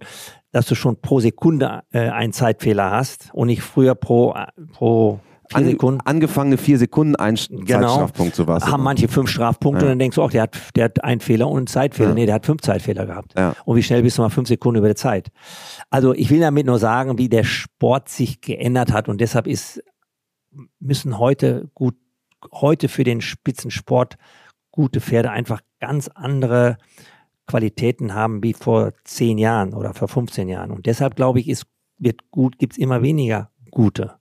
dass 0.52 0.66
du 0.66 0.76
schon 0.76 1.02
pro 1.02 1.20
Sekunde 1.20 1.84
äh, 1.92 2.10
einen 2.10 2.34
Zeitfehler 2.34 2.92
hast 2.92 3.30
und 3.34 3.48
nicht 3.48 3.62
früher 3.62 3.96
pro 3.96 4.36
pro 4.74 5.20
Vier 5.52 5.66
Sekunden. 5.66 6.02
Angefangene 6.02 6.58
vier 6.58 6.78
Sekunden, 6.78 7.16
ein 7.16 7.36
genau. 7.36 7.66
Zeitstrafpunkt, 7.66 8.36
sowas. 8.36 8.68
Haben 8.68 8.84
manche 8.84 9.08
fünf 9.08 9.32
Strafpunkte 9.32 9.84
ja. 9.84 9.88
und 9.88 9.92
dann 9.94 10.00
denkst 10.00 10.16
du 10.16 10.22
auch, 10.22 10.30
der 10.30 10.44
hat, 10.44 10.56
der 10.76 10.86
hat 10.86 11.04
einen 11.04 11.22
Fehler 11.22 11.48
und 11.48 11.58
einen 11.58 11.68
Zeitfehler. 11.68 12.10
Ja. 12.10 12.16
Nee, 12.16 12.26
der 12.28 12.36
hat 12.36 12.46
fünf 12.46 12.62
Zeitfehler 12.62 13.08
gehabt. 13.08 13.34
Ja. 13.36 13.56
Und 13.66 13.76
wie 13.76 13.82
schnell 13.82 14.04
bist 14.04 14.20
du 14.20 14.22
mal 14.22 14.30
fünf 14.30 14.48
Sekunden 14.48 14.78
über 14.78 14.88
der 14.88 14.96
Zeit? 14.96 15.32
Also 15.90 16.14
ich 16.14 16.30
will 16.30 16.40
damit 16.40 16.68
nur 16.68 16.78
sagen, 16.78 17.18
wie 17.18 17.30
der 17.30 17.44
Sport 17.44 18.10
sich 18.10 18.42
geändert 18.42 18.94
hat 18.94 19.10
und 19.10 19.22
deshalb 19.22 19.48
ist, 19.48 19.82
müssen 20.80 21.18
heute 21.18 21.72
gut, 21.74 21.96
heute 22.52 22.88
für 22.88 23.04
den 23.04 23.20
Spitzensport 23.20 24.18
gute 24.70 25.02
Pferde 25.02 25.32
einfach 25.32 25.62
ganz 25.80 26.10
andere 26.10 26.78
Qualitäten 27.50 28.14
haben 28.14 28.44
wie 28.44 28.54
vor 28.54 28.94
zehn 29.04 29.40
Jahren 29.40 29.74
oder 29.74 29.96
vor 29.96 30.08
15 30.08 30.48
Jahren. 30.48 30.70
Und 30.70 30.86
deshalb 30.86 31.16
glaube 31.16 31.40
ich, 31.40 31.50
ist, 31.50 31.66
wird 31.98 32.30
gut, 32.30 32.60
gibt's 32.60 32.78
immer 32.78 33.02
weniger 33.02 33.50
gute. 33.72 34.20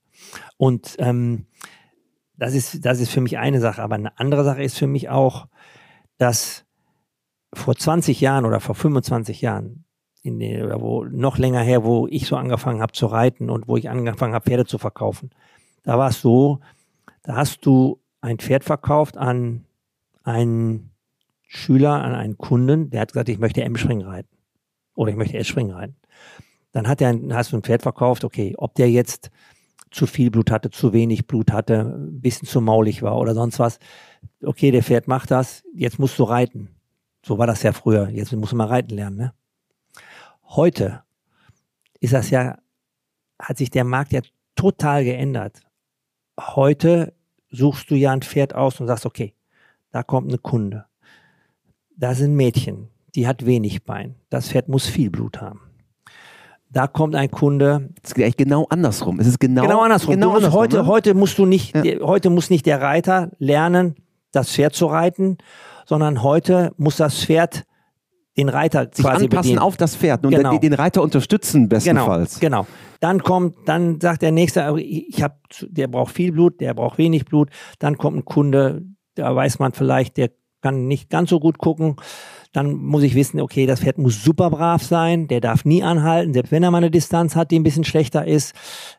Und 0.56 0.96
ähm, 0.98 1.46
das, 2.38 2.54
ist, 2.54 2.86
das 2.86 3.00
ist 3.00 3.10
für 3.10 3.20
mich 3.20 3.36
eine 3.36 3.60
Sache. 3.60 3.82
Aber 3.82 3.96
eine 3.96 4.18
andere 4.18 4.44
Sache 4.44 4.62
ist 4.62 4.78
für 4.78 4.86
mich 4.86 5.10
auch, 5.10 5.46
dass 6.16 6.64
vor 7.52 7.76
20 7.76 8.18
Jahren 8.20 8.46
oder 8.46 8.60
vor 8.60 8.74
25 8.74 9.42
Jahren, 9.42 9.84
in 10.22 10.38
den, 10.38 10.64
oder 10.64 10.80
wo 10.80 11.04
noch 11.04 11.36
länger 11.36 11.60
her, 11.60 11.84
wo 11.84 12.06
ich 12.08 12.26
so 12.26 12.36
angefangen 12.36 12.80
habe 12.80 12.92
zu 12.92 13.06
reiten 13.06 13.50
und 13.50 13.68
wo 13.68 13.76
ich 13.76 13.90
angefangen 13.90 14.34
habe, 14.34 14.46
Pferde 14.46 14.64
zu 14.64 14.78
verkaufen, 14.78 15.30
da 15.82 15.98
war 15.98 16.08
es 16.08 16.22
so, 16.22 16.60
da 17.22 17.36
hast 17.36 17.66
du 17.66 18.00
ein 18.22 18.38
Pferd 18.38 18.64
verkauft 18.64 19.18
an 19.18 19.66
einen 20.24 20.90
Schüler, 21.48 22.04
an 22.04 22.14
einen 22.14 22.36
Kunden, 22.36 22.90
der 22.90 23.00
hat 23.00 23.12
gesagt, 23.12 23.30
ich 23.30 23.38
möchte 23.38 23.64
M-Spring 23.64 24.02
reiten. 24.02 24.36
Oder 24.94 25.10
ich 25.10 25.16
möchte 25.16 25.38
S-Spring 25.38 25.70
reiten. 25.70 25.96
Dann 26.72 26.86
hat 26.86 27.00
er, 27.00 27.18
hast 27.32 27.52
du 27.52 27.56
ein 27.56 27.62
Pferd 27.62 27.82
verkauft, 27.82 28.22
okay, 28.22 28.54
ob 28.58 28.74
der 28.74 28.90
jetzt 28.90 29.30
zu 29.90 30.06
viel 30.06 30.30
Blut 30.30 30.50
hatte, 30.50 30.70
zu 30.70 30.92
wenig 30.92 31.26
Blut 31.26 31.50
hatte, 31.50 31.94
ein 31.96 32.20
bisschen 32.20 32.46
zu 32.46 32.60
maulig 32.60 33.02
war 33.02 33.16
oder 33.16 33.34
sonst 33.34 33.58
was. 33.58 33.78
Okay, 34.44 34.70
der 34.70 34.82
Pferd 34.82 35.08
macht 35.08 35.30
das, 35.30 35.64
jetzt 35.72 35.98
musst 35.98 36.18
du 36.18 36.24
reiten. 36.24 36.76
So 37.24 37.38
war 37.38 37.46
das 37.46 37.62
ja 37.62 37.72
früher. 37.72 38.10
Jetzt 38.10 38.32
musst 38.32 38.52
du 38.52 38.56
mal 38.56 38.66
reiten 38.66 38.94
lernen. 38.94 39.16
Ne? 39.16 39.34
Heute 40.44 41.02
ist 42.00 42.12
das 42.12 42.28
ja, 42.28 42.58
hat 43.38 43.56
sich 43.56 43.70
der 43.70 43.84
Markt 43.84 44.12
ja 44.12 44.20
total 44.54 45.04
geändert. 45.04 45.62
Heute 46.38 47.14
suchst 47.50 47.90
du 47.90 47.94
ja 47.94 48.12
ein 48.12 48.20
Pferd 48.20 48.54
aus 48.54 48.78
und 48.80 48.86
sagst, 48.86 49.06
okay, 49.06 49.34
da 49.90 50.02
kommt 50.02 50.28
eine 50.28 50.38
Kunde. 50.38 50.87
Da 51.98 52.14
sind 52.14 52.34
Mädchen, 52.34 52.88
die 53.14 53.26
hat 53.26 53.44
wenig 53.44 53.84
Bein. 53.84 54.14
Das 54.30 54.48
Pferd 54.48 54.68
muss 54.68 54.86
viel 54.86 55.10
Blut 55.10 55.40
haben 55.40 55.60
da 56.70 56.86
kommt 56.86 57.14
ein 57.14 57.30
Kunde. 57.30 57.90
Es 58.02 58.14
geht 58.14 58.24
eigentlich 58.24 58.36
genau 58.36 58.66
andersrum. 58.68 59.20
Es 59.20 59.26
ist 59.26 59.40
genau, 59.40 59.62
genau 59.62 59.80
andersrum. 59.80 60.14
Genau 60.14 60.34
andersrum 60.34 60.60
heute, 60.60 60.76
ne? 60.78 60.86
heute 60.86 61.14
musst 61.14 61.38
du 61.38 61.46
nicht, 61.46 61.74
ja. 61.74 62.00
heute 62.02 62.30
muss 62.30 62.50
nicht 62.50 62.66
der 62.66 62.80
Reiter 62.80 63.30
lernen, 63.38 63.96
das 64.32 64.52
Pferd 64.52 64.74
zu 64.74 64.86
reiten, 64.86 65.38
sondern 65.86 66.22
heute 66.22 66.72
muss 66.76 66.96
das 66.96 67.24
Pferd 67.24 67.64
den 68.36 68.48
Reiter 68.48 68.88
sich 68.92 69.04
quasi 69.04 69.24
anpassen 69.24 69.30
bedienen. 69.30 69.58
auf 69.58 69.76
das 69.76 69.96
Pferd 69.96 70.24
und 70.24 70.32
genau. 70.32 70.56
den 70.58 70.74
Reiter 70.74 71.02
unterstützen 71.02 71.68
bestenfalls. 71.68 72.38
Genau, 72.38 72.62
genau. 72.62 72.72
Dann 73.00 73.22
kommt, 73.22 73.56
dann 73.66 74.00
sagt 74.00 74.22
der 74.22 74.30
nächste, 74.30 74.76
ich 74.78 75.22
habe, 75.22 75.34
der 75.62 75.88
braucht 75.88 76.14
viel 76.14 76.32
Blut, 76.32 76.60
der 76.60 76.74
braucht 76.74 76.98
wenig 76.98 77.24
Blut. 77.24 77.50
Dann 77.80 77.98
kommt 77.98 78.18
ein 78.18 78.24
Kunde, 78.24 78.82
da 79.16 79.34
weiß 79.34 79.58
man 79.58 79.72
vielleicht, 79.72 80.18
der 80.18 80.30
kann 80.60 80.86
nicht 80.86 81.10
ganz 81.10 81.30
so 81.30 81.40
gut 81.40 81.58
gucken 81.58 81.96
dann 82.52 82.74
muss 82.74 83.02
ich 83.02 83.14
wissen, 83.14 83.40
okay, 83.40 83.66
das 83.66 83.80
Pferd 83.80 83.98
muss 83.98 84.22
super 84.22 84.50
brav 84.50 84.82
sein, 84.82 85.28
der 85.28 85.40
darf 85.40 85.64
nie 85.64 85.82
anhalten, 85.82 86.32
selbst 86.32 86.50
wenn 86.50 86.62
er 86.62 86.70
mal 86.70 86.78
eine 86.78 86.90
Distanz 86.90 87.36
hat, 87.36 87.50
die 87.50 87.58
ein 87.58 87.62
bisschen 87.62 87.84
schlechter 87.84 88.26
ist. 88.26 88.54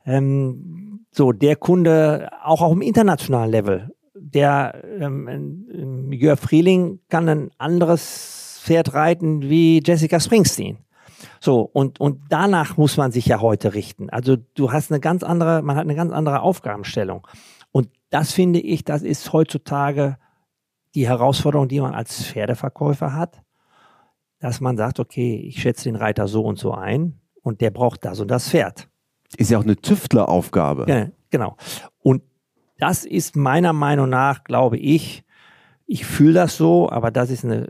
Ähm, 0.05 1.05
so, 1.11 1.31
der 1.31 1.55
Kunde, 1.55 2.29
auch 2.43 2.61
auf 2.61 2.71
dem 2.71 2.81
internationalen 2.81 3.51
Level, 3.51 3.89
der 4.13 4.83
ähm, 4.99 6.11
Jörg 6.11 6.39
Frieling 6.39 6.99
kann 7.09 7.27
ein 7.27 7.51
anderes 7.57 8.61
Pferd 8.63 8.93
reiten 8.93 9.49
wie 9.49 9.81
Jessica 9.83 10.19
Springsteen. 10.19 10.77
So, 11.39 11.61
und, 11.61 11.99
und 11.99 12.21
danach 12.29 12.77
muss 12.77 12.97
man 12.97 13.11
sich 13.11 13.25
ja 13.25 13.41
heute 13.41 13.73
richten. 13.73 14.09
Also 14.09 14.37
du 14.55 14.71
hast 14.71 14.91
eine 14.91 14.99
ganz 14.99 15.23
andere, 15.23 15.61
man 15.63 15.75
hat 15.75 15.83
eine 15.83 15.95
ganz 15.95 16.11
andere 16.11 16.41
Aufgabenstellung. 16.41 17.27
Und 17.71 17.89
das 18.09 18.31
finde 18.31 18.59
ich, 18.59 18.83
das 18.83 19.01
ist 19.01 19.33
heutzutage 19.33 20.17
die 20.95 21.07
Herausforderung, 21.07 21.67
die 21.67 21.79
man 21.79 21.93
als 21.93 22.25
Pferdeverkäufer 22.25 23.13
hat, 23.13 23.41
dass 24.39 24.61
man 24.61 24.77
sagt, 24.77 24.99
okay, 24.99 25.35
ich 25.35 25.61
schätze 25.61 25.85
den 25.85 25.95
Reiter 25.95 26.27
so 26.27 26.43
und 26.43 26.57
so 26.57 26.73
ein 26.73 27.19
und 27.41 27.61
der 27.61 27.71
braucht 27.71 28.05
das 28.05 28.19
und 28.19 28.29
das 28.29 28.49
Pferd. 28.49 28.89
Ist 29.37 29.51
ja 29.51 29.59
auch 29.59 29.63
eine 29.63 29.75
Tüftleraufgabe. 29.75 30.85
Ja, 30.87 31.07
genau. 31.29 31.55
Und 31.99 32.23
das 32.77 33.05
ist 33.05 33.35
meiner 33.35 33.73
Meinung 33.73 34.09
nach, 34.09 34.43
glaube 34.43 34.77
ich, 34.77 35.23
ich 35.85 36.05
fühle 36.05 36.33
das 36.33 36.57
so, 36.57 36.89
aber 36.89 37.11
das 37.11 37.29
ist 37.29 37.43
eine, 37.43 37.67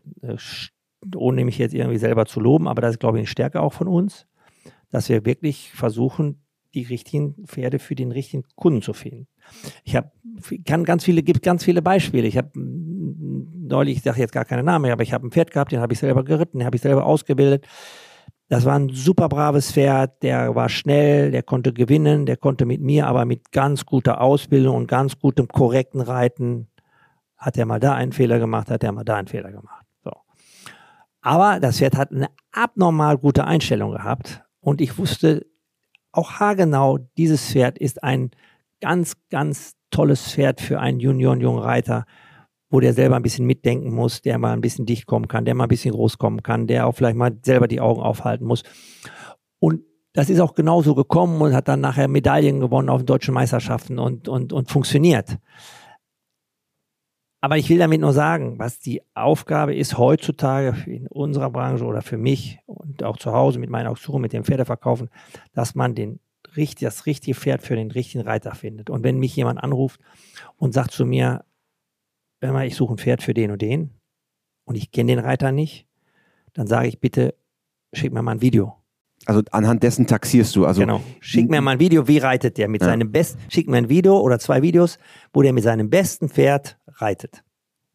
ohne 1.15 1.45
mich 1.45 1.57
jetzt 1.57 1.73
irgendwie 1.73 1.97
selber 1.97 2.25
zu 2.25 2.39
loben, 2.39 2.67
aber 2.67 2.81
das 2.81 2.91
ist, 2.91 2.99
glaube 2.99 3.17
ich, 3.17 3.21
eine 3.21 3.27
Stärke 3.27 3.61
auch 3.61 3.73
von 3.73 3.87
uns, 3.87 4.27
dass 4.91 5.09
wir 5.09 5.25
wirklich 5.25 5.71
versuchen, 5.71 6.43
die 6.73 6.83
richtigen 6.83 7.35
Pferde 7.47 7.79
für 7.79 7.95
den 7.95 8.11
richtigen 8.11 8.43
Kunden 8.55 8.81
zu 8.81 8.93
finden. 8.93 9.27
Ich 9.83 9.95
habe 9.95 10.11
kann 10.65 10.83
ganz 10.83 11.03
viele 11.03 11.23
gibt 11.23 11.43
ganz 11.43 11.63
viele 11.63 11.81
Beispiele. 11.81 12.27
Ich 12.27 12.37
habe 12.37 12.49
neulich, 12.55 13.97
ich 13.97 14.03
sage 14.03 14.19
jetzt 14.19 14.31
gar 14.31 14.45
keine 14.45 14.63
Namen 14.63 14.83
mehr, 14.83 14.93
aber 14.93 15.03
ich 15.03 15.13
habe 15.13 15.27
ein 15.27 15.31
Pferd 15.31 15.51
gehabt, 15.51 15.71
den 15.71 15.79
habe 15.79 15.93
ich 15.93 15.99
selber 15.99 16.23
geritten, 16.23 16.59
den 16.59 16.65
habe 16.65 16.75
ich 16.75 16.81
selber 16.81 17.05
ausgebildet. 17.05 17.67
Das 18.47 18.65
war 18.65 18.77
ein 18.77 18.89
super 18.89 19.29
braves 19.29 19.71
Pferd, 19.71 20.23
der 20.23 20.55
war 20.55 20.69
schnell, 20.69 21.29
der 21.29 21.43
konnte 21.43 21.71
gewinnen, 21.71 22.25
der 22.25 22.35
konnte 22.35 22.65
mit 22.65 22.81
mir, 22.81 23.05
aber 23.05 23.25
mit 23.25 23.51
ganz 23.51 23.85
guter 23.85 24.21
Ausbildung 24.21 24.75
und 24.75 24.87
ganz 24.87 25.19
gutem 25.19 25.47
korrekten 25.47 26.01
Reiten, 26.01 26.67
hat 27.37 27.57
er 27.57 27.65
mal 27.65 27.79
da 27.79 27.93
einen 27.93 28.11
Fehler 28.11 28.39
gemacht, 28.39 28.69
hat 28.69 28.83
er 28.83 28.91
mal 28.91 29.05
da 29.05 29.15
einen 29.15 29.27
Fehler 29.27 29.51
gemacht. 29.51 29.85
So. 30.03 30.11
Aber 31.21 31.59
das 31.59 31.77
Pferd 31.77 31.95
hat 31.95 32.11
eine 32.11 32.27
abnormal 32.51 33.17
gute 33.17 33.45
Einstellung 33.45 33.91
gehabt 33.91 34.43
und 34.61 34.81
ich 34.81 34.97
wusste 34.97 35.45
auch 36.11 36.39
haargenau, 36.39 36.97
dieses 37.17 37.51
Pferd 37.51 37.77
ist 37.77 38.03
ein 38.03 38.31
ganz, 38.81 39.15
ganz 39.29 39.73
tolles 39.91 40.31
Pferd 40.31 40.61
für 40.61 40.79
einen 40.79 40.99
Junioren-jungen 40.99 41.61
Reiter, 41.61 42.05
wo 42.69 42.79
der 42.79 42.93
selber 42.93 43.15
ein 43.15 43.23
bisschen 43.23 43.45
mitdenken 43.45 43.93
muss, 43.93 44.21
der 44.21 44.37
mal 44.37 44.53
ein 44.53 44.61
bisschen 44.61 44.85
dicht 44.85 45.07
kommen 45.07 45.27
kann, 45.27 45.45
der 45.45 45.55
mal 45.55 45.65
ein 45.65 45.69
bisschen 45.69 45.93
groß 45.93 46.17
kommen 46.17 46.43
kann, 46.43 46.67
der 46.67 46.87
auch 46.87 46.93
vielleicht 46.93 47.17
mal 47.17 47.37
selber 47.43 47.67
die 47.67 47.81
Augen 47.81 48.01
aufhalten 48.01 48.45
muss. 48.45 48.63
Und 49.59 49.81
das 50.13 50.29
ist 50.29 50.39
auch 50.39 50.53
genauso 50.53 50.95
gekommen 50.95 51.41
und 51.41 51.53
hat 51.53 51.67
dann 51.67 51.81
nachher 51.81 52.07
Medaillen 52.07 52.59
gewonnen 52.59 52.89
auf 52.89 53.01
den 53.01 53.07
deutschen 53.07 53.33
Meisterschaften 53.33 53.99
und, 53.99 54.27
und, 54.27 54.53
und 54.53 54.69
funktioniert. 54.69 55.37
Aber 57.41 57.57
ich 57.57 57.69
will 57.69 57.77
damit 57.77 58.01
nur 58.01 58.11
sagen, 58.11 58.59
was 58.59 58.79
die 58.79 59.01
Aufgabe 59.13 59.73
ist 59.73 59.97
heutzutage 59.97 60.75
in 60.85 61.07
unserer 61.07 61.49
Branche 61.49 61.85
oder 61.85 62.01
für 62.01 62.17
mich 62.17 62.59
und 62.65 63.01
auch 63.03 63.17
zu 63.17 63.31
Hause 63.31 63.59
mit 63.59 63.69
meinen 63.69 63.87
Auktionen, 63.87 64.21
mit 64.21 64.33
dem 64.33 64.43
Pferdeverkaufen, 64.43 65.09
dass 65.53 65.73
man 65.73 65.95
den, 65.95 66.19
das 66.81 67.05
richtige 67.05 67.35
Pferd 67.35 67.61
für 67.61 67.75
den 67.75 67.91
richtigen 67.91 68.23
Reiter 68.23 68.55
findet. 68.55 68.89
Und 68.89 69.03
wenn 69.03 69.17
mich 69.17 69.35
jemand 69.35 69.63
anruft 69.63 69.99
und 70.57 70.73
sagt 70.73 70.91
zu 70.91 71.05
mir, 71.05 71.45
hör 72.41 72.53
mal, 72.53 72.67
ich 72.67 72.75
suche 72.75 72.93
ein 72.93 72.97
Pferd 72.97 73.23
für 73.23 73.33
den 73.33 73.51
und 73.51 73.61
den 73.61 73.91
und 74.65 74.75
ich 74.75 74.91
kenne 74.91 75.15
den 75.15 75.19
Reiter 75.19 75.51
nicht, 75.51 75.87
dann 76.53 76.67
sage 76.67 76.87
ich 76.87 76.99
bitte, 76.99 77.35
schick 77.93 78.13
mir 78.13 78.21
mal 78.21 78.33
ein 78.33 78.41
Video. 78.41 78.75
Also 79.25 79.41
anhand 79.51 79.83
dessen 79.83 80.07
taxierst 80.07 80.55
du. 80.55 80.65
Also 80.65 80.81
genau. 80.81 81.01
Schick 81.19 81.49
mir 81.49 81.61
mal 81.61 81.71
ein 81.71 81.79
Video, 81.79 82.07
wie 82.07 82.19
reitet 82.19 82.57
der 82.57 82.67
mit 82.67 82.81
ja. 82.81 82.87
seinem 82.87 83.11
besten, 83.11 83.39
schick 83.49 83.67
mir 83.67 83.77
ein 83.77 83.89
Video 83.89 84.19
oder 84.19 84.39
zwei 84.39 84.61
Videos, 84.61 84.97
wo 85.33 85.41
der 85.41 85.53
mit 85.53 85.63
seinem 85.63 85.89
besten 85.89 86.29
Pferd 86.29 86.77
reitet. 86.87 87.43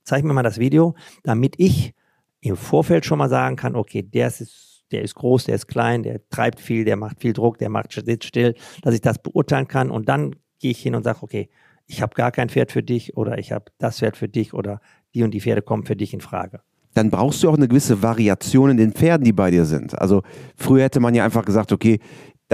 Zeig 0.04 0.22
mir 0.22 0.34
mal 0.34 0.42
das 0.42 0.58
Video, 0.58 0.94
damit 1.22 1.54
ich 1.58 1.94
im 2.40 2.56
Vorfeld 2.56 3.06
schon 3.06 3.18
mal 3.18 3.30
sagen 3.30 3.56
kann, 3.56 3.74
okay, 3.74 4.02
der 4.02 4.28
ist, 4.28 4.73
der 4.94 5.02
ist 5.02 5.16
groß, 5.16 5.44
der 5.44 5.56
ist 5.56 5.66
klein, 5.66 6.04
der 6.04 6.20
treibt 6.28 6.60
viel, 6.60 6.84
der 6.84 6.96
macht 6.96 7.20
viel 7.20 7.32
Druck, 7.32 7.58
der 7.58 7.68
macht 7.68 7.92
sitzt 7.92 8.28
still, 8.28 8.54
dass 8.82 8.94
ich 8.94 9.00
das 9.00 9.18
beurteilen 9.18 9.66
kann 9.66 9.90
und 9.90 10.08
dann 10.08 10.36
gehe 10.60 10.70
ich 10.70 10.80
hin 10.80 10.94
und 10.94 11.02
sage, 11.02 11.18
okay, 11.22 11.50
ich 11.86 12.00
habe 12.00 12.14
gar 12.14 12.30
kein 12.30 12.48
Pferd 12.48 12.70
für 12.70 12.82
dich 12.82 13.16
oder 13.16 13.38
ich 13.38 13.52
habe 13.52 13.66
das 13.78 13.98
Pferd 13.98 14.16
für 14.16 14.28
dich 14.28 14.54
oder 14.54 14.80
die 15.14 15.24
und 15.24 15.32
die 15.32 15.40
Pferde 15.40 15.62
kommen 15.62 15.84
für 15.84 15.96
dich 15.96 16.14
in 16.14 16.20
Frage. 16.20 16.60
Dann 16.94 17.10
brauchst 17.10 17.42
du 17.42 17.50
auch 17.50 17.56
eine 17.56 17.66
gewisse 17.66 18.02
Variation 18.02 18.70
in 18.70 18.76
den 18.76 18.92
Pferden, 18.92 19.24
die 19.24 19.32
bei 19.32 19.50
dir 19.50 19.64
sind. 19.64 19.98
Also 19.98 20.22
früher 20.56 20.84
hätte 20.84 21.00
man 21.00 21.12
ja 21.14 21.24
einfach 21.24 21.44
gesagt, 21.44 21.72
okay, 21.72 21.98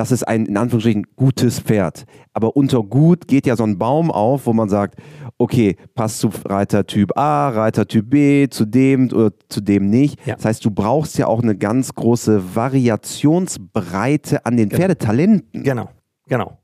das 0.01 0.12
ist 0.12 0.22
ein 0.22 0.46
in 0.46 0.57
Anführungsstrichen 0.57 1.09
gutes 1.14 1.61
Pferd. 1.61 2.07
Aber 2.32 2.57
unter 2.57 2.82
gut 2.82 3.28
geht 3.28 3.46
ja 3.46 3.55
so 3.55 3.64
ein 3.64 3.76
Baum 3.76 4.11
auf, 4.11 4.46
wo 4.46 4.55
man 4.55 4.70
sagt, 4.70 4.98
okay, 5.36 5.76
passt 5.94 6.20
zu 6.20 6.30
Reiter 6.46 6.86
Typ 6.86 7.18
A, 7.18 7.51
Reiter 7.51 7.86
Typ 7.86 8.09
B, 8.09 8.48
zu 8.48 8.64
dem 8.64 9.12
oder 9.12 9.32
zu 9.51 9.61
dem 9.61 9.90
nicht. 9.90 10.18
Ja. 10.24 10.36
Das 10.36 10.46
heißt, 10.46 10.64
du 10.64 10.70
brauchst 10.70 11.18
ja 11.18 11.26
auch 11.26 11.42
eine 11.42 11.55
ganz 11.55 11.94
große 11.94 12.57
Variationsbreite 12.57 14.46
an 14.46 14.57
den 14.57 14.70
genau. 14.70 14.80
Pferdetalenten. 14.80 15.62
Genau, 15.64 15.90
genau. 16.26 16.57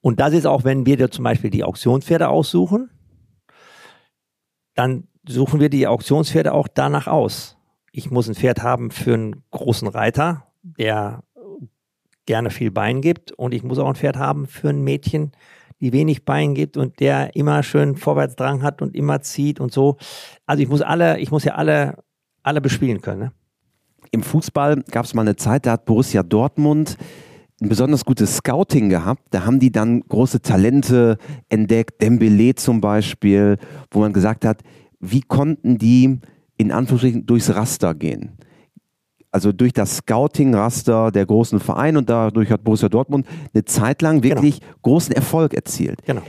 Und 0.00 0.18
das 0.18 0.34
ist 0.34 0.46
auch, 0.46 0.64
wenn 0.64 0.86
wir 0.86 0.96
dir 0.96 1.12
zum 1.12 1.22
Beispiel 1.22 1.50
die 1.50 1.62
Auktionspferde 1.62 2.28
aussuchen, 2.28 2.90
dann 4.74 5.06
suchen 5.24 5.60
wir 5.60 5.68
die 5.68 5.86
Auktionspferde 5.86 6.52
auch 6.52 6.66
danach 6.66 7.06
aus. 7.06 7.58
Ich 7.92 8.10
muss 8.10 8.26
ein 8.28 8.34
Pferd 8.34 8.64
haben 8.64 8.90
für 8.90 9.14
einen 9.14 9.44
großen 9.52 9.86
Reiter, 9.86 10.48
der 10.64 11.22
gerne 12.26 12.50
viel 12.50 12.70
Bein 12.70 13.00
gibt. 13.00 13.32
Und 13.32 13.54
ich 13.54 13.62
muss 13.62 13.78
auch 13.78 13.88
ein 13.88 13.94
Pferd 13.94 14.16
haben 14.16 14.46
für 14.46 14.68
ein 14.68 14.82
Mädchen, 14.82 15.32
die 15.80 15.92
wenig 15.92 16.24
Bein 16.24 16.54
gibt 16.54 16.76
und 16.76 17.00
der 17.00 17.36
immer 17.36 17.62
schön 17.62 17.96
Vorwärtsdrang 17.96 18.62
hat 18.62 18.82
und 18.82 18.94
immer 18.94 19.20
zieht 19.20 19.60
und 19.60 19.72
so. 19.72 19.96
Also 20.46 20.62
ich 20.62 20.68
muss 20.68 20.82
alle, 20.82 21.18
ich 21.18 21.30
muss 21.30 21.44
ja 21.44 21.54
alle, 21.54 22.02
alle 22.42 22.60
bespielen 22.60 23.00
können. 23.00 23.20
Ne? 23.20 23.32
Im 24.10 24.22
Fußball 24.22 24.82
gab 24.90 25.04
es 25.04 25.14
mal 25.14 25.22
eine 25.22 25.36
Zeit, 25.36 25.66
da 25.66 25.72
hat 25.72 25.84
Borussia 25.84 26.22
Dortmund 26.22 26.96
ein 27.60 27.68
besonders 27.68 28.04
gutes 28.04 28.36
Scouting 28.36 28.88
gehabt. 28.88 29.22
Da 29.30 29.44
haben 29.44 29.60
die 29.60 29.72
dann 29.72 30.00
große 30.00 30.42
Talente 30.42 31.18
entdeckt, 31.48 32.02
Dembele 32.02 32.54
zum 32.54 32.80
Beispiel, 32.80 33.58
wo 33.90 34.00
man 34.00 34.12
gesagt 34.12 34.44
hat, 34.44 34.62
wie 35.00 35.22
konnten 35.22 35.78
die 35.78 36.20
in 36.56 36.72
Anführungsstrichen 36.72 37.26
durchs 37.26 37.54
Raster 37.54 37.94
gehen? 37.94 38.38
Also 39.36 39.52
durch 39.52 39.74
das 39.74 39.98
Scouting-Raster 39.98 41.12
der 41.12 41.26
großen 41.26 41.60
Vereine 41.60 41.98
und 41.98 42.08
dadurch 42.08 42.50
hat 42.50 42.64
Borussia 42.64 42.88
Dortmund 42.88 43.26
eine 43.52 43.66
Zeit 43.66 44.00
lang 44.00 44.22
genau. 44.22 44.36
wirklich 44.36 44.60
genau. 44.60 44.72
großen 44.80 45.14
Erfolg 45.14 45.52
erzielt. 45.52 46.02
Genau. 46.06 46.22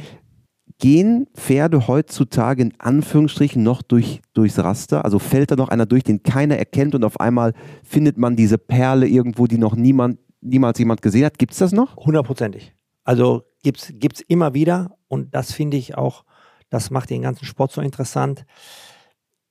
Gehen 0.78 1.28
Pferde 1.34 1.88
heutzutage 1.88 2.64
in 2.64 2.74
Anführungsstrichen 2.80 3.64
noch 3.64 3.82
durch, 3.82 4.20
durchs 4.34 4.60
Raster? 4.60 5.06
Also 5.06 5.20
fällt 5.20 5.52
da 5.52 5.56
noch 5.56 5.70
einer 5.70 5.86
durch, 5.86 6.04
den 6.04 6.22
keiner 6.22 6.58
erkennt 6.58 6.96
und 6.96 7.06
auf 7.06 7.22
einmal 7.22 7.54
findet 7.82 8.18
man 8.18 8.36
diese 8.36 8.58
Perle 8.58 9.08
irgendwo, 9.08 9.48
die 9.48 9.58
noch 9.58 9.78
niemand 9.78 10.20
niemals 10.42 10.78
jemand 10.78 11.02
gesehen 11.02 11.24
hat. 11.24 11.40
Gibt 11.40 11.54
es 11.54 11.60
das 11.60 11.72
noch? 11.72 11.96
Hundertprozentig. 11.96 12.76
Also 13.06 13.44
gibt 13.64 13.80
es 13.94 14.22
immer 14.28 14.54
wieder 14.54 14.98
und 15.08 15.34
das 15.34 15.54
finde 15.54 15.78
ich 15.78 15.96
auch, 15.96 16.26
das 16.70 16.92
macht 16.92 17.10
den 17.10 17.22
ganzen 17.22 17.46
Sport 17.46 17.72
so 17.72 17.80
interessant. 17.80 18.46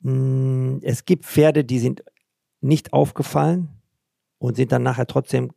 Hm, 0.03 0.81
es 0.83 1.07
gibt 1.07 1.25
Pferde, 1.25 1.65
die 1.65 1.79
sind 1.79 2.03
nicht 2.61 2.93
aufgefallen 2.93 3.69
und 4.39 4.57
sind 4.57 4.73
dann 4.73 4.83
nachher 4.83 5.07
trotzdem 5.07 5.53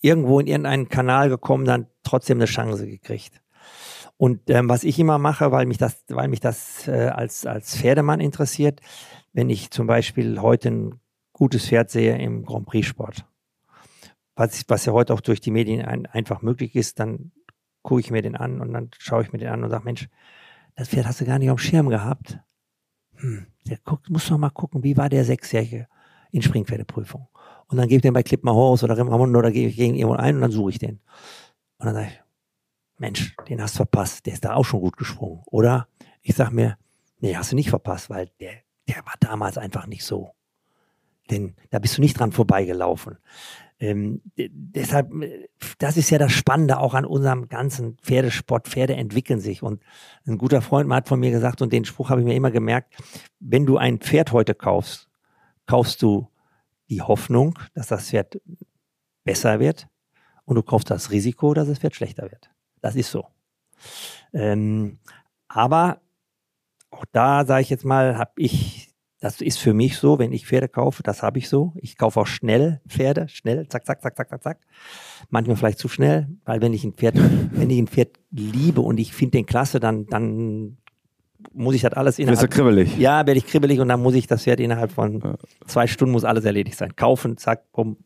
irgendwo 0.00 0.40
in 0.40 0.46
irgendeinen 0.46 0.88
Kanal 0.88 1.28
gekommen, 1.28 1.64
dann 1.64 1.86
trotzdem 2.02 2.38
eine 2.38 2.46
Chance 2.46 2.86
gekriegt. 2.86 3.40
Und 4.16 4.50
ähm, 4.50 4.68
was 4.68 4.84
ich 4.84 4.98
immer 4.98 5.18
mache, 5.18 5.52
weil 5.52 5.66
mich 5.66 5.78
das, 5.78 6.04
weil 6.08 6.28
mich 6.28 6.40
das 6.40 6.86
äh, 6.88 7.08
als, 7.08 7.46
als 7.46 7.76
Pferdemann 7.76 8.20
interessiert, 8.20 8.80
wenn 9.32 9.48
ich 9.48 9.70
zum 9.70 9.86
Beispiel 9.86 10.40
heute 10.40 10.70
ein 10.70 11.00
gutes 11.32 11.66
Pferd 11.66 11.90
sehe 11.90 12.18
im 12.18 12.44
Grand 12.44 12.66
Prix 12.66 12.86
Sport, 12.86 13.24
was, 14.36 14.64
was 14.68 14.84
ja 14.84 14.92
heute 14.92 15.14
auch 15.14 15.20
durch 15.20 15.40
die 15.40 15.50
Medien 15.50 15.84
ein, 15.84 16.06
einfach 16.06 16.42
möglich 16.42 16.76
ist, 16.76 17.00
dann 17.00 17.32
gucke 17.82 18.00
ich 18.00 18.10
mir 18.10 18.22
den 18.22 18.36
an 18.36 18.60
und 18.60 18.72
dann 18.72 18.90
schaue 18.98 19.22
ich 19.22 19.32
mir 19.32 19.38
den 19.38 19.48
an 19.48 19.64
und 19.64 19.70
sage, 19.70 19.84
Mensch, 19.84 20.08
das 20.74 20.88
Pferd 20.88 21.06
hast 21.06 21.20
du 21.20 21.24
gar 21.24 21.38
nicht 21.38 21.50
auf 21.50 21.60
dem 21.60 21.66
Schirm 21.66 21.88
gehabt. 21.88 22.38
Hm, 23.20 23.46
der 23.66 23.78
guckt, 23.78 24.10
muss 24.10 24.28
doch 24.28 24.38
mal 24.38 24.50
gucken, 24.50 24.82
wie 24.82 24.96
war 24.96 25.08
der 25.08 25.24
Sechsjährige 25.24 25.86
in 26.32 26.42
Springpferdeprüfung. 26.42 27.28
Und 27.68 27.76
dann 27.76 27.88
gebe 27.88 27.96
ich 27.96 28.02
den 28.02 28.14
bei 28.14 28.22
Clip 28.22 28.42
mal 28.42 28.54
Horse 28.54 28.84
oder 28.84 28.98
Ramon 28.98 29.36
oder 29.36 29.50
gehe 29.50 29.68
ich 29.68 29.76
gegen 29.76 29.94
irgendwo 29.94 30.16
ein 30.16 30.36
und 30.36 30.40
dann 30.40 30.50
suche 30.50 30.70
ich 30.70 30.78
den. 30.78 31.00
Und 31.78 31.86
dann 31.86 31.94
sage 31.94 32.08
ich, 32.08 32.20
Mensch, 32.98 33.34
den 33.48 33.62
hast 33.62 33.74
du 33.74 33.78
verpasst, 33.78 34.26
der 34.26 34.34
ist 34.34 34.44
da 34.44 34.54
auch 34.54 34.64
schon 34.64 34.80
gut 34.80 34.96
gesprungen. 34.96 35.42
Oder 35.46 35.88
ich 36.22 36.34
sage 36.34 36.54
mir, 36.54 36.76
nee, 37.18 37.36
hast 37.36 37.52
du 37.52 37.56
nicht 37.56 37.70
verpasst, 37.70 38.10
weil 38.10 38.30
der, 38.40 38.52
der 38.88 38.96
war 39.06 39.14
damals 39.20 39.56
einfach 39.56 39.86
nicht 39.86 40.04
so. 40.04 40.32
Denn 41.30 41.54
da 41.70 41.78
bist 41.78 41.96
du 41.96 42.00
nicht 42.02 42.18
dran 42.18 42.32
vorbeigelaufen. 42.32 43.18
Ähm, 43.80 44.20
deshalb, 44.36 45.10
das 45.78 45.96
ist 45.96 46.10
ja 46.10 46.18
das 46.18 46.32
Spannende 46.32 46.78
auch 46.78 46.92
an 46.92 47.06
unserem 47.06 47.48
ganzen 47.48 47.96
Pferdesport. 48.02 48.68
Pferde 48.68 48.94
entwickeln 48.94 49.40
sich. 49.40 49.62
Und 49.62 49.82
ein 50.26 50.36
guter 50.36 50.60
Freund 50.60 50.92
hat 50.92 51.08
von 51.08 51.18
mir 51.18 51.30
gesagt, 51.30 51.62
und 51.62 51.72
den 51.72 51.86
Spruch 51.86 52.10
habe 52.10 52.20
ich 52.20 52.26
mir 52.26 52.34
immer 52.34 52.50
gemerkt, 52.50 52.94
wenn 53.40 53.64
du 53.64 53.78
ein 53.78 53.98
Pferd 53.98 54.32
heute 54.32 54.54
kaufst, 54.54 55.08
kaufst 55.66 56.02
du 56.02 56.28
die 56.90 57.00
Hoffnung, 57.00 57.58
dass 57.72 57.86
das 57.86 58.10
Pferd 58.10 58.40
besser 59.24 59.60
wird 59.60 59.88
und 60.44 60.56
du 60.56 60.62
kaufst 60.62 60.90
das 60.90 61.10
Risiko, 61.10 61.54
dass 61.54 61.68
das 61.68 61.78
Pferd 61.78 61.94
schlechter 61.94 62.24
wird. 62.30 62.50
Das 62.82 62.96
ist 62.96 63.10
so. 63.10 63.26
Ähm, 64.32 64.98
aber 65.48 66.00
auch 66.90 67.04
da 67.12 67.46
sage 67.46 67.62
ich 67.62 67.70
jetzt 67.70 67.84
mal, 67.84 68.18
habe 68.18 68.32
ich 68.36 68.79
das 69.20 69.42
ist 69.42 69.58
für 69.58 69.74
mich 69.74 69.98
so, 69.98 70.18
wenn 70.18 70.32
ich 70.32 70.46
Pferde 70.46 70.68
kaufe, 70.68 71.02
das 71.02 71.22
habe 71.22 71.38
ich 71.38 71.48
so. 71.48 71.74
Ich 71.76 71.98
kaufe 71.98 72.20
auch 72.20 72.26
schnell 72.26 72.80
Pferde, 72.88 73.28
schnell, 73.28 73.68
zack, 73.68 73.84
zack, 73.84 74.00
zack, 74.00 74.16
zack, 74.16 74.30
zack, 74.30 74.42
zack. 74.42 74.58
Manchmal 75.28 75.56
vielleicht 75.56 75.78
zu 75.78 75.88
schnell, 75.88 76.26
weil 76.46 76.62
wenn 76.62 76.72
ich 76.72 76.84
ein 76.84 76.94
Pferd, 76.94 77.16
wenn 77.52 77.68
ich 77.68 77.78
ein 77.78 77.86
Pferd 77.86 78.18
liebe 78.30 78.80
und 78.80 78.98
ich 78.98 79.12
finde 79.12 79.32
den 79.32 79.44
klasse, 79.44 79.78
dann, 79.78 80.06
dann 80.06 80.78
muss 81.52 81.74
ich 81.74 81.82
das 81.82 81.92
alles 81.92 82.18
innerhalb. 82.18 82.40
Bist 82.40 82.50
du 82.50 82.56
kribbelig? 82.56 82.96
Ja, 82.96 83.26
werde 83.26 83.36
ich 83.36 83.46
kribbelig 83.46 83.78
und 83.80 83.88
dann 83.88 84.00
muss 84.00 84.14
ich 84.14 84.26
das 84.26 84.44
Pferd 84.44 84.58
innerhalb 84.58 84.90
von 84.90 85.36
zwei 85.66 85.86
Stunden 85.86 86.12
muss 86.12 86.24
alles 86.24 86.46
erledigt 86.46 86.78
sein. 86.78 86.96
Kaufen, 86.96 87.36
zack, 87.36 87.70
bumm. 87.72 87.98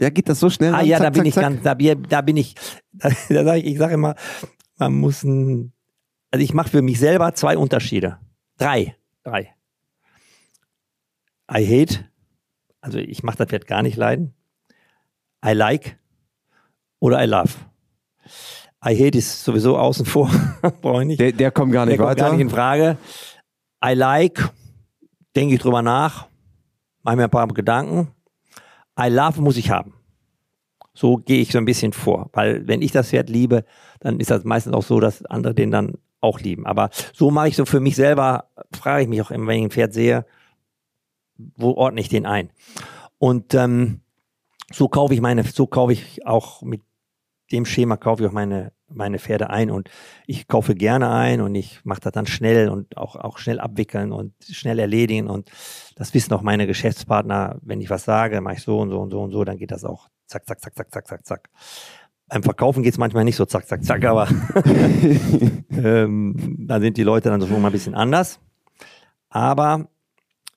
Ja, 0.00 0.08
geht 0.08 0.28
das 0.28 0.38
so 0.38 0.50
schnell? 0.50 0.72
Ah, 0.72 0.82
ja, 0.82 0.98
zack, 0.98 1.06
da 1.06 1.10
bin 1.10 1.18
zack, 1.18 1.26
ich 1.26 1.34
zack. 1.34 1.42
ganz, 1.42 1.62
da, 1.62 1.94
da 2.08 2.20
bin 2.20 2.36
ich, 2.36 2.54
da, 2.92 3.10
da 3.28 3.44
sage 3.44 3.58
ich, 3.58 3.66
ich 3.66 3.78
sage 3.78 3.94
immer, 3.94 4.14
man 4.78 4.94
muss 4.94 5.24
ein, 5.24 5.72
also 6.30 6.44
ich 6.44 6.54
mache 6.54 6.70
für 6.70 6.82
mich 6.82 7.00
selber 7.00 7.34
zwei 7.34 7.58
Unterschiede. 7.58 8.18
Drei, 8.56 8.94
drei. 9.24 9.54
I 11.52 11.64
hate, 11.66 12.04
also 12.80 12.98
ich 12.98 13.22
mache 13.22 13.38
das 13.38 13.48
Pferd 13.48 13.66
gar 13.66 13.82
nicht 13.82 13.96
leiden. 13.96 14.34
I 15.44 15.52
like 15.52 15.98
oder 17.00 17.22
I 17.22 17.26
love. 17.26 17.52
I 18.84 18.94
hate 18.94 19.18
ist 19.18 19.44
sowieso 19.44 19.76
außen 19.76 20.06
vor, 20.06 20.30
brauche 20.80 21.02
ich 21.02 21.08
nicht. 21.08 21.20
Der, 21.20 21.32
der, 21.32 21.50
kommt 21.50 21.72
gar 21.72 21.86
nicht 21.86 21.98
der 21.98 22.06
weiter. 22.06 22.22
Kommt 22.22 22.30
gar 22.30 22.32
nicht 22.32 22.40
in 22.42 22.50
Frage. 22.50 22.98
I 23.84 23.94
like, 23.94 24.48
denke 25.34 25.54
ich 25.54 25.60
drüber 25.60 25.82
nach, 25.82 26.28
mache 27.02 27.16
mir 27.16 27.24
ein 27.24 27.30
paar 27.30 27.48
Gedanken. 27.48 28.08
I 28.98 29.08
love 29.08 29.40
muss 29.40 29.56
ich 29.56 29.70
haben. 29.70 29.94
So 30.94 31.16
gehe 31.16 31.40
ich 31.40 31.52
so 31.52 31.58
ein 31.58 31.64
bisschen 31.64 31.92
vor, 31.92 32.30
weil 32.32 32.66
wenn 32.68 32.82
ich 32.82 32.92
das 32.92 33.08
Pferd 33.08 33.28
liebe, 33.28 33.64
dann 34.00 34.20
ist 34.20 34.30
das 34.30 34.44
meistens 34.44 34.74
auch 34.74 34.82
so, 34.82 35.00
dass 35.00 35.24
andere 35.24 35.54
den 35.54 35.70
dann 35.70 35.94
auch 36.20 36.40
lieben. 36.40 36.66
Aber 36.66 36.90
so 37.12 37.30
mache 37.30 37.48
ich 37.48 37.56
so 37.56 37.64
für 37.64 37.80
mich 37.80 37.96
selber, 37.96 38.50
frage 38.72 39.02
ich 39.02 39.08
mich 39.08 39.22
auch 39.22 39.30
immer, 39.30 39.46
wenn 39.46 39.58
ich 39.58 39.64
ein 39.64 39.70
Pferd 39.70 39.94
sehe, 39.94 40.26
wo 41.56 41.72
ordne 41.72 42.00
ich 42.00 42.08
den 42.08 42.26
ein? 42.26 42.50
Und 43.18 43.54
ähm, 43.54 44.00
so 44.72 44.88
kaufe 44.88 45.14
ich 45.14 45.20
meine, 45.20 45.44
so 45.44 45.66
kaufe 45.66 45.92
ich 45.92 46.26
auch 46.26 46.62
mit 46.62 46.82
dem 47.52 47.64
Schema 47.64 47.96
kaufe 47.96 48.22
ich 48.22 48.28
auch 48.28 48.32
meine 48.32 48.72
meine 48.92 49.18
Pferde 49.18 49.50
ein 49.50 49.70
und 49.70 49.88
ich 50.26 50.48
kaufe 50.48 50.74
gerne 50.74 51.10
ein 51.10 51.40
und 51.40 51.54
ich 51.54 51.84
mache 51.84 52.00
das 52.00 52.12
dann 52.12 52.26
schnell 52.26 52.68
und 52.68 52.96
auch 52.96 53.16
auch 53.16 53.38
schnell 53.38 53.60
abwickeln 53.60 54.12
und 54.12 54.32
schnell 54.50 54.78
erledigen 54.78 55.28
und 55.28 55.50
das 55.94 56.12
wissen 56.12 56.32
auch 56.34 56.42
meine 56.42 56.66
Geschäftspartner, 56.66 57.58
wenn 57.62 57.80
ich 57.80 57.90
was 57.90 58.04
sage, 58.04 58.40
mache 58.40 58.54
ich 58.54 58.62
so 58.62 58.78
und 58.80 58.90
so 58.90 59.00
und 59.00 59.10
so 59.10 59.20
und 59.20 59.30
so, 59.30 59.44
dann 59.44 59.58
geht 59.58 59.70
das 59.70 59.84
auch 59.84 60.08
zack 60.26 60.46
zack 60.46 60.60
zack 60.60 60.76
zack 60.76 60.92
zack 60.92 61.06
zack 61.06 61.26
zack. 61.26 61.50
Beim 62.28 62.42
Verkaufen 62.42 62.82
geht's 62.82 62.98
manchmal 62.98 63.24
nicht 63.24 63.36
so 63.36 63.44
zack 63.44 63.66
zack 63.66 63.84
zack, 63.84 64.04
aber 64.04 64.28
ähm, 65.70 66.56
da 66.68 66.80
sind 66.80 66.96
die 66.96 67.02
Leute 67.02 67.28
dann 67.28 67.40
so 67.40 67.46
mal 67.46 67.68
ein 67.68 67.72
bisschen 67.72 67.94
anders. 67.94 68.40
Aber 69.28 69.88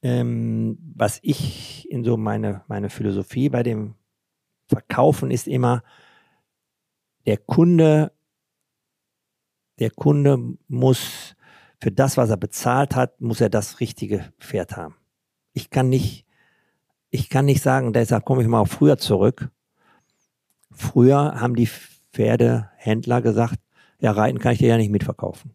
ähm, 0.03 0.77
was 0.95 1.19
ich 1.23 1.89
in 1.89 2.03
so 2.03 2.17
meine 2.17 2.63
meine 2.67 2.89
Philosophie 2.89 3.49
bei 3.49 3.63
dem 3.63 3.95
Verkaufen 4.67 5.31
ist 5.31 5.47
immer, 5.47 5.83
der 7.25 7.37
Kunde, 7.37 8.11
der 9.79 9.91
Kunde 9.91 10.57
muss 10.67 11.35
für 11.81 11.91
das, 11.91 12.17
was 12.17 12.29
er 12.29 12.37
bezahlt 12.37 12.95
hat, 12.95 13.19
muss 13.21 13.41
er 13.41 13.49
das 13.49 13.79
richtige 13.79 14.31
Pferd 14.39 14.75
haben. 14.77 14.95
Ich 15.53 15.69
kann 15.69 15.89
nicht, 15.89 16.25
ich 17.09 17.29
kann 17.29 17.45
nicht 17.45 17.61
sagen, 17.61 17.93
deshalb 17.93 18.25
komme 18.25 18.41
ich 18.41 18.47
mal 18.47 18.59
auf 18.59 18.71
früher 18.71 18.97
zurück. 18.97 19.51
Früher 20.71 21.39
haben 21.39 21.55
die 21.55 21.69
Pferdehändler 22.13 23.21
gesagt, 23.21 23.59
ja, 23.99 24.11
Reiten 24.11 24.39
kann 24.39 24.53
ich 24.53 24.59
dir 24.59 24.69
ja 24.69 24.77
nicht 24.77 24.91
mitverkaufen. 24.91 25.51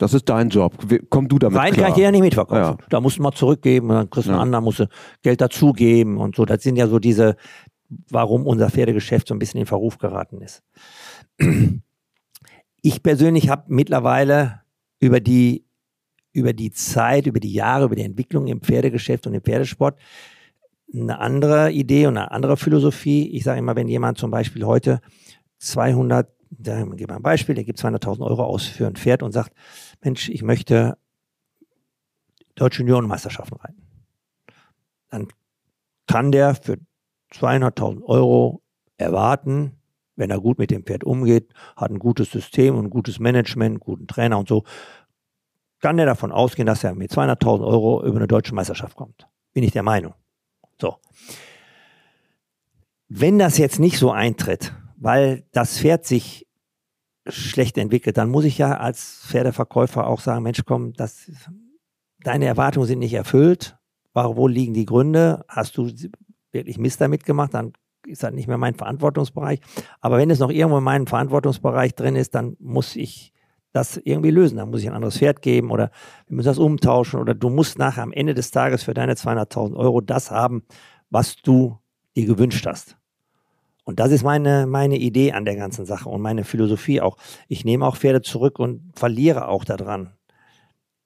Das 0.00 0.14
ist 0.14 0.28
dein 0.30 0.48
Job. 0.48 0.72
Komm 1.10 1.28
du 1.28 1.38
damit 1.38 1.58
Reiten 1.58 1.74
klar. 1.74 1.84
kann 1.88 1.92
ich 1.92 1.96
dir 1.96 2.04
ja 2.04 2.10
nicht 2.10 2.22
mitverkaufen. 2.22 2.78
Ja. 2.80 2.86
Da 2.88 3.00
musst 3.02 3.18
du 3.18 3.22
mal 3.22 3.32
zurückgeben 3.32 3.90
und 3.90 3.96
dann 3.96 4.08
kriegst 4.10 4.28
du 4.28 4.32
Ja. 4.32 4.36
einen 4.38 4.44
anderen, 4.44 4.64
musst 4.64 4.80
du 4.80 4.86
Geld 5.22 5.42
dazugeben 5.42 6.16
und 6.16 6.34
so. 6.36 6.46
Das 6.46 6.62
sind 6.62 6.76
ja 6.76 6.86
so 6.88 6.98
diese, 6.98 7.36
warum 8.08 8.46
unser 8.46 8.70
Pferdegeschäft 8.70 9.28
so 9.28 9.34
ein 9.34 9.38
bisschen 9.38 9.60
in 9.60 9.66
Verruf 9.66 9.98
geraten 9.98 10.40
ist. 10.40 10.62
Ich 12.82 13.02
persönlich 13.02 13.50
habe 13.50 13.64
mittlerweile 13.68 14.62
über 15.00 15.20
die, 15.20 15.66
über 16.32 16.52
die 16.54 16.70
Zeit, 16.70 17.26
über 17.26 17.40
die 17.40 17.52
Jahre, 17.52 17.84
über 17.84 17.96
die 17.96 18.02
Entwicklung 18.04 18.46
im 18.46 18.62
Pferdegeschäft 18.62 19.26
und 19.26 19.34
im 19.34 19.42
Pferdesport 19.42 19.98
eine 20.94 21.18
andere 21.18 21.70
Idee 21.72 22.06
und 22.06 22.16
eine 22.16 22.30
andere 22.30 22.56
Philosophie. 22.56 23.28
Ich 23.36 23.44
sage 23.44 23.58
immer, 23.58 23.76
wenn 23.76 23.86
jemand 23.88 24.16
zum 24.18 24.30
Beispiel 24.30 24.64
heute 24.64 25.00
200, 25.58 26.28
da 26.50 26.82
gebe 26.84 27.12
mal 27.12 27.16
ein 27.18 27.22
Beispiel, 27.22 27.54
der 27.54 27.64
gibt 27.64 27.78
200.000 27.78 28.24
Euro 28.26 28.42
aus 28.44 28.66
für 28.66 28.86
ein 28.86 28.96
Pferd 28.96 29.22
und 29.22 29.32
sagt, 29.32 29.52
Mensch, 30.02 30.28
ich 30.28 30.42
möchte 30.42 30.96
deutsche 32.54 32.82
Juniorenmeisterschaften 32.82 33.58
reiten. 33.58 33.82
Dann 35.10 35.28
kann 36.06 36.32
der 36.32 36.54
für 36.54 36.78
200.000 37.32 38.02
Euro 38.04 38.62
erwarten, 38.96 39.80
wenn 40.16 40.30
er 40.30 40.40
gut 40.40 40.58
mit 40.58 40.70
dem 40.70 40.84
Pferd 40.84 41.04
umgeht, 41.04 41.52
hat 41.76 41.90
ein 41.90 41.98
gutes 41.98 42.30
System 42.30 42.76
und 42.76 42.86
ein 42.86 42.90
gutes 42.90 43.18
Management, 43.18 43.80
guten 43.80 44.06
Trainer 44.06 44.38
und 44.38 44.48
so, 44.48 44.64
kann 45.80 45.98
er 45.98 46.06
davon 46.06 46.30
ausgehen, 46.30 46.66
dass 46.66 46.84
er 46.84 46.94
mit 46.94 47.10
200.000 47.10 47.66
Euro 47.66 48.04
über 48.04 48.16
eine 48.16 48.26
deutsche 48.26 48.54
Meisterschaft 48.54 48.96
kommt. 48.96 49.26
Bin 49.52 49.64
ich 49.64 49.72
der 49.72 49.82
Meinung. 49.82 50.14
So. 50.78 50.96
Wenn 53.08 53.38
das 53.38 53.56
jetzt 53.56 53.80
nicht 53.80 53.98
so 53.98 54.10
eintritt, 54.10 54.74
weil 54.96 55.46
das 55.52 55.78
Pferd 55.78 56.04
sich 56.04 56.46
schlecht 57.30 57.78
entwickelt, 57.78 58.16
dann 58.16 58.30
muss 58.30 58.44
ich 58.44 58.58
ja 58.58 58.76
als 58.76 59.22
Pferdeverkäufer 59.26 60.06
auch 60.06 60.20
sagen, 60.20 60.42
Mensch, 60.42 60.62
komm, 60.64 60.92
das, 60.94 61.30
deine 62.22 62.46
Erwartungen 62.46 62.86
sind 62.86 62.98
nicht 63.00 63.14
erfüllt. 63.14 63.76
Wo 64.14 64.48
liegen 64.48 64.74
die 64.74 64.86
Gründe? 64.86 65.44
Hast 65.48 65.76
du 65.76 65.90
wirklich 66.52 66.78
Mist 66.78 67.00
damit 67.00 67.24
gemacht? 67.24 67.54
Dann 67.54 67.72
ist 68.06 68.22
das 68.22 68.32
nicht 68.32 68.48
mehr 68.48 68.58
mein 68.58 68.74
Verantwortungsbereich. 68.74 69.60
Aber 70.00 70.18
wenn 70.18 70.30
es 70.30 70.38
noch 70.38 70.50
irgendwo 70.50 70.78
in 70.78 70.84
meinem 70.84 71.06
Verantwortungsbereich 71.06 71.94
drin 71.94 72.16
ist, 72.16 72.34
dann 72.34 72.56
muss 72.58 72.96
ich 72.96 73.32
das 73.72 73.96
irgendwie 73.98 74.30
lösen. 74.30 74.56
Dann 74.56 74.70
muss 74.70 74.80
ich 74.80 74.88
ein 74.88 74.94
anderes 74.94 75.18
Pferd 75.18 75.42
geben 75.42 75.70
oder 75.70 75.90
wir 76.26 76.36
müssen 76.36 76.48
das 76.48 76.58
umtauschen 76.58 77.20
oder 77.20 77.34
du 77.34 77.50
musst 77.50 77.78
nachher 77.78 78.02
am 78.02 78.12
Ende 78.12 78.34
des 78.34 78.50
Tages 78.50 78.82
für 78.82 78.94
deine 78.94 79.14
200.000 79.14 79.76
Euro 79.76 80.00
das 80.00 80.30
haben, 80.30 80.64
was 81.08 81.36
du 81.36 81.78
dir 82.16 82.26
gewünscht 82.26 82.66
hast. 82.66 82.99
Und 83.90 83.98
das 83.98 84.12
ist 84.12 84.22
meine, 84.22 84.68
meine 84.68 84.96
Idee 84.96 85.32
an 85.32 85.44
der 85.44 85.56
ganzen 85.56 85.84
Sache 85.84 86.08
und 86.08 86.22
meine 86.22 86.44
Philosophie 86.44 87.00
auch. 87.00 87.16
Ich 87.48 87.64
nehme 87.64 87.84
auch 87.84 87.96
Pferde 87.96 88.22
zurück 88.22 88.60
und 88.60 88.92
verliere 88.94 89.48
auch 89.48 89.64
daran. 89.64 90.12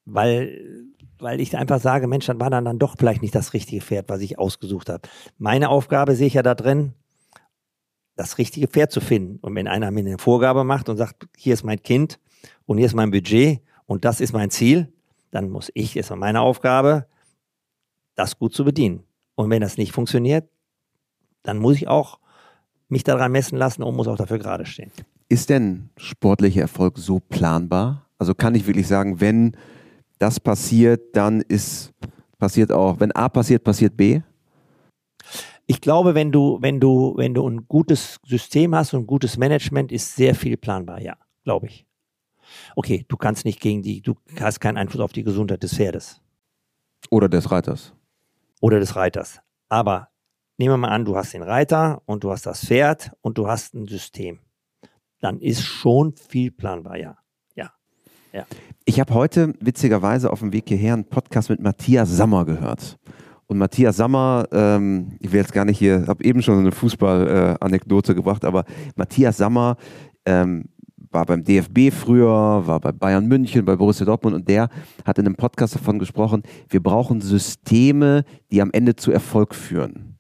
Weil, 0.05 0.85
weil 1.19 1.41
ich 1.41 1.57
einfach 1.57 1.81
sage, 1.81 2.07
Mensch, 2.09 2.27
dann 2.27 2.41
war 2.41 2.51
dann, 2.51 2.67
dann 2.67 2.79
doch 2.79 2.97
vielleicht 2.99 3.23
nicht 3.23 3.35
das 3.35 3.55
richtige 3.55 3.81
Pferd, 3.81 4.11
was 4.11 4.21
ich 4.21 4.39
ausgesucht 4.39 4.91
habe. 4.91 5.09
Meine 5.39 5.71
Aufgabe 5.71 6.15
sehe 6.15 6.27
ich 6.27 6.35
ja 6.35 6.43
da 6.43 6.55
drin, 6.55 6.93
das 8.17 8.37
richtige 8.37 8.69
Pferd 8.69 8.93
zu 8.93 9.01
finden. 9.01 9.39
Und 9.41 9.55
wenn 9.55 9.67
einer 9.67 9.91
mir 9.91 10.01
eine 10.01 10.19
Vorgabe 10.19 10.63
macht 10.63 10.91
und 10.91 10.99
sagt, 10.99 11.27
hier 11.39 11.55
ist 11.55 11.65
mein 11.65 11.83
Kind 11.83 12.21
und 12.67 12.77
hier 12.77 12.87
ist 12.87 12.95
mein 12.95 13.11
Budget 13.11 13.63
und 13.87 14.05
das 14.05 14.21
ist 14.21 14.35
mein 14.35 14.51
Ziel, 14.51 14.93
dann 15.31 15.49
muss 15.49 15.71
ich, 15.73 15.97
ist 15.97 16.15
meine 16.15 16.43
Aufgabe, 16.43 17.07
das 18.15 18.39
gut 18.39 18.53
zu 18.53 18.63
bedienen. 18.63 19.05
Und 19.37 19.49
wenn 19.49 19.63
das 19.63 19.79
nicht 19.79 19.93
funktioniert, 19.93 20.51
dann 21.45 21.57
muss 21.57 21.77
ich 21.77 21.89
auch 21.89 22.19
mich 22.95 23.05
daran 23.05 23.33
messen 23.33 23.59
lassen 23.59 23.83
und 23.83 23.97
muss 23.97 24.09
auch 24.09 24.17
dafür 24.17 24.39
gerade 24.39 24.65
stehen. 24.65 24.91
Ist 25.29 25.51
denn 25.51 25.91
sportlicher 25.97 26.63
Erfolg 26.63 26.97
so 26.97 27.21
planbar? 27.21 28.07
Also 28.19 28.35
kann 28.35 28.55
ich 28.55 28.67
wirklich 28.67 28.87
sagen, 28.87 29.21
wenn 29.21 29.57
das 30.19 30.39
passiert, 30.41 31.17
dann 31.17 31.41
ist 31.43 31.93
passiert 32.39 32.71
auch, 32.73 33.01
wenn 33.01 33.11
A 33.13 33.29
passiert, 33.29 33.65
passiert 33.65 33.97
B? 33.97 34.21
Ich 35.67 35.81
glaube, 35.81 36.15
wenn 36.15 36.31
du, 36.31 36.59
wenn 36.61 36.79
du, 36.79 37.15
wenn 37.17 37.35
du 37.35 37.49
ein 37.49 37.67
gutes 37.67 38.19
System 38.27 38.75
hast 38.75 38.95
und 38.95 39.03
ein 39.03 39.07
gutes 39.07 39.37
Management, 39.37 39.91
ist 39.93 40.15
sehr 40.15 40.35
viel 40.35 40.57
planbar, 40.57 41.01
ja, 41.01 41.17
glaube 41.43 41.67
ich. 41.67 41.87
Okay, 42.77 43.05
du 43.09 43.17
kannst 43.17 43.45
nicht 43.45 43.61
gegen 43.61 43.83
die, 43.83 44.03
du 44.03 44.15
hast 44.39 44.61
keinen 44.61 44.77
Einfluss 44.77 45.01
auf 45.03 45.13
die 45.13 45.25
Gesundheit 45.25 45.63
des 45.63 45.75
Pferdes 45.75 46.21
Oder 47.11 47.29
des 47.29 47.51
Reiters? 47.51 47.93
oder 48.61 48.79
des 48.79 48.95
Reiters. 48.95 49.41
Aber 49.69 50.09
nehmen 50.59 50.75
wir 50.75 50.79
mal 50.79 50.89
an, 50.89 51.05
du 51.05 51.17
hast 51.17 51.35
den 51.35 51.43
Reiter 51.43 52.03
und 52.07 52.25
du 52.25 52.31
hast 52.31 52.47
das 52.47 52.65
Pferd 52.65 53.13
und 53.21 53.39
du 53.39 53.49
hast 53.49 53.75
ein 53.75 53.87
System. 53.87 54.41
Dann 55.21 55.41
ist 55.41 55.63
schon 55.63 56.15
viel 56.17 56.51
planbar, 56.51 56.97
ja. 56.97 57.17
Ja. 58.35 58.47
Ich 58.85 58.99
habe 58.99 59.15
heute 59.15 59.55
witzigerweise 59.61 60.33
auf 60.33 60.41
dem 60.41 60.53
Weg 60.53 60.65
hierher 60.67 60.95
einen 60.95 61.05
Podcast 61.05 61.51
mit 61.51 61.61
Matthias 61.61 62.11
Sammer 62.11 62.45
gehört. 62.45 62.99
Und 63.47 63.59
Matthias 63.59 63.97
Sammer, 63.97 64.49
ähm, 64.51 65.17
ich 65.21 65.31
will 65.31 65.39
jetzt 65.39 65.53
gar 65.53 65.65
nicht 65.65 65.79
hier, 65.79 66.07
habe 66.09 66.25
eben 66.25 66.43
schon 66.43 66.59
eine 66.59 66.73
Fußball-Anekdote 66.73 68.13
gebracht, 68.13 68.45
aber 68.45 68.65
Matthias 68.97 69.37
Sammer 69.37 69.77
ähm, 70.27 70.65
war 70.97 71.25
beim 71.27 71.45
DFB 71.45 71.93
früher, 71.93 72.67
war 72.67 72.81
bei 72.81 72.91
Bayern 72.91 73.27
München, 73.27 73.65
bei 73.65 73.77
Borussia 73.77 74.05
Dortmund 74.05 74.35
und 74.35 74.49
der 74.49 74.69
hat 75.05 75.19
in 75.19 75.27
einem 75.27 75.37
Podcast 75.37 75.77
davon 75.77 76.01
gesprochen, 76.01 76.43
wir 76.69 76.83
brauchen 76.83 77.21
Systeme, 77.21 78.25
die 78.51 78.61
am 78.61 78.71
Ende 78.73 78.97
zu 78.97 79.13
Erfolg 79.13 79.55
führen. 79.55 80.14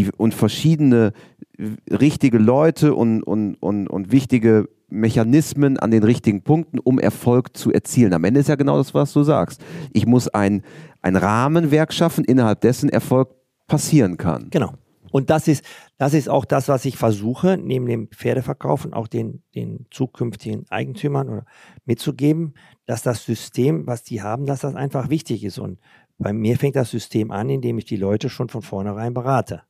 Die, 0.00 0.10
und 0.16 0.32
verschiedene 0.32 1.12
äh, 1.58 1.94
richtige 1.94 2.38
Leute 2.38 2.94
und, 2.94 3.22
und, 3.22 3.56
und, 3.56 3.86
und 3.86 4.12
wichtige 4.12 4.68
Mechanismen 4.88 5.78
an 5.78 5.90
den 5.90 6.02
richtigen 6.02 6.42
Punkten, 6.42 6.78
um 6.78 6.98
Erfolg 6.98 7.54
zu 7.54 7.70
erzielen. 7.70 8.14
Am 8.14 8.24
Ende 8.24 8.40
ist 8.40 8.48
ja 8.48 8.56
genau 8.56 8.78
das, 8.78 8.94
was 8.94 9.12
du 9.12 9.22
sagst. 9.22 9.62
Ich 9.92 10.06
muss 10.06 10.28
ein, 10.28 10.62
ein 11.02 11.16
Rahmenwerk 11.16 11.92
schaffen, 11.92 12.24
innerhalb 12.24 12.62
dessen 12.62 12.88
Erfolg 12.88 13.28
passieren 13.66 14.16
kann. 14.16 14.48
Genau. 14.50 14.72
Und 15.12 15.28
das 15.28 15.48
ist, 15.48 15.64
das 15.98 16.14
ist 16.14 16.28
auch 16.28 16.44
das, 16.44 16.68
was 16.68 16.84
ich 16.84 16.96
versuche, 16.96 17.58
neben 17.60 17.86
dem 17.86 18.08
Pferdeverkaufen 18.08 18.92
auch 18.92 19.08
den, 19.08 19.42
den 19.54 19.86
zukünftigen 19.90 20.66
Eigentümern 20.70 21.28
oder 21.28 21.44
mitzugeben, 21.84 22.54
dass 22.86 23.02
das 23.02 23.24
System, 23.24 23.86
was 23.86 24.02
die 24.02 24.22
haben, 24.22 24.46
dass 24.46 24.60
das 24.60 24.74
einfach 24.76 25.10
wichtig 25.10 25.44
ist. 25.44 25.58
Und 25.58 25.78
bei 26.18 26.32
mir 26.32 26.56
fängt 26.56 26.76
das 26.76 26.90
System 26.90 27.30
an, 27.30 27.48
indem 27.50 27.78
ich 27.78 27.86
die 27.86 27.96
Leute 27.96 28.28
schon 28.28 28.48
von 28.48 28.62
vornherein 28.62 29.14
berate. 29.14 29.62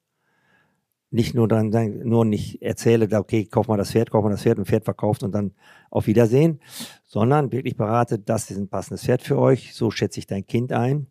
Nicht 1.13 1.35
nur 1.35 1.49
dann, 1.49 1.71
nur 2.05 2.25
nicht 2.25 2.63
erzähle, 2.63 3.09
okay, 3.19 3.45
kauf 3.45 3.67
mal 3.67 3.77
das 3.77 3.91
Pferd, 3.91 4.11
kauf 4.11 4.23
mal 4.23 4.31
das 4.31 4.43
Pferd 4.43 4.59
und 4.59 4.67
Pferd 4.67 4.85
verkauft 4.85 5.25
und 5.25 5.33
dann 5.33 5.53
auf 5.91 6.07
Wiedersehen, 6.07 6.61
sondern 7.05 7.51
wirklich 7.51 7.77
berate, 7.77 8.19
das 8.19 8.51
ist 8.51 8.59
ein 8.59 8.69
passendes 8.69 9.05
Pferd 9.05 9.23
für 9.23 9.37
euch, 9.37 9.75
so 9.75 9.91
schätze 9.91 10.21
ich 10.21 10.27
dein 10.27 10.47
Kind 10.47 10.73
ein, 10.73 11.09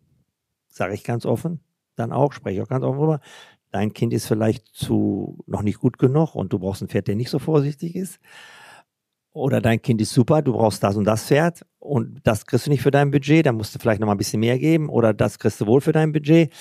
sage 0.68 0.94
ich 0.94 1.04
ganz 1.04 1.26
offen, 1.26 1.60
dann 1.96 2.12
auch, 2.12 2.32
spreche 2.32 2.56
ich 2.56 2.62
auch 2.62 2.68
ganz 2.68 2.82
offen 2.82 2.98
drüber. 2.98 3.20
Dein 3.72 3.92
Kind 3.92 4.12
ist 4.12 4.26
vielleicht 4.26 4.66
zu 4.68 5.44
noch 5.46 5.62
nicht 5.62 5.78
gut 5.78 5.98
genug 5.98 6.34
und 6.34 6.52
du 6.52 6.58
brauchst 6.58 6.82
ein 6.82 6.88
Pferd, 6.88 7.06
der 7.06 7.14
nicht 7.14 7.30
so 7.30 7.38
vorsichtig 7.38 7.94
ist. 7.94 8.18
Oder 9.32 9.60
dein 9.60 9.80
Kind 9.80 10.00
ist 10.00 10.12
super, 10.12 10.42
du 10.42 10.52
brauchst 10.54 10.82
das 10.82 10.96
und 10.96 11.04
das 11.04 11.26
Pferd 11.26 11.64
und 11.78 12.20
das 12.24 12.46
kriegst 12.46 12.66
du 12.66 12.70
nicht 12.70 12.82
für 12.82 12.90
dein 12.90 13.12
Budget, 13.12 13.46
dann 13.46 13.54
musst 13.54 13.74
du 13.74 13.78
vielleicht 13.78 14.00
noch 14.00 14.06
mal 14.06 14.14
ein 14.14 14.18
bisschen 14.18 14.40
mehr 14.40 14.58
geben 14.58 14.88
oder 14.88 15.14
das 15.14 15.38
kriegst 15.38 15.60
du 15.60 15.66
wohl 15.66 15.80
für 15.80 15.92
dein 15.92 16.10
Budget. 16.10 16.52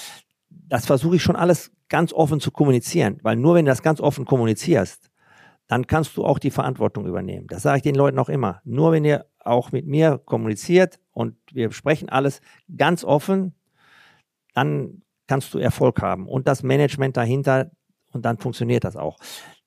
Das 0.50 0.86
versuche 0.86 1.16
ich 1.16 1.24
schon 1.24 1.36
alles 1.36 1.72
ganz 1.90 2.14
offen 2.14 2.40
zu 2.40 2.52
kommunizieren, 2.52 3.20
weil 3.24 3.36
nur 3.36 3.56
wenn 3.56 3.66
du 3.66 3.72
das 3.72 3.82
ganz 3.82 4.00
offen 4.00 4.26
kommunizierst, 4.26 5.10
dann 5.68 5.88
kannst 5.88 6.18
du 6.18 6.26
auch 6.26 6.40
die 6.40 6.52
Verantwortung 6.52 7.06
übernehmen. 7.06 7.48
Das 7.48 7.64
sage 7.64 7.78
ich 7.78 7.84
den 7.84 7.96
Leuten 7.96 8.18
auch 8.20 8.30
immer. 8.30 8.62
Nur 8.64 8.92
wenn 8.92 9.06
ihr 9.06 9.26
auch 9.40 9.72
mit 9.72 9.86
mir 9.86 10.18
kommuniziert 10.18 11.00
und 11.12 11.36
wir 11.52 11.72
sprechen 11.72 12.10
alles 12.10 12.42
ganz 12.76 13.04
offen, 13.04 13.54
dann 14.54 15.04
kannst 15.28 15.54
du 15.54 15.60
Erfolg 15.60 16.02
haben 16.02 16.28
und 16.28 16.48
das 16.48 16.64
Management 16.64 17.18
dahinter 17.18 17.72
und 18.12 18.26
dann 18.26 18.38
funktioniert 18.38 18.84
das 18.84 18.96
auch. 18.96 19.18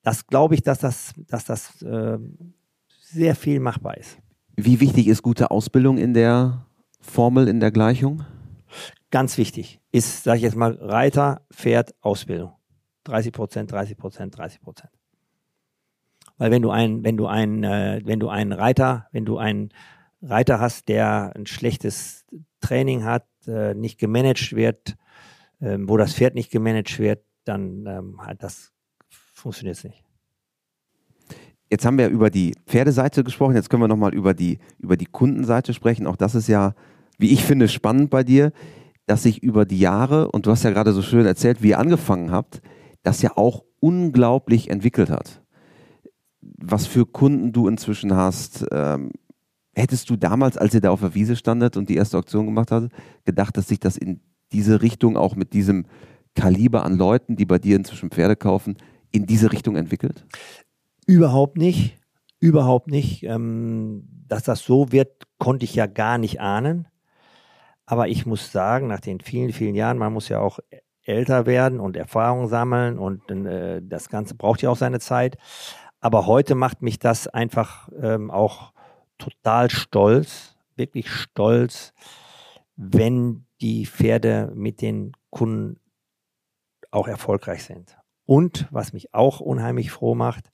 Das 0.01 0.27
glaube 0.27 0.55
ich, 0.55 0.61
dass 0.61 0.79
das, 0.79 1.13
dass 1.15 1.45
das 1.45 1.81
äh, 1.81 2.17
sehr 3.01 3.35
viel 3.35 3.59
machbar 3.61 3.97
ist. 3.97 4.17
Wie 4.55 4.79
wichtig 4.81 5.07
ist 5.07 5.23
gute 5.23 5.51
Ausbildung 5.51 5.97
in 5.97 6.13
der 6.13 6.65
Formel, 6.99 7.47
in 7.47 7.59
der 7.59 7.71
Gleichung? 7.71 8.25
Ganz 9.13 9.37
wichtig 9.37 9.79
ist, 9.91 10.23
sage 10.23 10.37
ich 10.37 10.43
jetzt 10.43 10.55
mal, 10.55 10.73
Reiter, 10.81 11.45
Pferd, 11.53 11.93
Ausbildung. 12.01 12.53
30 13.03 13.31
Prozent, 13.31 13.71
30 13.71 13.95
Prozent, 13.95 14.35
30 14.35 14.59
Prozent. 14.59 14.89
Weil 16.39 16.49
wenn 16.49 16.63
du 16.63 16.71
einen, 16.71 17.03
wenn 17.03 17.15
du 17.15 17.27
einen, 17.27 17.63
äh, 17.63 18.01
wenn 18.05 18.19
du 18.19 18.29
einen 18.29 18.53
Reiter, 18.53 19.05
wenn 19.11 19.23
du 19.23 19.37
einen 19.37 19.69
Reiter 20.23 20.59
hast, 20.59 20.87
der 20.87 21.31
ein 21.35 21.45
schlechtes 21.45 22.25
Training 22.59 23.03
hat, 23.03 23.27
äh, 23.45 23.75
nicht 23.75 23.99
gemanagt 23.99 24.55
wird, 24.55 24.95
äh, 25.59 25.77
wo 25.81 25.95
das 25.97 26.15
Pferd 26.15 26.33
nicht 26.33 26.49
gemanagt 26.49 26.97
wird, 26.97 27.23
dann 27.43 27.85
ähm, 27.85 28.19
das 28.39 28.73
funktioniert 29.09 29.83
nicht. 29.83 30.03
Jetzt 31.69 31.85
haben 31.85 31.99
wir 31.99 32.07
über 32.07 32.31
die 32.31 32.55
Pferdeseite 32.65 33.23
gesprochen, 33.23 33.53
jetzt 33.53 33.69
können 33.69 33.83
wir 33.83 33.87
nochmal 33.87 34.15
über 34.15 34.33
die, 34.33 34.57
über 34.79 34.97
die 34.97 35.05
Kundenseite 35.05 35.75
sprechen. 35.75 36.07
Auch 36.07 36.15
das 36.15 36.33
ist 36.33 36.47
ja, 36.47 36.73
wie 37.19 37.31
ich 37.31 37.43
finde, 37.43 37.67
spannend 37.67 38.09
bei 38.09 38.23
dir, 38.23 38.51
dass 39.05 39.23
sich 39.23 39.43
über 39.43 39.65
die 39.65 39.79
Jahre, 39.79 40.31
und 40.31 40.45
du 40.45 40.51
hast 40.51 40.63
ja 40.63 40.71
gerade 40.71 40.93
so 40.93 41.01
schön 41.01 41.25
erzählt, 41.25 41.61
wie 41.61 41.69
ihr 41.69 41.79
angefangen 41.79 42.31
habt, 42.31 42.61
das 43.03 43.21
ja 43.21 43.35
auch 43.35 43.63
unglaublich 43.79 44.69
entwickelt 44.69 45.09
hat. 45.09 45.41
Was 46.41 46.87
für 46.87 47.05
Kunden 47.05 47.51
du 47.51 47.67
inzwischen 47.67 48.15
hast, 48.15 48.65
ähm, 48.71 49.11
hättest 49.75 50.09
du 50.09 50.15
damals, 50.15 50.57
als 50.57 50.73
ihr 50.73 50.81
da 50.81 50.91
auf 50.91 51.01
der 51.01 51.15
Wiese 51.15 51.35
standet 51.35 51.77
und 51.77 51.89
die 51.89 51.95
erste 51.95 52.17
Auktion 52.17 52.45
gemacht 52.45 52.71
hast, 52.71 52.89
gedacht, 53.25 53.57
dass 53.57 53.67
sich 53.67 53.79
das 53.79 53.97
in 53.97 54.21
diese 54.51 54.81
Richtung 54.81 55.17
auch 55.17 55.35
mit 55.35 55.53
diesem 55.53 55.85
Kaliber 56.35 56.85
an 56.85 56.97
Leuten, 56.97 57.35
die 57.35 57.45
bei 57.45 57.59
dir 57.59 57.75
inzwischen 57.75 58.09
Pferde 58.09 58.35
kaufen, 58.35 58.77
in 59.11 59.25
diese 59.25 59.51
Richtung 59.51 59.75
entwickelt? 59.75 60.25
Überhaupt 61.05 61.57
nicht. 61.57 61.97
Überhaupt 62.39 62.89
nicht. 62.89 63.23
Ähm, 63.23 64.07
dass 64.27 64.43
das 64.43 64.61
so 64.63 64.91
wird, 64.91 65.23
konnte 65.37 65.65
ich 65.65 65.75
ja 65.75 65.85
gar 65.85 66.17
nicht 66.17 66.39
ahnen. 66.41 66.87
Aber 67.85 68.07
ich 68.07 68.25
muss 68.25 68.51
sagen, 68.51 68.87
nach 68.87 68.99
den 68.99 69.19
vielen, 69.19 69.51
vielen 69.51 69.75
Jahren, 69.75 69.97
man 69.97 70.13
muss 70.13 70.29
ja 70.29 70.39
auch 70.39 70.59
älter 71.03 71.45
werden 71.45 71.79
und 71.79 71.97
Erfahrung 71.97 72.47
sammeln 72.47 72.97
und 72.97 73.29
äh, 73.29 73.81
das 73.83 74.09
Ganze 74.09 74.35
braucht 74.35 74.61
ja 74.61 74.69
auch 74.69 74.77
seine 74.77 74.99
Zeit. 74.99 75.37
Aber 75.99 76.27
heute 76.27 76.55
macht 76.55 76.81
mich 76.81 76.99
das 76.99 77.27
einfach 77.27 77.89
ähm, 78.01 78.31
auch 78.31 78.73
total 79.17 79.69
stolz, 79.69 80.55
wirklich 80.75 81.09
stolz, 81.09 81.93
wenn 82.75 83.45
die 83.61 83.85
Pferde 83.85 84.51
mit 84.55 84.81
den 84.81 85.13
Kunden 85.29 85.79
auch 86.91 87.07
erfolgreich 87.07 87.63
sind. 87.63 87.97
Und 88.25 88.67
was 88.71 88.93
mich 88.93 89.13
auch 89.13 89.39
unheimlich 89.39 89.91
froh 89.91 90.15
macht, 90.15 90.51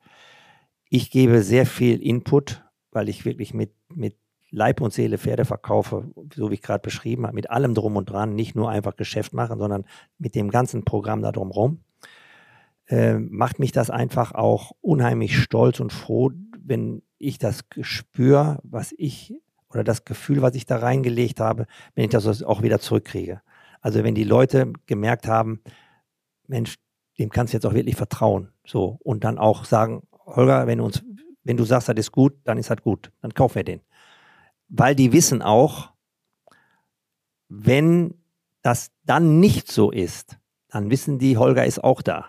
ich 0.89 1.11
gebe 1.11 1.41
sehr 1.43 1.65
viel 1.65 2.01
Input, 2.01 2.63
weil 2.91 3.09
ich 3.09 3.25
wirklich 3.25 3.53
mit, 3.53 3.73
mit 3.93 4.17
Leib 4.51 4.81
und 4.81 4.93
Seele 4.93 5.17
Pferde 5.17 5.45
verkaufe, 5.45 6.11
so 6.33 6.49
wie 6.49 6.55
ich 6.55 6.61
gerade 6.61 6.81
beschrieben 6.81 7.25
habe, 7.25 7.35
mit 7.35 7.49
allem 7.49 7.73
drum 7.73 7.95
und 7.95 8.09
dran, 8.09 8.35
nicht 8.35 8.55
nur 8.55 8.69
einfach 8.69 8.95
Geschäft 8.95 9.33
machen, 9.33 9.59
sondern 9.59 9.85
mit 10.17 10.35
dem 10.35 10.49
ganzen 10.49 10.85
Programm 10.85 11.21
da 11.21 11.31
drumherum, 11.31 11.79
äh, 12.87 13.13
macht 13.13 13.59
mich 13.59 13.71
das 13.71 13.89
einfach 13.89 14.33
auch 14.33 14.71
unheimlich 14.81 15.37
stolz 15.37 15.79
und 15.79 15.93
froh, 15.93 16.31
wenn 16.59 17.03
ich 17.19 17.37
das 17.37 17.63
spüre, 17.81 18.59
was 18.63 18.93
ich 18.97 19.35
oder 19.69 19.83
das 19.83 20.05
Gefühl, 20.05 20.41
was 20.41 20.55
ich 20.55 20.65
da 20.65 20.77
reingelegt 20.77 21.39
habe, 21.39 21.67
wenn 21.93 22.05
ich 22.05 22.09
das 22.09 22.43
auch 22.43 22.63
wieder 22.63 22.79
zurückkriege. 22.79 23.41
Also 23.81 24.03
wenn 24.03 24.15
die 24.15 24.23
Leute 24.23 24.73
gemerkt 24.87 25.27
haben, 25.27 25.61
Mensch, 26.47 26.75
dem 27.19 27.29
kannst 27.29 27.53
du 27.53 27.57
jetzt 27.57 27.65
auch 27.65 27.73
wirklich 27.73 27.95
vertrauen. 27.95 28.49
So. 28.65 28.97
Und 29.03 29.23
dann 29.23 29.37
auch 29.37 29.65
sagen, 29.65 30.03
Holger, 30.25 30.67
wenn 30.67 30.79
du 30.79 30.85
uns, 30.85 31.03
wenn 31.43 31.57
du 31.57 31.63
sagst, 31.63 31.89
das 31.89 31.97
ist 31.97 32.11
gut, 32.11 32.33
dann 32.43 32.57
ist 32.57 32.69
das 32.69 32.81
gut. 32.81 33.11
Dann 33.21 33.33
kaufen 33.33 33.55
wir 33.55 33.63
den. 33.63 33.81
Weil 34.69 34.95
die 34.95 35.11
wissen 35.11 35.41
auch, 35.41 35.91
wenn 37.47 38.13
das 38.61 38.91
dann 39.05 39.39
nicht 39.39 39.71
so 39.71 39.91
ist, 39.91 40.37
dann 40.69 40.91
wissen 40.91 41.17
die, 41.17 41.37
Holger 41.37 41.65
ist 41.65 41.83
auch 41.83 42.01
da. 42.01 42.27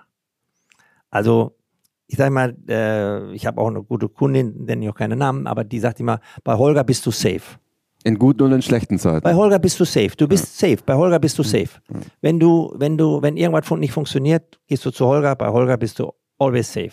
Also, 1.11 1.57
ich 2.07 2.16
sage 2.16 2.30
mal, 2.30 2.57
äh, 2.68 3.32
ich 3.34 3.47
habe 3.47 3.61
auch 3.61 3.68
eine 3.68 3.82
gute 3.82 4.09
Kundin, 4.09 4.64
nenne 4.64 4.84
ich 4.84 4.91
auch 4.91 4.97
keine 4.97 5.16
Namen, 5.16 5.47
aber 5.47 5.64
die 5.64 5.78
sagt 5.78 6.01
immer, 6.01 6.20
bei 6.43 6.55
Holger 6.55 6.84
bist 6.84 7.05
du 7.05 7.11
safe. 7.11 7.59
In 8.03 8.18
guten 8.18 8.45
und 8.45 8.53
in 8.53 8.62
schlechten 8.62 8.99
Zeiten. 8.99 9.22
Bei 9.22 9.34
Holger 9.34 9.59
bist 9.59 9.78
du 9.78 9.84
safe. 9.84 10.12
Du 10.16 10.26
bist 10.26 10.61
ja. 10.61 10.68
safe. 10.68 10.82
Bei 10.84 10.95
Holger 10.95 11.18
bist 11.18 11.38
du 11.38 11.43
safe. 11.43 11.68
Ja. 11.93 12.01
Wenn 12.22 12.41
du, 12.41 12.72
wenn 12.76 12.97
du, 12.97 13.20
wenn 13.20 13.36
irgendwas 13.36 13.70
nicht 13.78 13.93
funktioniert, 13.93 14.59
gehst 14.66 14.86
du 14.86 14.91
zu 14.91 15.07
Holger. 15.07 15.36
Bei 15.36 15.49
Holger 15.49 15.76
bist 15.76 15.99
du 15.99 16.11
always 16.38 16.72
safe. 16.72 16.93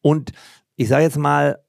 Und 0.00 0.32
ich 0.76 0.88
sage 0.88 1.02
jetzt 1.02 1.18
mal 1.18 1.62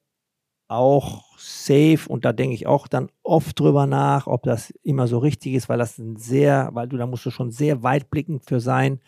auch 0.70 1.31
safe 1.42 2.08
und 2.08 2.26
da 2.26 2.34
denke 2.34 2.56
ich 2.56 2.68
auch 2.68 2.88
dann 2.88 3.10
oft 3.24 3.60
drüber 3.60 3.86
nach, 3.88 4.28
ob 4.28 4.44
das 4.44 4.72
immer 4.84 5.08
so 5.08 5.18
richtig 5.18 5.54
ist, 5.54 5.70
weil 5.70 5.78
das 5.78 5.98
ein 5.98 6.16
sehr, 6.18 6.70
weil 6.74 6.88
du 6.88 6.98
da 6.98 7.06
musst 7.06 7.26
du 7.26 7.32
schon 7.32 7.52
sehr 7.52 7.84
weitblickend 7.84 8.46
für 8.46 8.60
sein. 8.60 9.00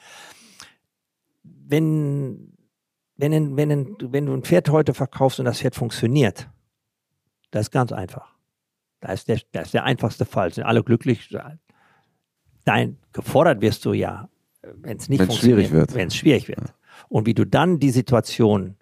Wenn, 1.44 2.54
wenn, 3.16 3.56
wenn, 3.56 3.98
wenn 4.00 4.26
du 4.26 4.34
ein 4.34 4.44
Pferd 4.44 4.70
heute 4.70 4.94
verkaufst 4.94 5.40
und 5.40 5.46
das 5.46 5.60
Pferd 5.60 5.76
funktioniert, 5.76 6.50
das 7.52 7.68
ist 7.68 7.72
ganz 7.72 7.92
einfach 7.92 8.34
da 9.04 9.12
ist 9.12 9.28
der, 9.28 9.42
das 9.52 9.66
ist 9.66 9.74
der 9.74 9.84
einfachste 9.84 10.24
Fall. 10.24 10.54
Sind 10.54 10.64
alle 10.64 10.82
glücklich? 10.82 11.36
Dein, 12.64 12.98
gefordert 13.12 13.62
wirst 13.62 13.84
du 13.84 13.92
ja, 13.92 14.30
wenn 14.62 14.96
es 14.96 15.10
nicht 15.10 15.20
wenn's 15.20 15.38
schwierig 15.38 15.72
wird. 15.72 15.94
Wenn 15.94 16.08
es 16.08 16.16
schwierig 16.16 16.48
wird. 16.48 16.62
Ja. 16.62 16.74
Und 17.10 17.26
wie 17.26 17.34
du 17.34 17.46
dann 17.46 17.80
die 17.80 17.90
Situation 17.90 18.78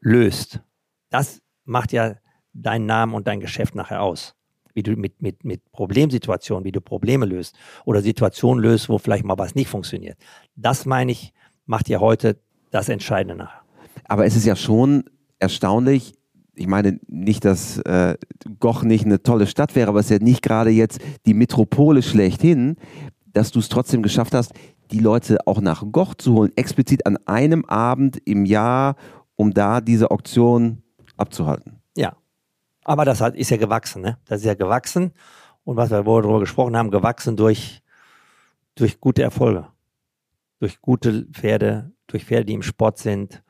löst, 0.00 0.60
das 1.08 1.40
macht 1.64 1.92
ja 1.92 2.16
deinen 2.54 2.86
Namen 2.86 3.14
und 3.14 3.26
dein 3.26 3.40
Geschäft 3.40 3.74
nachher 3.74 4.02
aus. 4.02 4.34
Wie 4.72 4.82
du 4.82 4.92
mit, 4.92 5.22
mit, 5.22 5.44
mit 5.44 5.70
Problemsituationen, 5.72 6.64
wie 6.64 6.72
du 6.72 6.80
Probleme 6.80 7.26
löst 7.26 7.56
oder 7.84 8.02
Situationen 8.02 8.62
löst, 8.62 8.88
wo 8.88 8.98
vielleicht 8.98 9.24
mal 9.24 9.38
was 9.38 9.54
nicht 9.54 9.68
funktioniert. 9.68 10.16
Das 10.56 10.86
meine 10.86 11.12
ich, 11.12 11.32
macht 11.66 11.88
ja 11.88 12.00
heute 12.00 12.40
das 12.70 12.88
Entscheidende 12.88 13.36
nachher. 13.36 13.62
Aber 14.06 14.26
es 14.26 14.34
ist 14.34 14.46
ja 14.46 14.56
schon 14.56 15.04
erstaunlich, 15.38 16.14
ich 16.56 16.66
meine 16.66 16.98
nicht, 17.06 17.44
dass 17.44 17.78
äh, 17.78 18.16
Goch 18.58 18.82
nicht 18.82 19.04
eine 19.04 19.22
tolle 19.22 19.46
Stadt 19.46 19.74
wäre, 19.76 19.88
aber 19.88 20.00
es 20.00 20.06
ist 20.06 20.18
ja 20.18 20.24
nicht 20.24 20.42
gerade 20.42 20.70
jetzt 20.70 21.00
die 21.26 21.34
Metropole 21.34 22.02
schlechthin, 22.02 22.76
dass 23.32 23.50
du 23.50 23.60
es 23.60 23.68
trotzdem 23.68 24.02
geschafft 24.02 24.34
hast, 24.34 24.52
die 24.90 24.98
Leute 24.98 25.38
auch 25.46 25.60
nach 25.60 25.84
Goch 25.90 26.14
zu 26.14 26.34
holen, 26.34 26.52
explizit 26.56 27.06
an 27.06 27.16
einem 27.26 27.64
Abend 27.64 28.18
im 28.24 28.44
Jahr, 28.44 28.96
um 29.36 29.52
da 29.52 29.80
diese 29.80 30.10
Auktion 30.10 30.82
abzuhalten. 31.16 31.80
Aber 32.84 33.04
das 33.04 33.20
ist 33.20 33.50
ja 33.50 33.56
gewachsen, 33.56 34.02
ne? 34.02 34.18
Das 34.26 34.40
ist 34.40 34.46
ja 34.46 34.54
gewachsen 34.54 35.12
und 35.64 35.76
was 35.76 35.90
wir 35.90 36.02
darüber 36.02 36.40
gesprochen 36.40 36.76
haben, 36.76 36.90
gewachsen 36.90 37.36
durch, 37.36 37.82
durch 38.74 39.00
gute 39.00 39.22
Erfolge, 39.22 39.66
durch 40.60 40.80
gute 40.80 41.24
Pferde, 41.32 41.92
durch 42.06 42.24
Pferde, 42.24 42.44
die 42.46 42.52
im 42.52 42.62
Sport 42.62 42.98
sind, 42.98 43.42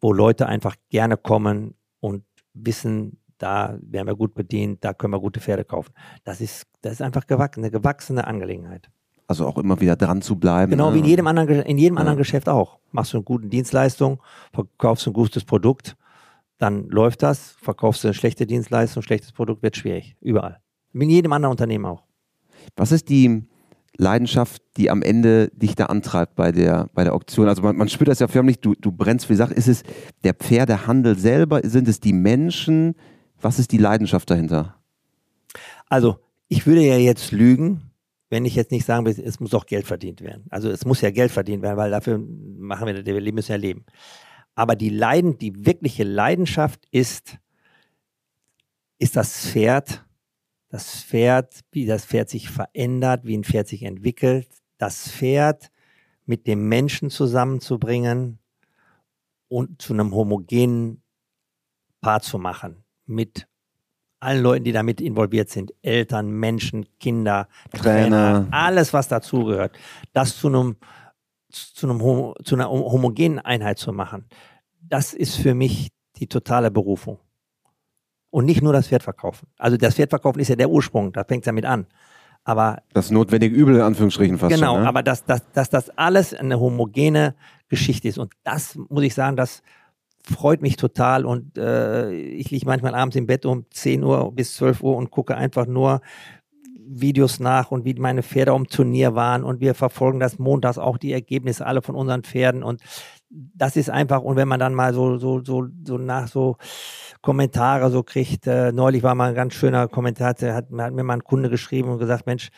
wo 0.00 0.12
Leute 0.12 0.46
einfach 0.46 0.76
gerne 0.88 1.16
kommen 1.16 1.74
und 1.98 2.24
wissen, 2.54 3.18
da 3.38 3.78
werden 3.82 4.06
wir 4.06 4.16
gut 4.16 4.34
bedient, 4.34 4.84
da 4.84 4.94
können 4.94 5.12
wir 5.12 5.20
gute 5.20 5.40
Pferde 5.40 5.64
kaufen. 5.64 5.92
Das 6.24 6.40
ist, 6.40 6.66
das 6.82 6.94
ist 6.94 7.02
einfach 7.02 7.26
gewachsen, 7.26 7.60
eine 7.60 7.70
gewachsene 7.70 8.26
Angelegenheit. 8.26 8.88
Also 9.26 9.46
auch 9.46 9.58
immer 9.58 9.80
wieder 9.80 9.96
dran 9.96 10.22
zu 10.22 10.36
bleiben. 10.36 10.70
Genau, 10.70 10.90
ne? 10.90 10.96
wie 10.96 10.98
in 11.00 11.04
jedem 11.04 11.26
anderen, 11.26 11.62
in 11.62 11.78
jedem 11.78 11.96
ja. 11.96 12.00
anderen 12.00 12.18
Geschäft 12.18 12.48
auch. 12.48 12.78
Machst 12.90 13.12
du 13.12 13.18
eine 13.18 13.24
gute 13.24 13.46
Dienstleistung, 13.48 14.20
verkaufst 14.52 15.06
du 15.06 15.10
ein 15.10 15.14
gutes 15.14 15.44
Produkt, 15.44 15.96
dann 16.60 16.88
läuft 16.88 17.22
das. 17.22 17.56
Verkaufst 17.60 18.04
du 18.04 18.08
eine 18.08 18.14
schlechte 18.14 18.46
Dienstleistung, 18.46 19.02
schlechtes 19.02 19.32
Produkt, 19.32 19.62
wird 19.62 19.76
schwierig. 19.76 20.16
Überall. 20.20 20.60
Wie 20.92 21.04
in 21.04 21.10
jedem 21.10 21.32
anderen 21.32 21.52
Unternehmen 21.52 21.86
auch. 21.86 22.04
Was 22.76 22.92
ist 22.92 23.08
die 23.08 23.44
Leidenschaft, 23.96 24.62
die 24.76 24.90
am 24.90 25.02
Ende 25.02 25.48
dich 25.54 25.74
da 25.74 25.86
antreibt 25.86 26.36
bei 26.36 26.52
der, 26.52 26.90
bei 26.92 27.04
der 27.04 27.14
Auktion? 27.14 27.48
Also 27.48 27.62
man, 27.62 27.76
man 27.76 27.88
spürt 27.88 28.08
das 28.08 28.18
ja 28.18 28.28
förmlich, 28.28 28.60
du, 28.60 28.74
du 28.74 28.92
brennst 28.92 29.26
für 29.26 29.32
die 29.32 29.38
Sache. 29.38 29.54
Ist 29.54 29.68
es 29.68 29.82
der 30.22 30.34
Pferdehandel 30.34 31.18
selber? 31.18 31.62
Sind 31.64 31.88
es 31.88 31.98
die 31.98 32.12
Menschen? 32.12 32.94
Was 33.40 33.58
ist 33.58 33.72
die 33.72 33.78
Leidenschaft 33.78 34.30
dahinter? 34.30 34.76
Also 35.88 36.18
ich 36.48 36.66
würde 36.66 36.82
ja 36.82 36.98
jetzt 36.98 37.32
lügen, 37.32 37.90
wenn 38.28 38.44
ich 38.44 38.54
jetzt 38.54 38.70
nicht 38.70 38.84
sagen 38.84 39.06
will, 39.06 39.18
es 39.18 39.40
muss 39.40 39.54
auch 39.54 39.64
Geld 39.66 39.86
verdient 39.86 40.20
werden. 40.20 40.44
Also 40.50 40.68
es 40.68 40.84
muss 40.84 41.00
ja 41.00 41.10
Geld 41.10 41.32
verdient 41.32 41.62
werden, 41.62 41.78
weil 41.78 41.90
dafür 41.90 42.18
machen 42.18 42.86
wir, 42.86 43.04
wir 43.04 43.32
müssen 43.32 43.50
ja 43.50 43.56
leben. 43.56 43.86
Aber 44.60 44.76
die 44.76 44.90
Leiden, 44.90 45.38
die 45.38 45.64
wirkliche 45.64 46.04
Leidenschaft 46.04 46.86
ist, 46.90 47.38
ist 48.98 49.16
das 49.16 49.46
Pferd 49.46 50.04
das 50.70 51.02
Pferd, 51.02 51.60
wie 51.72 51.84
das 51.84 52.06
Pferd 52.06 52.30
sich 52.30 52.48
verändert, 52.48 53.24
wie 53.24 53.36
ein 53.36 53.44
Pferd 53.44 53.66
sich 53.66 53.82
entwickelt, 53.82 54.48
das 54.78 55.10
Pferd 55.10 55.70
mit 56.26 56.46
dem 56.46 56.68
Menschen 56.68 57.10
zusammenzubringen 57.10 58.38
und 59.48 59.82
zu 59.82 59.92
einem 59.92 60.14
homogenen 60.14 61.02
Paar 62.00 62.20
zu 62.20 62.38
machen. 62.38 62.84
Mit 63.04 63.48
allen 64.20 64.42
Leuten, 64.42 64.64
die 64.64 64.72
damit 64.72 65.00
involviert 65.00 65.50
sind. 65.50 65.74
Eltern, 65.82 66.30
Menschen, 66.30 66.86
Kinder, 67.00 67.48
Trainer, 67.72 68.44
Trainer 68.44 68.48
alles, 68.52 68.92
was 68.92 69.08
dazugehört. 69.08 69.76
Das 70.12 70.38
zu 70.38 70.46
einem, 70.46 70.76
zu 71.50 71.88
einem, 71.88 71.98
zu 72.44 72.54
einer 72.54 72.70
homogenen 72.70 73.40
Einheit 73.40 73.78
zu 73.78 73.92
machen. 73.92 74.26
Das 74.90 75.14
ist 75.14 75.36
für 75.36 75.54
mich 75.54 75.88
die 76.16 76.26
totale 76.26 76.70
Berufung. 76.70 77.18
Und 78.30 78.44
nicht 78.44 78.62
nur 78.62 78.72
das 78.72 78.88
Pferd 78.88 79.02
verkaufen. 79.02 79.48
Also 79.58 79.76
das 79.76 79.94
Pferd 79.94 80.10
verkaufen 80.10 80.38
ist 80.38 80.48
ja 80.48 80.56
der 80.56 80.70
Ursprung, 80.70 81.12
da 81.12 81.24
fängt 81.24 81.42
es 81.42 81.46
damit 81.46 81.64
an. 81.64 81.86
Aber 82.44 82.82
das 82.92 83.10
notwendige 83.10 83.54
Übel 83.54 83.76
in 83.76 83.80
Anführungsstrichen 83.80 84.38
fast. 84.38 84.54
Genau, 84.54 84.74
schon, 84.74 84.82
ne? 84.82 84.88
aber 84.88 85.02
dass, 85.02 85.24
dass, 85.24 85.50
dass 85.52 85.70
das 85.70 85.90
alles 85.90 86.34
eine 86.34 86.58
homogene 86.58 87.34
Geschichte 87.68 88.08
ist. 88.08 88.18
Und 88.18 88.32
das 88.44 88.78
muss 88.88 89.02
ich 89.02 89.14
sagen, 89.14 89.36
das 89.36 89.62
freut 90.22 90.62
mich 90.62 90.76
total. 90.76 91.26
Und 91.26 91.58
äh, 91.58 92.12
ich 92.12 92.50
liege 92.50 92.66
manchmal 92.66 92.94
abends 92.94 93.16
im 93.16 93.26
Bett 93.26 93.44
um 93.46 93.66
10 93.70 94.02
Uhr 94.02 94.32
bis 94.32 94.56
12 94.56 94.82
Uhr 94.82 94.96
und 94.96 95.10
gucke 95.10 95.36
einfach 95.36 95.66
nur 95.66 96.00
Videos 96.92 97.38
nach 97.38 97.70
und 97.70 97.84
wie 97.84 97.94
meine 97.94 98.22
Pferde 98.22 98.52
um 98.54 98.66
Turnier 98.66 99.14
waren. 99.14 99.44
Und 99.44 99.60
wir 99.60 99.74
verfolgen 99.74 100.18
das 100.18 100.38
montags 100.38 100.78
auch 100.78 100.98
die 100.98 101.12
Ergebnisse 101.12 101.66
alle 101.66 101.82
von 101.82 101.94
unseren 101.94 102.22
Pferden. 102.22 102.62
Und 102.62 102.80
das 103.30 103.76
ist 103.76 103.90
einfach, 103.90 104.22
und 104.22 104.36
wenn 104.36 104.48
man 104.48 104.60
dann 104.60 104.74
mal 104.74 104.92
so, 104.92 105.16
so, 105.16 105.42
so, 105.44 105.68
so 105.84 105.98
nach 105.98 106.28
so 106.28 106.56
Kommentare 107.22 107.90
so 107.90 108.02
kriegt. 108.02 108.46
Äh, 108.46 108.72
neulich 108.72 109.02
war 109.02 109.14
mal 109.14 109.30
ein 109.30 109.34
ganz 109.34 109.54
schöner 109.54 109.88
Kommentar, 109.88 110.28
hat, 110.28 110.42
hat 110.42 110.70
mir 110.70 111.04
mal 111.04 111.14
ein 111.14 111.24
Kunde 111.24 111.50
geschrieben 111.50 111.90
und 111.90 111.98
gesagt, 111.98 112.26
Mensch, 112.26 112.50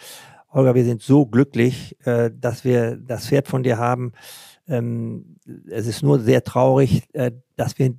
Holger, 0.50 0.74
wir 0.74 0.84
sind 0.84 1.02
so 1.02 1.26
glücklich, 1.26 1.96
äh, 2.06 2.30
dass 2.32 2.64
wir 2.64 2.96
das 2.96 3.26
Pferd 3.26 3.48
von 3.48 3.62
dir 3.62 3.78
haben. 3.78 4.12
Ähm, 4.68 5.36
es 5.68 5.86
ist 5.86 6.02
nur 6.02 6.20
sehr 6.20 6.44
traurig, 6.44 7.08
äh, 7.14 7.32
dass 7.56 7.78
wir 7.78 7.94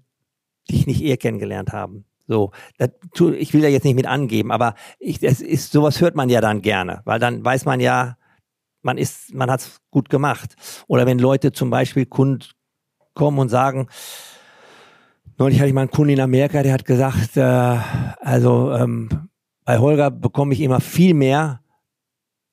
dich 0.70 0.88
nicht 0.88 1.02
eher 1.04 1.18
kennengelernt 1.18 1.74
haben. 1.74 2.06
So, 2.26 2.52
das, 2.78 2.92
ich 3.38 3.54
will 3.54 3.62
da 3.62 3.68
jetzt 3.68 3.84
nicht 3.84 3.96
mit 3.96 4.06
angeben, 4.06 4.52
aber 4.52 4.76
ich, 4.98 5.22
es 5.22 5.42
ist 5.42 5.74
sowas 5.74 6.00
hört 6.00 6.16
man 6.16 6.30
ja 6.30 6.40
dann 6.40 6.62
gerne, 6.62 7.02
weil 7.04 7.20
dann 7.20 7.44
weiß 7.44 7.66
man 7.66 7.82
ja, 7.82 8.18
man 8.82 8.98
ist, 8.98 9.34
man 9.34 9.52
hat's 9.52 9.82
gut 9.92 10.10
gemacht. 10.10 10.56
Oder 10.88 11.06
wenn 11.06 11.20
Leute 11.20 11.52
zum 11.52 11.70
Beispiel 11.70 12.06
Kunden 12.06 12.46
kommen 13.14 13.40
und 13.40 13.50
sagen, 13.50 13.88
Neulich 15.38 15.60
hatte 15.60 15.70
ich 15.70 15.74
mal 15.74 15.82
einen 15.82 15.90
Kunden 15.90 16.14
in 16.14 16.20
Amerika, 16.20 16.62
der 16.62 16.74
hat 16.74 16.86
gesagt, 16.86 17.38
äh, 17.38 17.42
also 17.42 18.72
ähm, 18.72 19.10
bei 19.66 19.80
Holger 19.80 20.12
bekomme 20.12 20.54
ich 20.54 20.62
immer 20.62 20.80
viel 20.80 21.14
mehr, 21.14 21.62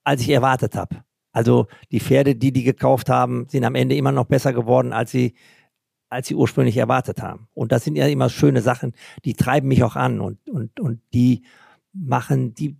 als 0.03 0.23
ich 0.23 0.31
erwartet 0.31 0.77
habe. 0.77 1.05
Also 1.33 1.67
die 1.91 2.01
Pferde, 2.01 2.35
die 2.35 2.53
die 2.53 2.65
gekauft 2.65 3.11
haben, 3.11 3.47
sind 3.49 3.65
am 3.65 3.75
Ende 3.75 3.95
immer 3.97 4.13
noch 4.13 4.25
besser 4.25 4.53
geworden, 4.53 4.93
als 4.93 5.11
sie 5.11 5.35
als 6.09 6.27
sie 6.27 6.35
ursprünglich 6.35 6.77
erwartet 6.77 7.23
haben. 7.23 7.47
Und 7.55 7.71
das 7.71 7.85
sind 7.85 7.95
ja 7.95 8.09
immer 8.09 8.29
schöne 8.29 8.63
Sachen, 8.63 8.95
die 9.25 9.35
treiben 9.35 9.69
mich 9.69 9.85
auch 9.85 9.95
an 9.95 10.21
und 10.21 10.49
und 10.49 10.81
und 10.81 11.01
die 11.13 11.45
machen 11.93 12.55
die 12.55 12.77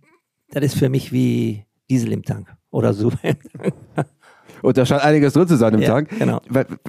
das 0.49 0.63
ist 0.63 0.77
für 0.77 0.89
mich 0.89 1.13
wie 1.13 1.65
Diesel 1.89 2.11
im 2.11 2.23
Tank 2.23 2.53
oder 2.71 2.93
so. 2.93 3.11
Und 4.61 4.77
da 4.77 4.85
scheint 4.85 5.03
einiges 5.03 5.33
drin 5.33 5.47
zu 5.47 5.57
sein 5.57 5.73
im 5.73 5.81
ja, 5.81 5.89
Tank. 5.89 6.09
Genau. 6.17 6.41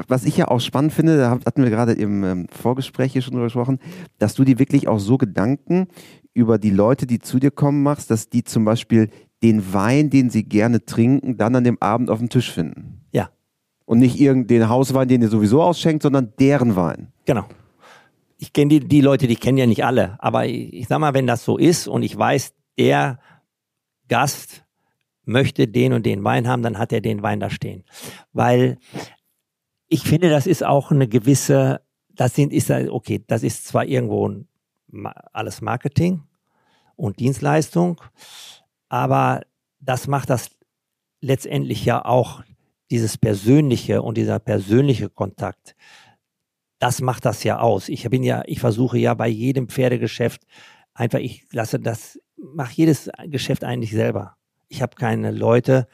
Was 0.09 0.25
ich 0.25 0.37
ja 0.37 0.49
auch 0.49 0.61
spannend 0.61 0.93
finde, 0.93 1.17
da 1.17 1.31
hatten 1.31 1.63
wir 1.63 1.71
gerade 1.71 1.93
im 1.93 2.25
ähm, 2.25 2.47
Vorgespräch 2.51 3.13
hier 3.13 3.23
schon 3.23 3.33
drüber 3.33 3.47
gesprochen, 3.47 3.79
dass 4.19 4.35
du 4.35 4.45
dir 4.45 4.59
wirklich 4.59 4.89
auch 4.89 4.99
so 4.99 5.19
Gedanken 5.19 5.89
über 6.35 6.59
die 6.59 6.71
Leute, 6.71 7.07
die 7.07 7.19
zu 7.19 7.39
dir 7.39 7.51
kommen, 7.51 7.83
machst, 7.83 8.11
dass 8.11 8.29
die 8.29 8.45
zum 8.45 8.65
Beispiel 8.65 9.11
den 9.43 9.73
Wein, 9.73 10.11
den 10.11 10.31
sie 10.31 10.45
gerne 10.45 10.85
trinken, 10.85 11.37
dann 11.37 11.55
an 11.57 11.65
dem 11.65 11.81
Abend 11.81 12.11
auf 12.11 12.19
dem 12.19 12.29
Tisch 12.29 12.53
finden. 12.53 13.01
Ja. 13.13 13.31
Und 13.85 13.99
nicht 13.99 14.21
irgendeinen 14.21 14.69
Hauswein, 14.69 15.09
den 15.09 15.23
ihr 15.23 15.29
sowieso 15.29 15.63
ausschenkt, 15.63 16.03
sondern 16.03 16.33
deren 16.39 16.77
Wein. 16.77 17.09
Genau. 17.25 17.45
Ich 18.39 18.53
kenne 18.53 18.69
die, 18.69 18.81
die 18.81 19.01
Leute, 19.01 19.27
die 19.27 19.37
kennen 19.37 19.59
ja 19.59 19.67
nicht 19.67 19.85
alle. 19.85 20.17
Aber 20.19 20.47
ich, 20.47 20.73
ich 20.73 20.89
sag 20.89 20.99
mal, 20.99 21.15
wenn 21.15 21.27
das 21.27 21.45
so 21.45 21.59
ist 21.59 21.89
und 21.89 22.03
ich 22.03 22.17
weiß, 22.17 22.55
der 22.79 23.19
Gast 24.09 24.65
möchte 25.25 25.69
den 25.69 25.93
und 25.93 26.07
den 26.07 26.25
Wein 26.25 26.49
haben, 26.49 26.63
dann 26.63 26.79
hat 26.79 26.93
er 26.93 27.01
den 27.01 27.23
Wein 27.23 27.41
da 27.41 27.51
stehen. 27.51 27.85
Weil 28.33 28.79
ich 29.89 30.03
finde, 30.03 30.31
das 30.31 30.47
ist 30.47 30.65
auch 30.65 30.91
eine 30.91 31.09
gewisse, 31.09 31.83
das 32.09 32.35
sind, 32.35 32.53
ist, 32.53 32.71
okay, 32.71 33.25
das 33.27 33.43
ist 33.43 33.67
zwar 33.67 33.85
irgendwo 33.85 34.29
ein, 34.29 34.49
alles 35.33 35.61
Marketing 35.61 36.23
und 36.97 37.21
Dienstleistung, 37.21 38.01
aber 38.89 39.43
das 39.81 40.07
macht 40.07 40.31
das 40.31 40.51
letztendlich 41.21 41.85
ja 41.85 42.05
auch 42.05 42.43
dieses 42.91 43.17
persönliche 43.17 44.03
und 44.03 44.19
dieser 44.19 44.39
persönliche 44.39 45.09
Kontakt. 45.09 45.75
Das 46.79 47.01
macht 47.01 47.25
das 47.25 47.45
ja 47.45 47.61
aus. 47.61 47.89
Ich 47.89 48.09
bin 48.11 48.23
ja, 48.23 48.43
ich 48.47 48.61
versuche 48.61 48.99
ja 48.99 49.15
bei 49.15 49.29
jedem 49.29 49.69
Pferdegeschäft 49.69 50.43
einfach, 50.93 51.21
ich 51.21 51.47
lasse 51.53 51.79
das, 51.79 52.19
mache 52.37 52.73
jedes 52.75 53.11
Geschäft 53.29 53.65
eigentlich 53.65 53.93
selber 53.93 54.37
ich 54.73 54.83
habe 54.83 54.97
keine 54.97 55.31
Leute, 55.31 55.87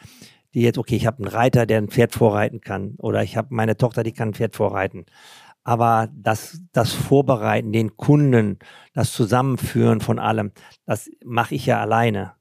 die 0.54 0.62
jetzt, 0.62 0.78
okay, 0.78 0.96
ich 0.96 1.06
habe 1.06 1.18
einen 1.18 1.28
Reiter, 1.28 1.66
der 1.66 1.78
ein 1.78 1.88
Pferd 1.88 2.14
vorreiten 2.14 2.60
kann 2.60 2.94
oder 2.98 3.22
ich 3.22 3.36
habe 3.36 3.48
meine 3.50 3.76
Tochter, 3.76 4.02
die 4.02 4.12
kann 4.12 4.30
ein 4.30 4.34
Pferd 4.34 4.56
vorreiten. 4.56 5.04
Aber 5.64 6.08
das, 6.14 6.62
das 6.72 6.92
Vorbereiten, 6.92 7.72
den 7.72 7.96
Kunden, 7.96 8.58
das 8.94 9.12
Zusammenführen 9.12 10.00
von 10.00 10.18
allem, 10.18 10.52
das 10.86 11.10
mache 11.24 11.54
ich 11.54 11.66
ja 11.66 11.80
alleine. 11.80 12.32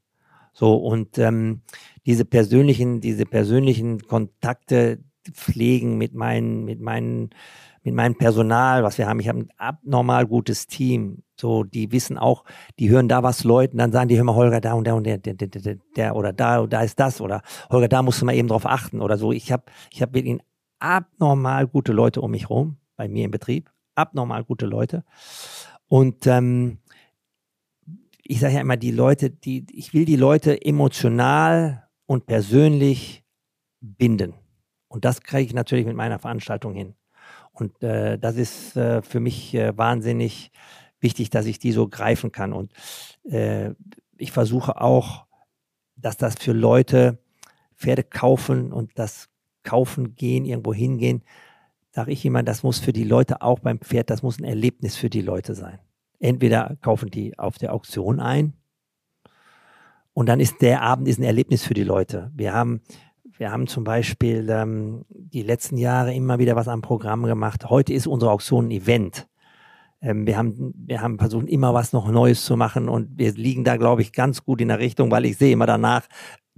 So 0.52 0.76
und 0.76 1.18
ähm, 1.18 1.62
diese 2.06 2.24
persönlichen, 2.24 3.00
diese 3.00 3.26
persönlichen 3.26 4.00
Kontakte 4.00 5.04
pflegen 5.32 5.98
mit 5.98 6.14
meinen, 6.14 6.64
mit 6.64 6.80
meinen 6.80 7.30
mit 7.82 7.94
meinem 7.94 8.16
Personal, 8.16 8.82
was 8.82 8.98
wir 8.98 9.06
haben. 9.06 9.20
Ich 9.20 9.28
habe 9.28 9.40
ein 9.40 9.50
abnormal 9.56 10.26
gutes 10.26 10.66
Team. 10.66 11.22
So, 11.40 11.62
die 11.62 11.92
wissen 11.92 12.18
auch, 12.18 12.44
die 12.78 12.90
hören 12.90 13.08
da 13.08 13.22
was 13.22 13.44
Leuten, 13.44 13.78
dann 13.78 13.92
sagen 13.92 14.08
die, 14.08 14.16
hör 14.16 14.24
mal, 14.24 14.34
Holger, 14.34 14.60
da 14.60 14.72
und 14.72 14.84
der 14.84 14.96
und 14.96 15.04
der, 15.04 15.18
der, 15.18 15.34
der, 15.34 15.48
der, 15.48 15.76
der 15.96 16.16
oder 16.16 16.32
da, 16.32 16.66
da 16.66 16.82
ist 16.82 16.98
das 16.98 17.20
oder 17.20 17.42
Holger, 17.70 17.88
da 17.88 18.02
musst 18.02 18.20
du 18.20 18.26
mal 18.26 18.34
eben 18.34 18.48
drauf 18.48 18.66
achten 18.66 19.00
oder 19.00 19.16
so. 19.18 19.30
Ich 19.32 19.52
habe, 19.52 19.64
ich 19.92 20.02
habe 20.02 20.14
wirklich 20.14 20.38
abnormal 20.80 21.66
gute 21.66 21.92
Leute 21.92 22.20
um 22.20 22.32
mich 22.32 22.50
rum, 22.50 22.78
bei 22.96 23.08
mir 23.08 23.24
im 23.24 23.30
Betrieb, 23.30 23.70
abnormal 23.94 24.44
gute 24.44 24.66
Leute. 24.66 25.04
Und 25.86 26.26
ähm, 26.26 26.78
ich 28.22 28.40
sage 28.40 28.54
ja 28.54 28.60
immer, 28.60 28.76
die 28.76 28.90
Leute, 28.90 29.30
die, 29.30 29.64
ich 29.72 29.94
will 29.94 30.04
die 30.04 30.16
Leute 30.16 30.64
emotional 30.64 31.88
und 32.06 32.26
persönlich 32.26 33.24
binden. 33.80 34.34
Und 34.88 35.04
das 35.04 35.22
kriege 35.22 35.44
ich 35.44 35.54
natürlich 35.54 35.86
mit 35.86 35.96
meiner 35.96 36.18
Veranstaltung 36.18 36.74
hin. 36.74 36.94
Und 37.52 37.82
äh, 37.82 38.18
das 38.18 38.36
ist 38.36 38.76
äh, 38.76 39.02
für 39.02 39.20
mich 39.20 39.54
äh, 39.54 39.76
wahnsinnig 39.76 40.52
wichtig, 41.00 41.30
dass 41.30 41.46
ich 41.46 41.58
die 41.58 41.72
so 41.72 41.88
greifen 41.88 42.32
kann. 42.32 42.52
Und 42.52 42.72
äh, 43.24 43.70
ich 44.16 44.32
versuche 44.32 44.80
auch, 44.80 45.26
dass 45.96 46.16
das 46.16 46.36
für 46.36 46.52
Leute 46.52 47.18
Pferde 47.76 48.02
kaufen 48.02 48.72
und 48.72 48.98
das 48.98 49.28
Kaufen 49.62 50.14
gehen, 50.14 50.44
irgendwo 50.44 50.74
hingehen, 50.74 51.22
sage 51.90 52.12
ich 52.12 52.24
immer, 52.24 52.42
das 52.42 52.62
muss 52.62 52.78
für 52.78 52.92
die 52.92 53.04
Leute 53.04 53.42
auch 53.42 53.60
beim 53.60 53.80
Pferd, 53.80 54.10
das 54.10 54.22
muss 54.22 54.38
ein 54.38 54.44
Erlebnis 54.44 54.96
für 54.96 55.10
die 55.10 55.20
Leute 55.20 55.54
sein. 55.54 55.78
Entweder 56.20 56.76
kaufen 56.80 57.10
die 57.10 57.38
auf 57.38 57.58
der 57.58 57.72
Auktion 57.72 58.20
ein 58.20 58.54
und 60.14 60.26
dann 60.26 60.40
ist 60.40 60.62
der 60.62 60.82
Abend 60.82 61.06
ist 61.06 61.18
ein 61.18 61.24
Erlebnis 61.24 61.64
für 61.64 61.74
die 61.74 61.84
Leute. 61.84 62.32
Wir 62.34 62.52
haben 62.52 62.80
wir 63.36 63.52
haben 63.52 63.68
zum 63.68 63.84
Beispiel 63.84 64.48
ähm, 64.50 65.04
die 65.10 65.42
letzten 65.42 65.76
Jahre 65.76 66.12
immer 66.12 66.40
wieder 66.40 66.56
was 66.56 66.66
am 66.66 66.82
Programm 66.82 67.22
gemacht. 67.22 67.70
Heute 67.70 67.92
ist 67.92 68.08
unsere 68.08 68.32
Auktion 68.32 68.66
ein 68.66 68.70
Event. 68.72 69.28
Ähm, 70.00 70.26
wir, 70.26 70.36
haben, 70.36 70.74
wir 70.76 71.00
haben 71.00 71.18
versucht, 71.18 71.48
immer 71.48 71.74
was 71.74 71.92
noch 71.92 72.10
Neues 72.10 72.44
zu 72.44 72.56
machen 72.56 72.88
und 72.88 73.18
wir 73.18 73.32
liegen 73.32 73.64
da, 73.64 73.76
glaube 73.76 74.02
ich, 74.02 74.12
ganz 74.12 74.44
gut 74.44 74.60
in 74.60 74.68
der 74.68 74.78
Richtung, 74.78 75.10
weil 75.10 75.24
ich 75.24 75.38
sehe 75.38 75.52
immer 75.52 75.66
danach, 75.66 76.02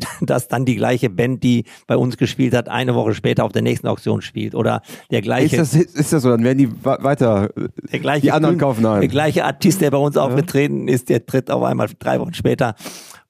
dass 0.21 0.49
dann 0.49 0.65
die 0.65 0.77
gleiche 0.77 1.11
Band, 1.11 1.43
die 1.43 1.65
bei 1.87 1.97
uns 1.97 2.17
gespielt 2.17 2.55
hat, 2.55 2.69
eine 2.69 2.95
Woche 2.95 3.15
später 3.15 3.45
auf 3.45 3.53
der 3.53 3.63
nächsten 3.63 3.87
Auktion 3.87 4.23
spielt 4.23 4.55
oder 4.55 4.83
der 5.11 5.23
gleiche. 5.23 5.57
Ist 5.57 5.75
das, 5.75 5.83
ist 5.83 6.13
das 6.13 6.23
so? 6.23 6.31
Dann 6.31 6.45
werden 6.45 6.59
die 6.59 6.85
weiter 6.85 7.51
der 7.93 8.01
gleiche, 8.01 8.23
die 8.23 8.33
anderen 8.33 8.59
kaufen 8.59 8.85
ein. 8.87 9.01
Der 9.01 9.09
gleiche 9.09 9.45
Artist, 9.45 9.81
der 9.81 9.91
bei 9.91 9.99
uns 9.99 10.17
ja. 10.17 10.23
aufgetreten 10.23 10.89
ist, 10.89 11.09
der 11.09 11.25
tritt 11.25 11.51
auf 11.51 11.63
einmal 11.63 11.89
drei 11.99 12.21
Wochen 12.21 12.35
später 12.35 12.75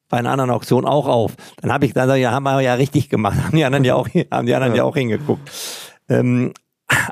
bei 0.09 0.19
einer 0.19 0.31
anderen 0.31 0.51
Auktion 0.51 0.85
auch 0.85 1.07
auf. 1.07 1.37
Dann 1.61 1.73
habe 1.73 1.87
ich 1.87 1.95
dann 1.95 2.19
ja, 2.19 2.33
haben 2.33 2.43
wir 2.43 2.61
ja 2.61 2.75
richtig 2.75 3.09
gemacht, 3.09 3.39
haben 3.43 3.57
die 3.57 3.65
anderen 3.65 3.85
ja 3.85 3.95
auch, 3.95 4.09
haben 4.31 4.47
die 4.47 4.55
anderen 4.55 4.75
ja, 4.75 4.79
ja 4.79 4.85
auch 4.85 4.97
hingeguckt. 4.97 5.51
Ähm, 6.09 6.53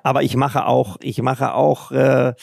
aber 0.03 0.23
ich 0.25 0.37
mache 0.37 0.67
auch, 0.67 0.97
ich 1.01 1.23
mache 1.23 1.55
auch, 1.55 1.93
äh, 1.93 2.35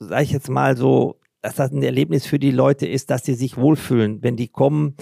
sage 0.00 0.24
ich 0.24 0.32
jetzt 0.32 0.48
mal 0.48 0.76
so, 0.76 1.20
dass 1.42 1.54
das 1.54 1.70
ein 1.70 1.82
Erlebnis 1.82 2.26
für 2.26 2.38
die 2.38 2.50
Leute 2.50 2.86
ist, 2.86 3.10
dass 3.10 3.24
sie 3.24 3.34
sich 3.34 3.56
wohlfühlen, 3.56 4.22
wenn 4.22 4.36
die 4.36 4.48
kommen, 4.48 4.96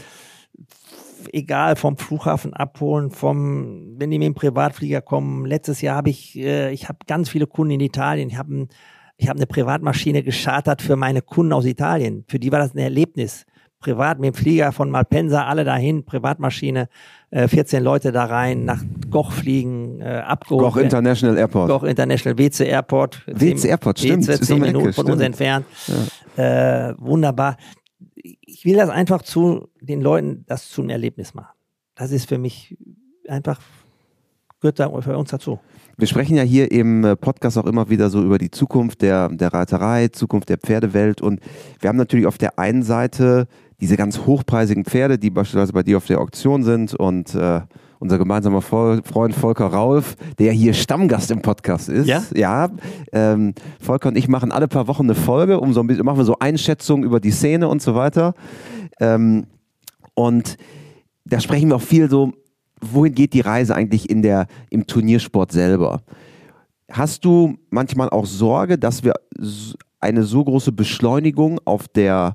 egal 1.32 1.76
vom 1.76 1.96
Flughafen 1.96 2.53
abholen, 2.53 3.11
vom, 3.11 3.99
wenn 3.99 4.11
die 4.11 4.18
mit 4.18 4.26
dem 4.26 4.34
Privatflieger 4.34 5.01
kommen. 5.01 5.46
Letztes 5.46 5.80
Jahr 5.80 5.96
habe 5.96 6.11
ich, 6.11 6.36
äh, 6.36 6.72
ich 6.72 6.88
habe 6.88 6.99
ganz 7.07 7.28
viele 7.28 7.46
Kunden 7.46 7.72
in 7.72 7.80
Italien. 7.80 8.28
Ich 8.28 8.36
habe 8.36 8.68
ich 9.20 9.28
habe 9.28 9.38
eine 9.38 9.49
Privatmaschine 9.49 10.22
geschartert 10.22 10.80
für 10.80 10.94
meine 10.94 11.22
Kunden 11.22 11.53
aus 11.53 11.64
Italien. 11.64 12.24
Für 12.28 12.38
die 12.38 12.53
war 12.53 12.61
das 12.61 12.74
ein 12.74 12.78
Erlebnis 12.78 13.46
privat 13.80 14.20
mit 14.20 14.32
dem 14.32 14.34
Flieger 14.34 14.70
von 14.70 14.90
Malpensa 14.90 15.44
alle 15.44 15.64
dahin, 15.64 16.05
Privatmaschine, 16.05 16.88
äh, 17.31 17.49
14 17.49 17.83
Leute 17.83 18.12
da 18.12 18.24
rein, 18.24 18.64
nach 18.64 18.83
Goch 19.11 19.33
fliegen, 19.33 20.01
äh, 20.01 20.22
abgeholt. 20.26 20.62
Goch 20.62 20.76
International 20.76 21.37
Airport. 21.37 21.68
Goch 21.68 21.83
International 21.83 22.39
WC 22.39 22.66
Airport. 22.66 23.22
WC 23.26 23.68
Airport, 23.68 23.99
stimmt. 23.99 24.26
WC, 24.26 24.41
zehn 24.41 24.61
Minuten 24.61 24.93
von 24.93 25.11
uns 25.11 25.20
entfernt. 25.20 25.66
Ja. 26.37 26.91
Äh, 26.91 26.95
wunderbar. 26.99 27.57
Ich 28.14 28.64
will 28.64 28.76
das 28.76 28.91
einfach 28.91 29.22
zu 29.22 29.68
den 29.81 30.01
Leuten, 30.01 30.45
das 30.47 30.70
zu 30.70 30.81
einem 30.81 30.91
Erlebnis 30.91 31.35
machen. 31.35 31.55
Das 31.95 32.12
ist 32.12 32.29
für 32.29 32.39
mich 32.39 32.76
einfach, 33.29 33.61
gehört 34.61 34.79
da 34.79 35.01
für 35.01 35.16
uns 35.16 35.31
dazu. 35.31 35.59
Wir 35.97 36.07
sprechen 36.07 36.37
ja 36.37 36.45
hier 36.45 36.70
im 36.70 37.05
äh, 37.05 37.16
Podcast 37.16 37.59
auch 37.59 37.66
immer 37.66 37.91
wieder 37.91 38.09
so 38.09 38.22
über 38.22 38.39
die 38.39 38.53
Zukunft 38.53 39.03
der, 39.03 39.29
der 39.31 39.53
Reiterei, 39.53 40.09
Zukunft 40.09 40.49
der 40.49 40.59
Pferdewelt 40.59 41.20
und 41.20 41.41
wir 41.81 41.89
haben 41.89 41.97
natürlich 41.97 42.26
auf 42.26 42.39
der 42.39 42.59
einen 42.59 42.85
Seite 42.85 43.49
diese 43.81 43.97
ganz 43.97 44.26
hochpreisigen 44.26 44.85
Pferde, 44.85 45.18
die 45.18 45.31
beispielsweise 45.31 45.72
bei 45.72 45.83
dir 45.83 45.97
auf 45.97 46.07
der 46.07 46.20
Auktion 46.20 46.64
sind 46.64 46.95
und 46.95 47.35
äh, 47.35 47.61
unser 48.01 48.18
gemeinsamer 48.18 48.62
Freund 48.62 49.35
Volker 49.35 49.66
Raulf, 49.66 50.16
der 50.39 50.53
hier 50.53 50.72
Stammgast 50.72 51.31
im 51.31 51.43
Podcast 51.43 51.89
ist. 51.89 52.07
Ja. 52.07 52.22
Ja. 52.35 52.70
Ähm, 53.12 53.55
Volker 53.81 54.09
und 54.09 54.16
ich 54.16 54.29
machen 54.29 54.53
alle 54.53 54.68
paar 54.68 54.87
Wochen 54.87 55.05
eine 55.05 55.14
Folge, 55.14 55.61
um 55.61 55.72
so 55.72 55.81
ein 55.81 55.87
bisschen, 55.87 56.05
machen 56.05 56.18
wir 56.18 56.24
so 56.24 56.37
Einschätzungen 56.39 57.05
über 57.05 57.20
die 57.20 57.31
Szene 57.31 57.68
und 57.68 57.83
so 57.83 57.95
weiter. 57.95 58.35
Ähm, 59.01 59.47
und 60.14 60.57
da 61.24 61.41
sprechen 61.41 61.68
wir 61.68 61.76
auch 61.76 61.83
viel 61.83 62.09
so, 62.09 62.33
wohin 62.81 63.14
geht 63.14 63.33
die 63.35 63.41
Reise 63.41 63.74
eigentlich 63.74 64.09
in 64.09 64.22
der, 64.22 64.47
im 64.70 64.87
Turniersport 64.87 65.53
selber? 65.53 66.03
Hast 66.91 67.24
du 67.24 67.57
manchmal 67.70 68.09
auch 68.09 68.26
Sorge, 68.26 68.79
dass 68.79 69.05
wir 69.05 69.14
eine 70.01 70.22
so 70.22 70.45
große 70.45 70.72
Beschleunigung 70.72 71.61
auf 71.64 71.89
der 71.89 72.35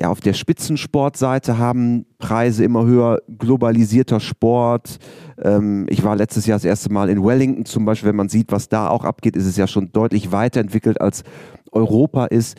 ja, 0.00 0.08
auf 0.08 0.20
der 0.20 0.32
Spitzensportseite 0.32 1.58
haben 1.58 2.06
Preise 2.18 2.64
immer 2.64 2.86
höher, 2.86 3.20
globalisierter 3.38 4.18
Sport. 4.18 4.98
Ähm, 5.38 5.86
ich 5.90 6.02
war 6.02 6.16
letztes 6.16 6.46
Jahr 6.46 6.56
das 6.56 6.64
erste 6.64 6.90
Mal 6.90 7.10
in 7.10 7.22
Wellington 7.22 7.66
zum 7.66 7.84
Beispiel. 7.84 8.08
Wenn 8.08 8.16
man 8.16 8.30
sieht, 8.30 8.50
was 8.50 8.70
da 8.70 8.88
auch 8.88 9.04
abgeht, 9.04 9.36
ist 9.36 9.44
es 9.44 9.58
ja 9.58 9.66
schon 9.66 9.92
deutlich 9.92 10.32
weiterentwickelt 10.32 11.00
als 11.02 11.22
Europa 11.70 12.24
ist. 12.24 12.56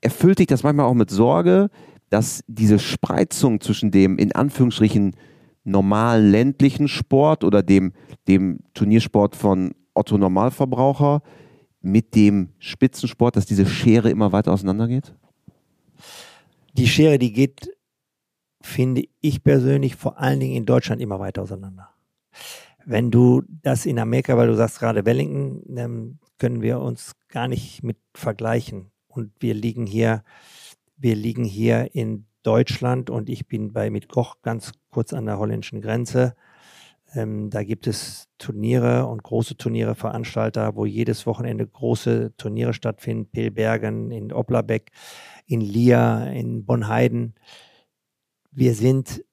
Erfüllt 0.00 0.38
dich 0.38 0.46
das 0.46 0.62
manchmal 0.62 0.86
auch 0.86 0.94
mit 0.94 1.10
Sorge, 1.10 1.68
dass 2.10 2.44
diese 2.46 2.78
Spreizung 2.78 3.60
zwischen 3.60 3.90
dem 3.90 4.16
in 4.16 4.32
Anführungsstrichen 4.32 5.16
normalen 5.64 6.30
ländlichen 6.30 6.86
Sport 6.86 7.42
oder 7.42 7.64
dem, 7.64 7.92
dem 8.28 8.60
Turniersport 8.74 9.34
von 9.34 9.72
Otto 9.94 10.16
Normalverbraucher 10.16 11.22
mit 11.80 12.14
dem 12.14 12.50
Spitzensport, 12.58 13.34
dass 13.34 13.46
diese 13.46 13.66
Schere 13.66 14.10
immer 14.10 14.30
weiter 14.30 14.52
auseinandergeht? 14.52 15.14
Die 16.72 16.86
Schere, 16.86 17.18
die 17.18 17.32
geht, 17.32 17.70
finde 18.62 19.04
ich 19.20 19.42
persönlich, 19.42 19.96
vor 19.96 20.18
allen 20.18 20.40
Dingen 20.40 20.56
in 20.56 20.66
Deutschland 20.66 21.00
immer 21.00 21.18
weiter 21.18 21.42
auseinander. 21.42 21.90
Wenn 22.84 23.10
du 23.10 23.42
das 23.62 23.86
in 23.86 23.98
Amerika, 23.98 24.36
weil 24.36 24.48
du 24.48 24.56
sagst 24.56 24.80
gerade 24.80 25.04
Wellington, 25.04 26.18
können 26.38 26.62
wir 26.62 26.80
uns 26.80 27.12
gar 27.28 27.48
nicht 27.48 27.82
mit 27.82 27.98
vergleichen. 28.14 28.90
Und 29.06 29.32
wir 29.40 29.54
liegen 29.54 29.86
hier, 29.86 30.22
wir 30.96 31.14
liegen 31.14 31.44
hier 31.44 31.94
in 31.94 32.26
Deutschland 32.42 33.10
und 33.10 33.28
ich 33.28 33.46
bin 33.46 33.72
bei 33.72 33.90
mit 33.90 34.08
Koch 34.08 34.36
ganz 34.42 34.72
kurz 34.90 35.12
an 35.12 35.26
der 35.26 35.38
holländischen 35.38 35.82
Grenze. 35.82 36.34
Ähm, 37.14 37.50
da 37.50 37.64
gibt 37.64 37.86
es 37.86 38.28
Turniere 38.38 39.06
und 39.06 39.22
große 39.22 39.56
Turniere, 39.56 39.94
Veranstalter, 39.94 40.76
wo 40.76 40.86
jedes 40.86 41.26
Wochenende 41.26 41.66
große 41.66 42.34
Turniere 42.36 42.72
stattfinden. 42.72 43.26
Pilbergen, 43.30 44.10
in 44.10 44.32
Oplabeck, 44.32 44.90
in 45.50 45.60
Lia, 45.60 46.26
in 46.30 46.64
Bonheiden. 46.64 47.34
Wir 48.52 48.74
sind, 48.74 49.24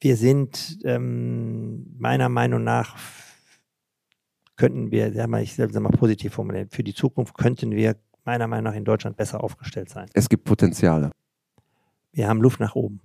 wir 0.00 0.16
sind 0.16 0.78
ähm, 0.84 1.94
meiner 1.98 2.28
Meinung 2.28 2.64
nach 2.64 2.96
könnten 4.56 4.90
wir, 4.90 5.12
sag 5.12 5.28
mal, 5.28 5.40
ich 5.40 5.54
sag 5.54 5.72
mal 5.74 5.90
positiv 5.90 6.34
formulieren, 6.34 6.68
für 6.68 6.82
die 6.82 6.94
Zukunft 6.94 7.38
könnten 7.38 7.70
wir 7.70 7.94
meiner 8.24 8.48
Meinung 8.48 8.64
nach 8.64 8.76
in 8.76 8.84
Deutschland 8.84 9.16
besser 9.16 9.44
aufgestellt 9.44 9.88
sein. 9.88 10.08
Es 10.14 10.28
gibt 10.28 10.44
Potenziale. 10.44 11.12
Wir 12.10 12.26
haben 12.26 12.42
Luft 12.42 12.58
nach 12.58 12.74
oben. 12.74 13.00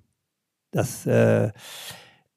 Das 0.72 1.06
äh, 1.06 1.52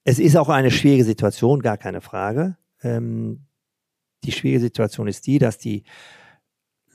es 0.04 0.18
ist 0.18 0.36
auch 0.36 0.50
eine 0.50 0.70
schwierige 0.70 1.04
Situation, 1.04 1.60
gar 1.60 1.78
keine 1.78 2.02
Frage. 2.02 2.58
Ähm, 2.82 3.46
die 4.22 4.32
schwierige 4.32 4.60
Situation 4.60 5.08
ist 5.08 5.26
die, 5.26 5.38
dass 5.38 5.56
die 5.56 5.84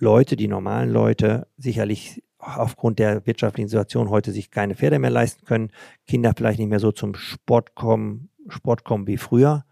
Leute, 0.01 0.35
die 0.35 0.47
normalen 0.47 0.89
Leute, 0.89 1.47
sicherlich 1.57 2.23
aufgrund 2.39 2.97
der 2.97 3.25
wirtschaftlichen 3.27 3.69
Situation 3.69 4.09
heute 4.09 4.31
sich 4.31 4.49
keine 4.49 4.75
Pferde 4.75 4.97
mehr 4.97 5.11
leisten 5.11 5.45
können, 5.45 5.71
Kinder 6.07 6.33
vielleicht 6.35 6.59
nicht 6.59 6.69
mehr 6.69 6.79
so 6.79 6.91
zum 6.91 7.13
Sport 7.13 7.75
kommen, 7.75 8.29
Sport 8.47 8.83
kommen 8.83 9.05
wie 9.05 9.17
früher. 9.17 9.63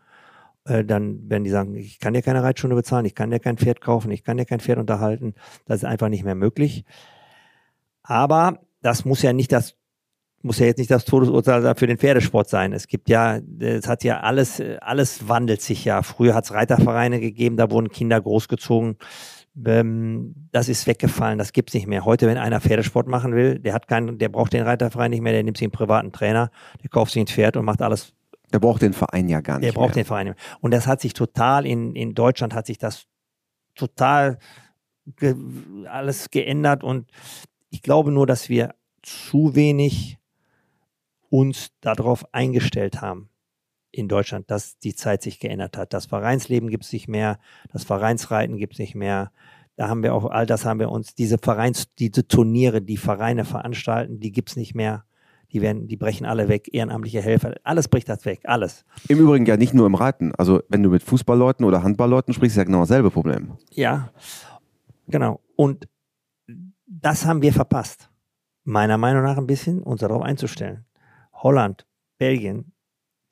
Äh, 0.65 0.85
dann 0.85 1.27
werden 1.29 1.43
die 1.43 1.49
sagen, 1.49 1.75
ich 1.75 1.99
kann 1.99 2.13
dir 2.13 2.21
keine 2.21 2.43
Reitstunde 2.43 2.75
bezahlen, 2.75 3.05
ich 3.05 3.15
kann 3.15 3.31
dir 3.31 3.39
kein 3.39 3.57
Pferd 3.57 3.81
kaufen, 3.81 4.11
ich 4.11 4.23
kann 4.23 4.37
dir 4.37 4.45
kein 4.45 4.59
Pferd 4.59 4.77
unterhalten. 4.77 5.33
Das 5.65 5.77
ist 5.77 5.85
einfach 5.85 6.09
nicht 6.09 6.23
mehr 6.23 6.35
möglich. 6.35 6.85
Aber 8.03 8.59
das 8.81 9.05
muss 9.05 9.23
ja 9.23 9.33
nicht 9.33 9.51
das 9.51 9.75
muss 10.41 10.59
ja 10.59 10.67
jetzt 10.67 10.77
nicht 10.77 10.91
das 10.91 11.03
Todesurteil 11.03 11.75
für 11.75 11.87
den 11.87 11.97
Pferdesport 11.97 12.47
sein. 12.47 12.71
Es 12.71 12.87
gibt 12.87 13.09
ja, 13.09 13.39
es 13.59 13.89
hat 13.89 14.05
ja 14.05 14.21
alles, 14.21 14.63
alles 14.79 15.27
wandelt 15.27 15.61
sich 15.61 15.83
ja. 15.83 16.01
Früher 16.01 16.33
hat 16.33 16.45
es 16.45 16.53
Reitervereine 16.53 17.19
gegeben, 17.19 17.57
da 17.57 17.69
wurden 17.69 17.89
Kinder 17.89 18.21
großgezogen. 18.21 18.97
Ähm, 19.65 20.35
das 20.51 20.69
ist 20.69 20.87
weggefallen, 20.87 21.37
das 21.37 21.53
gibt's 21.53 21.73
nicht 21.73 21.87
mehr. 21.87 22.05
Heute, 22.05 22.27
wenn 22.27 22.37
einer 22.37 22.61
Pferdesport 22.61 23.07
machen 23.07 23.35
will, 23.35 23.59
der 23.59 23.73
hat 23.73 23.87
keinen, 23.87 24.17
der 24.17 24.29
braucht 24.29 24.53
den 24.53 24.63
Reiterverein 24.63 25.11
nicht 25.11 25.21
mehr, 25.21 25.33
der 25.33 25.43
nimmt 25.43 25.57
sich 25.57 25.65
einen 25.65 25.71
privaten 25.71 26.11
Trainer, 26.11 26.51
der 26.81 26.89
kauft 26.89 27.13
sich 27.13 27.21
ein 27.21 27.27
Pferd 27.27 27.57
und 27.57 27.65
macht 27.65 27.81
alles. 27.81 28.13
Der 28.53 28.59
braucht 28.59 28.81
den 28.81 28.93
Verein 28.93 29.29
ja 29.29 29.41
gar 29.41 29.59
nicht. 29.59 29.67
Der 29.67 29.73
braucht 29.73 29.95
mehr. 29.95 30.03
den 30.03 30.07
Verein 30.07 30.27
nicht 30.27 30.37
mehr. 30.37 30.57
Und 30.61 30.71
das 30.71 30.87
hat 30.87 31.01
sich 31.01 31.13
total 31.13 31.65
in, 31.65 31.95
in 31.95 32.15
Deutschland 32.15 32.53
hat 32.53 32.65
sich 32.65 32.77
das 32.77 33.05
total 33.75 34.39
ge 35.17 35.35
alles 35.87 36.29
geändert 36.29 36.83
und 36.83 37.09
ich 37.69 37.81
glaube 37.81 38.11
nur, 38.11 38.27
dass 38.27 38.49
wir 38.49 38.75
zu 39.01 39.55
wenig 39.55 40.17
uns 41.29 41.71
darauf 41.81 42.33
eingestellt 42.33 43.01
haben 43.01 43.28
in 43.91 44.07
Deutschland, 44.07 44.49
dass 44.51 44.77
die 44.79 44.95
Zeit 44.95 45.21
sich 45.21 45.39
geändert 45.39 45.77
hat. 45.77 45.93
Das 45.93 46.05
Vereinsleben 46.05 46.69
gibt 46.69 46.85
es 46.85 46.93
nicht 46.93 47.07
mehr, 47.07 47.39
das 47.71 47.83
Vereinsreiten 47.83 48.57
gibt 48.57 48.73
es 48.73 48.79
nicht 48.79 48.95
mehr. 48.95 49.31
Da 49.75 49.87
haben 49.87 50.03
wir 50.03 50.13
auch, 50.13 50.25
all 50.25 50.45
das 50.45 50.65
haben 50.65 50.79
wir 50.79 50.89
uns, 50.89 51.15
diese 51.15 51.37
Vereins, 51.37 51.93
diese 51.95 52.27
Turniere, 52.27 52.81
die 52.81 52.97
Vereine 52.97 53.45
veranstalten, 53.45 54.19
die 54.19 54.31
gibt 54.31 54.49
es 54.49 54.55
nicht 54.57 54.75
mehr. 54.75 55.05
Die 55.51 55.61
werden, 55.61 55.87
die 55.87 55.97
brechen 55.97 56.27
alle 56.27 56.47
weg, 56.47 56.69
ehrenamtliche 56.71 57.21
Helfer, 57.21 57.55
alles 57.63 57.87
bricht 57.87 58.07
das 58.07 58.23
weg, 58.25 58.41
alles. 58.43 58.85
Im 59.07 59.19
Übrigen 59.19 59.47
ja 59.47 59.57
nicht 59.57 59.73
nur 59.73 59.87
im 59.87 59.95
Reiten. 59.95 60.31
Also 60.35 60.61
wenn 60.69 60.83
du 60.83 60.89
mit 60.89 61.01
Fußballleuten 61.01 61.65
oder 61.65 61.81
Handballleuten 61.81 62.35
sprichst, 62.35 62.55
ist 62.55 62.57
ja 62.57 62.65
genau 62.65 62.81
dasselbe 62.81 63.09
Problem. 63.09 63.53
Ja, 63.71 64.11
genau. 65.07 65.39
Und 65.55 65.87
das 66.85 67.25
haben 67.25 67.41
wir 67.41 67.53
verpasst. 67.53 68.09
Meiner 68.63 68.97
Meinung 68.99 69.23
nach 69.23 69.37
ein 69.37 69.47
bisschen, 69.47 69.81
uns 69.81 70.01
darauf 70.01 70.21
einzustellen. 70.21 70.85
Holland, 71.33 71.87
Belgien, 72.19 72.73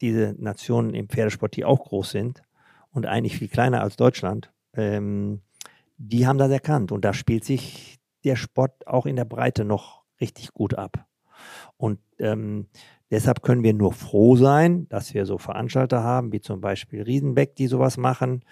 diese 0.01 0.35
Nationen 0.37 0.93
im 0.93 1.09
Pferdesport, 1.09 1.55
die 1.55 1.65
auch 1.65 1.85
groß 1.85 2.11
sind 2.11 2.43
und 2.91 3.05
eigentlich 3.05 3.37
viel 3.37 3.47
kleiner 3.47 3.81
als 3.81 3.95
Deutschland, 3.95 4.51
ähm, 4.73 5.41
die 5.97 6.27
haben 6.27 6.37
das 6.37 6.51
erkannt. 6.51 6.91
Und 6.91 7.03
da 7.05 7.13
spielt 7.13 7.43
sich 7.43 7.99
der 8.23 8.35
Sport 8.35 8.87
auch 8.87 9.05
in 9.05 9.15
der 9.15 9.25
Breite 9.25 9.65
noch 9.65 10.03
richtig 10.21 10.53
gut 10.53 10.75
ab. 10.75 11.05
Und 11.77 11.99
ähm, 12.19 12.67
deshalb 13.11 13.41
können 13.41 13.63
wir 13.63 13.73
nur 13.73 13.93
froh 13.93 14.35
sein, 14.35 14.87
dass 14.89 15.13
wir 15.13 15.25
so 15.25 15.37
Veranstalter 15.37 16.03
haben, 16.03 16.31
wie 16.31 16.41
zum 16.41 16.61
Beispiel 16.61 17.03
Riesenbeck, 17.03 17.55
die 17.55 17.67
sowas 17.67 17.97
machen. 17.97 18.43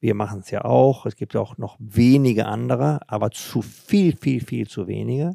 Wir 0.00 0.14
machen 0.14 0.40
es 0.40 0.50
ja 0.50 0.64
auch. 0.64 1.06
Es 1.06 1.16
gibt 1.16 1.34
auch 1.36 1.56
noch 1.56 1.76
wenige 1.78 2.46
andere, 2.46 3.00
aber 3.06 3.30
zu 3.30 3.62
viel, 3.62 4.16
viel, 4.16 4.40
viel 4.40 4.68
zu 4.68 4.86
wenige 4.86 5.32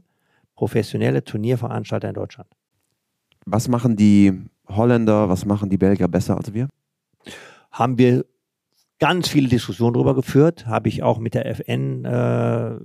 professionelle 0.55 1.24
Turnierveranstalter 1.24 2.09
in 2.09 2.15
Deutschland. 2.15 2.49
Was 3.46 3.68
machen 3.68 3.96
die 3.96 4.34
Holländer, 4.68 5.30
was 5.30 5.46
machen 5.46 5.70
die 5.70 5.78
Belgier 5.78 6.08
besser 6.08 6.38
als 6.38 6.54
wir? 6.54 6.70
Haben 7.72 7.98
wir 7.98 8.26
ganz 9.00 9.30
viele 9.30 9.48
Diskussionen 9.48 9.94
darüber 9.94 10.16
geführt, 10.16 10.68
habe 10.68 10.90
ich 10.90 11.04
auch 11.04 11.20
mit 11.20 11.34
der 11.34 11.46
FN 11.48 12.06
äh, 12.06 12.76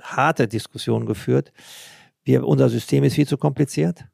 harte 0.00 0.48
Diskussionen 0.48 1.06
geführt. 1.06 1.52
Wir, 2.24 2.46
unser 2.46 2.68
System 2.68 3.04
ist 3.04 3.14
viel 3.14 3.26
zu 3.26 3.36
kompliziert 3.36 4.06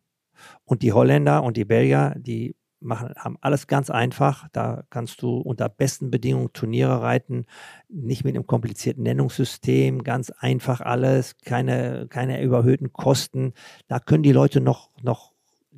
und 0.65 0.83
die 0.83 0.93
Holländer 0.93 1.43
und 1.43 1.57
die 1.57 1.65
Belgier, 1.65 2.15
die 2.17 2.57
machen, 2.81 3.15
haben 3.17 3.37
alles 3.41 3.67
ganz 3.67 3.91
einfach. 3.91 4.47
Da 4.53 4.85
kannst 4.91 5.23
du 5.23 5.39
unter 5.39 5.69
besten 5.69 6.11
Bedingungen 6.11 6.53
Turniere 6.53 7.03
reiten, 7.03 7.47
nicht 7.89 8.25
mit 8.25 8.35
einem 8.35 8.47
komplizierten 8.47 9.03
Nennungssystem, 9.03 10.05
ganz 10.05 10.31
einfach 10.31 10.81
alles, 10.81 11.37
keine, 11.39 12.07
keine 12.09 12.43
überhöhten 12.43 12.93
Kosten. 12.93 13.53
Da 13.89 13.99
können 13.99 14.23
die 14.23 14.33
Leute 14.33 14.61
noch, 14.61 14.91
noch 15.03 15.34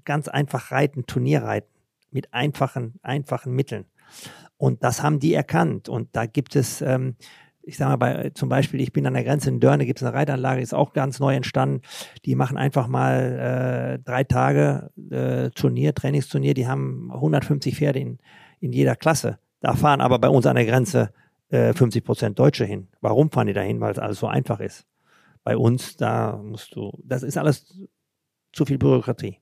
ganz 0.07 0.29
einfach 0.29 0.73
reiten, 0.73 1.05
Turnier 1.05 1.43
reiten, 1.43 1.69
mit 2.11 2.33
einfachen, 2.33 2.95
einfachen 3.03 3.53
Mitteln. 3.53 3.85
Und 4.57 4.83
das 4.83 5.03
haben 5.03 5.21
die 5.21 5.35
erkannt. 5.35 5.89
Und 5.89 6.17
da 6.17 6.25
gibt 6.25 6.57
es, 6.57 6.81
ähm, 6.81 7.17
ich 7.63 7.77
sage 7.77 7.91
mal, 7.91 7.97
bei, 7.97 8.31
zum 8.31 8.49
Beispiel, 8.49 8.81
ich 8.81 8.93
bin 8.93 9.07
an 9.07 9.15
der 9.15 9.25
Grenze 9.25 9.51
in 9.51 9.61
Dörne, 9.61 9.85
gibt 9.85 10.01
es 10.01 10.07
eine 10.07 10.17
Reitanlage, 10.17 10.63
ist 10.63 10.73
auch 10.73 10.93
ganz 10.95 11.21
neu 11.21 11.35
entstanden. 11.35 11.83
Die 12.25 12.35
machen 12.35 12.57
einfach 12.57 12.87
mal 12.87 13.99
äh, 13.99 14.03
drei 14.03 14.25
Tage 14.25 14.91
äh, 15.11 15.51
Turnier, 15.51 15.95
Trainingsturnier, 15.95 16.55
die 16.55 16.67
haben 16.67 17.11
150 17.13 17.77
Pferde 17.77 17.99
in, 17.99 18.19
in 18.61 18.73
jeder 18.73 18.97
Klasse. 18.97 19.39
Da 19.61 19.75
fahren 19.75 20.01
aber 20.01 20.19
bei 20.19 20.29
uns 20.29 20.47
an 20.47 20.57
der 20.57 20.67
Grenze 20.67 21.13
äh, 21.49 21.73
50 21.75 22.05
Prozent 22.05 22.39
Deutsche 22.39 22.65
hin. 22.65 22.89
Warum 23.01 23.31
fahren 23.31 23.49
die 23.49 23.53
da 23.53 23.63
hin? 23.63 23.81
Weil 23.81 23.93
es 23.93 23.99
alles 23.99 24.21
so 24.21 24.27
einfach 24.27 24.61
ist. 24.61 24.87
Bei 25.45 25.57
uns, 25.57 25.97
da 25.97 26.37
musst 26.37 26.75
du, 26.75 26.93
das 27.05 27.23
ist 27.23 27.37
alles 27.37 27.79
zu 28.53 28.65
viel 28.65 28.79
Bürokratie. 28.79 29.39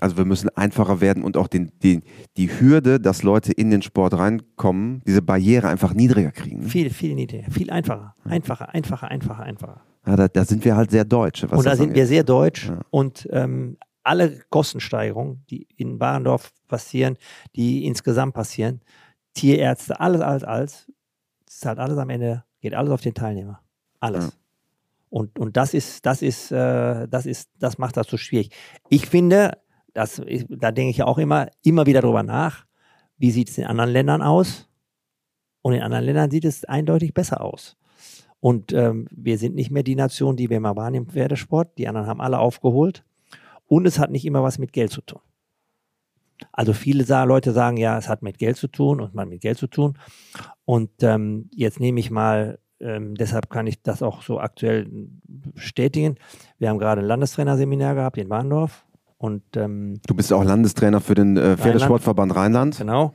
Also 0.00 0.18
wir 0.18 0.26
müssen 0.26 0.50
einfacher 0.50 1.00
werden 1.00 1.22
und 1.22 1.38
auch 1.38 1.48
den, 1.48 1.72
den, 1.82 2.02
die 2.36 2.48
Hürde, 2.48 3.00
dass 3.00 3.22
Leute 3.22 3.52
in 3.52 3.70
den 3.70 3.80
Sport 3.80 4.12
reinkommen, 4.12 5.02
diese 5.06 5.22
Barriere 5.22 5.68
einfach 5.68 5.94
niedriger 5.94 6.32
kriegen. 6.32 6.60
Ne? 6.60 6.68
Viel, 6.68 6.90
viel 6.90 7.14
niedriger, 7.14 7.50
viel 7.50 7.70
einfacher. 7.70 8.14
Einfacher, 8.24 8.74
einfacher, 8.74 9.08
einfacher, 9.08 9.42
einfacher. 9.42 9.80
Ja, 10.06 10.16
da, 10.16 10.28
da 10.28 10.44
sind 10.44 10.64
wir 10.64 10.76
halt 10.76 10.90
sehr 10.90 11.04
deutsch. 11.04 11.44
und 11.44 11.64
da 11.64 11.76
sind 11.76 11.94
wir 11.94 12.06
sehr 12.06 12.24
deutsch 12.24 12.68
ja. 12.68 12.80
und 12.90 13.26
ähm, 13.32 13.78
alle 14.02 14.38
Kostensteigerungen, 14.50 15.44
die 15.50 15.66
in 15.76 15.98
Warendorf 15.98 16.52
passieren, 16.68 17.16
die 17.56 17.86
insgesamt 17.86 18.34
passieren, 18.34 18.82
Tierärzte, 19.34 19.98
alles, 19.98 20.20
alles, 20.20 20.44
alles, 20.44 20.92
ist 21.48 21.66
halt 21.66 21.78
alles 21.78 21.98
am 21.98 22.10
Ende, 22.10 22.44
geht 22.60 22.74
alles 22.74 22.92
auf 22.92 23.00
den 23.00 23.14
Teilnehmer. 23.14 23.60
Alles. 23.98 24.26
Ja. 24.26 24.30
Und, 25.10 25.38
und 25.38 25.56
das 25.56 25.74
ist, 25.74 26.04
das 26.04 26.22
ist, 26.22 26.52
äh, 26.52 27.08
das 27.08 27.26
ist, 27.26 27.50
das 27.58 27.78
macht 27.78 27.96
das 27.96 28.06
so 28.06 28.16
schwierig. 28.16 28.50
Ich 28.90 29.06
finde, 29.06 29.58
das, 29.96 30.20
da 30.48 30.72
denke 30.72 30.90
ich 30.90 31.02
auch 31.02 31.16
immer, 31.16 31.48
immer 31.62 31.86
wieder 31.86 32.02
drüber 32.02 32.22
nach, 32.22 32.66
wie 33.16 33.30
sieht 33.30 33.48
es 33.48 33.56
in 33.56 33.64
anderen 33.64 33.90
Ländern 33.90 34.20
aus? 34.20 34.68
Und 35.62 35.72
in 35.72 35.82
anderen 35.82 36.04
Ländern 36.04 36.30
sieht 36.30 36.44
es 36.44 36.64
eindeutig 36.64 37.14
besser 37.14 37.40
aus. 37.40 37.78
Und 38.38 38.74
ähm, 38.74 39.08
wir 39.10 39.38
sind 39.38 39.54
nicht 39.54 39.70
mehr 39.70 39.82
die 39.82 39.96
Nation, 39.96 40.36
die 40.36 40.50
wir 40.50 40.60
mal 40.60 40.76
waren 40.76 40.94
im 40.94 41.06
Pferdesport. 41.06 41.78
Die 41.78 41.88
anderen 41.88 42.06
haben 42.06 42.20
alle 42.20 42.38
aufgeholt. 42.38 43.04
Und 43.66 43.86
es 43.86 43.98
hat 43.98 44.10
nicht 44.10 44.26
immer 44.26 44.42
was 44.42 44.58
mit 44.58 44.74
Geld 44.74 44.92
zu 44.92 45.00
tun. 45.00 45.22
Also 46.52 46.74
viele 46.74 47.04
Leute 47.24 47.52
sagen 47.52 47.78
ja, 47.78 47.96
es 47.96 48.10
hat 48.10 48.22
mit 48.22 48.36
Geld 48.36 48.58
zu 48.58 48.68
tun 48.68 49.00
und 49.00 49.14
man 49.14 49.30
mit 49.30 49.40
Geld 49.40 49.56
zu 49.56 49.66
tun. 49.66 49.98
Und 50.66 50.90
ähm, 51.00 51.48
jetzt 51.54 51.80
nehme 51.80 51.98
ich 51.98 52.10
mal, 52.10 52.58
ähm, 52.78 53.14
deshalb 53.14 53.48
kann 53.48 53.66
ich 53.66 53.82
das 53.82 54.02
auch 54.02 54.22
so 54.22 54.38
aktuell 54.38 54.86
bestätigen. 55.24 56.16
Wir 56.58 56.68
haben 56.68 56.78
gerade 56.78 57.00
ein 57.00 57.06
Landestrainerseminar 57.06 57.94
gehabt 57.94 58.18
in 58.18 58.28
Warndorf 58.28 58.85
und, 59.18 59.42
ähm, 59.56 60.00
du 60.06 60.14
bist 60.14 60.32
auch 60.32 60.44
Landestrainer 60.44 61.00
für 61.00 61.14
den 61.14 61.36
äh, 61.36 61.56
Pferdesportverband 61.56 62.34
Rheinland. 62.36 62.78
Genau. 62.78 63.12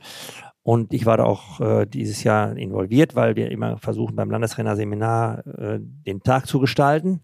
Und 0.64 0.92
ich 0.92 1.06
war 1.06 1.16
da 1.16 1.24
auch 1.24 1.60
äh, 1.60 1.86
dieses 1.86 2.22
Jahr 2.22 2.56
involviert, 2.56 3.16
weil 3.16 3.34
wir 3.34 3.50
immer 3.50 3.78
versuchen, 3.78 4.14
beim 4.14 4.30
Landestrainerseminar 4.30 5.46
äh, 5.46 5.78
den 5.80 6.22
Tag 6.22 6.46
zu 6.46 6.60
gestalten. 6.60 7.20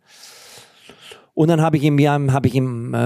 Und 1.34 1.48
dann 1.48 1.60
habe 1.60 1.76
ich 1.76 1.84
im 1.84 2.00
Jahr, 2.00 2.20
habe 2.32 2.48
ich 2.48 2.56
im 2.56 2.94
äh, 2.94 2.98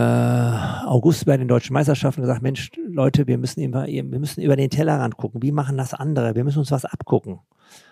August 0.87 1.27
bei 1.27 1.37
den 1.37 1.49
deutschen 1.49 1.75
Meisterschaften 1.75 2.23
gesagt, 2.23 2.41
Mensch, 2.41 2.71
Leute, 2.89 3.27
wir 3.27 3.37
müssen 3.37 3.61
immer, 3.61 3.87
wir 3.87 4.03
müssen 4.05 4.41
über 4.41 4.57
den 4.57 4.71
Tellerrand 4.71 5.19
gucken. 5.19 5.43
Wie 5.43 5.53
machen 5.53 5.77
das 5.77 5.93
andere? 5.93 6.35
Wir 6.35 6.45
müssen 6.45 6.61
uns 6.61 6.71
was 6.71 6.87
abgucken. 6.87 7.41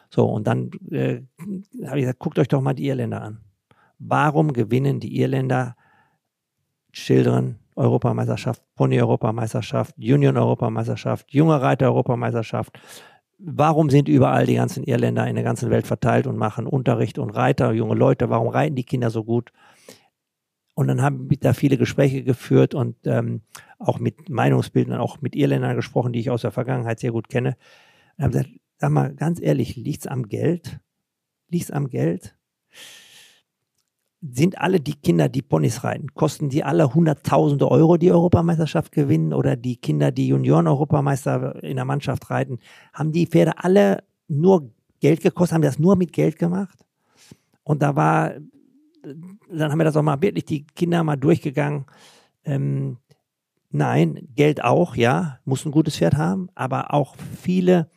So, 0.09 0.24
und 0.24 0.47
dann 0.47 0.70
äh, 0.91 1.20
habe 1.87 1.99
ich 1.99 2.05
gesagt, 2.05 2.20
guckt 2.20 2.39
euch 2.39 2.49
doch 2.49 2.62
mal 2.62 2.72
die 2.72 2.87
Irländer 2.87 3.20
an. 3.20 3.41
Warum 3.99 4.55
gewinnen 4.55 4.99
die 4.99 5.20
Irländer 5.20 5.76
Children 6.93 7.59
Europameisterschaft, 7.77 8.62
Pony-Europameisterschaft, 8.75 9.97
Union-Europameisterschaft, 9.99 11.33
junge 11.33 11.61
Reiter-Europameisterschaft. 11.61 12.79
Warum 13.39 13.89
sind 13.89 14.09
überall 14.09 14.47
die 14.47 14.57
ganzen 14.57 14.85
Irländer 14.85 15.27
in 15.27 15.35
der 15.35 15.45
ganzen 15.45 15.71
Welt 15.71 15.87
verteilt 15.87 16.27
und 16.27 16.37
machen 16.37 16.66
Unterricht 16.66 17.18
und 17.18 17.31
Reiter, 17.31 17.73
junge 17.73 17.95
Leute? 17.95 18.29
Warum 18.29 18.49
reiten 18.49 18.77
die 18.77 18.85
Kinder 18.85 19.11
so 19.11 19.25
gut? 19.25 19.53
Und 20.75 20.89
dann 20.89 21.03
haben 21.03 21.31
wir 21.31 21.39
da 21.39 21.53
viele 21.53 21.77
Gespräche 21.77 22.23
geführt 22.23 22.75
und 22.75 22.97
ähm, 23.05 23.43
auch 23.79 23.99
mit 23.99 24.29
Meinungsbildern, 24.29 25.01
auch 25.01 25.21
mit 25.21 25.35
Irländern 25.35 25.77
gesprochen, 25.77 26.12
die 26.12 26.21
ich 26.21 26.31
aus 26.31 26.43
der 26.43 26.53
Vergangenheit 26.53 27.01
sehr 27.01 27.12
gut 27.12 27.29
kenne. 27.29 27.57
Und 28.16 28.25
haben 28.25 28.33
gesagt, 28.33 28.51
sag 28.79 28.91
mal 28.91 29.14
ganz 29.14 29.41
ehrlich, 29.41 29.77
liegt's 29.77 30.07
am 30.07 30.29
Geld? 30.29 30.81
Liegt's 31.49 31.71
am 31.71 31.89
Geld? 31.89 32.37
Sind 34.23 34.59
alle 34.59 34.81
die 34.81 34.95
Kinder, 34.95 35.29
die 35.29 35.43
Ponys 35.43 35.83
reiten, 35.83 36.14
kosten 36.14 36.51
die 36.51 36.62
alle 36.62 36.93
hunderttausende 36.95 37.71
Euro 37.71 37.97
die 37.97 38.12
Europameisterschaft 38.12 38.93
gewinnen 38.93 39.33
oder 39.33 39.57
die 39.57 39.77
Kinder, 39.77 40.12
die 40.12 40.29
Junioren-Europameister 40.29 41.62
in 41.62 41.77
der 41.77 41.87
Mannschaft 41.87 42.29
reiten, 42.31 42.59
haben 42.93 43.12
die 43.12 43.27
Pferde 43.27 43.53
alle 43.57 44.05
nur 44.29 44.71
Geld 45.01 45.23
gekostet, 45.23 45.55
haben 45.55 45.62
das 45.62 45.79
nur 45.79 45.97
mit 45.97 46.12
Geld 46.12 46.39
gemacht? 46.39 46.85
Und 47.62 47.83
da 47.83 47.97
war, 47.97 48.35
dann 49.03 49.73
haben 49.73 49.79
wir 49.79 49.85
das 49.85 49.97
auch 49.97 50.03
mal 50.03 50.21
wirklich 50.21 50.45
die 50.45 50.66
Kinder 50.66 51.03
mal 51.03 51.16
durchgegangen. 51.16 51.87
Ähm, 52.45 52.99
nein, 53.71 54.29
Geld 54.35 54.62
auch, 54.62 54.97
ja, 54.97 55.39
muss 55.47 55.64
ein 55.64 55.73
gutes 55.73 55.97
Pferd 55.97 56.16
haben, 56.16 56.51
aber 56.55 56.93
auch 56.93 57.16
viele 57.41 57.89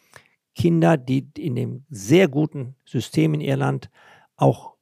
Kinder, 0.56 0.96
die 0.96 1.28
in 1.38 1.56
dem 1.56 1.86
sehr 1.90 2.30
guten 2.30 2.76
System 2.86 3.34
in 3.34 3.42
Irland 3.42 3.90
auch 4.38 4.73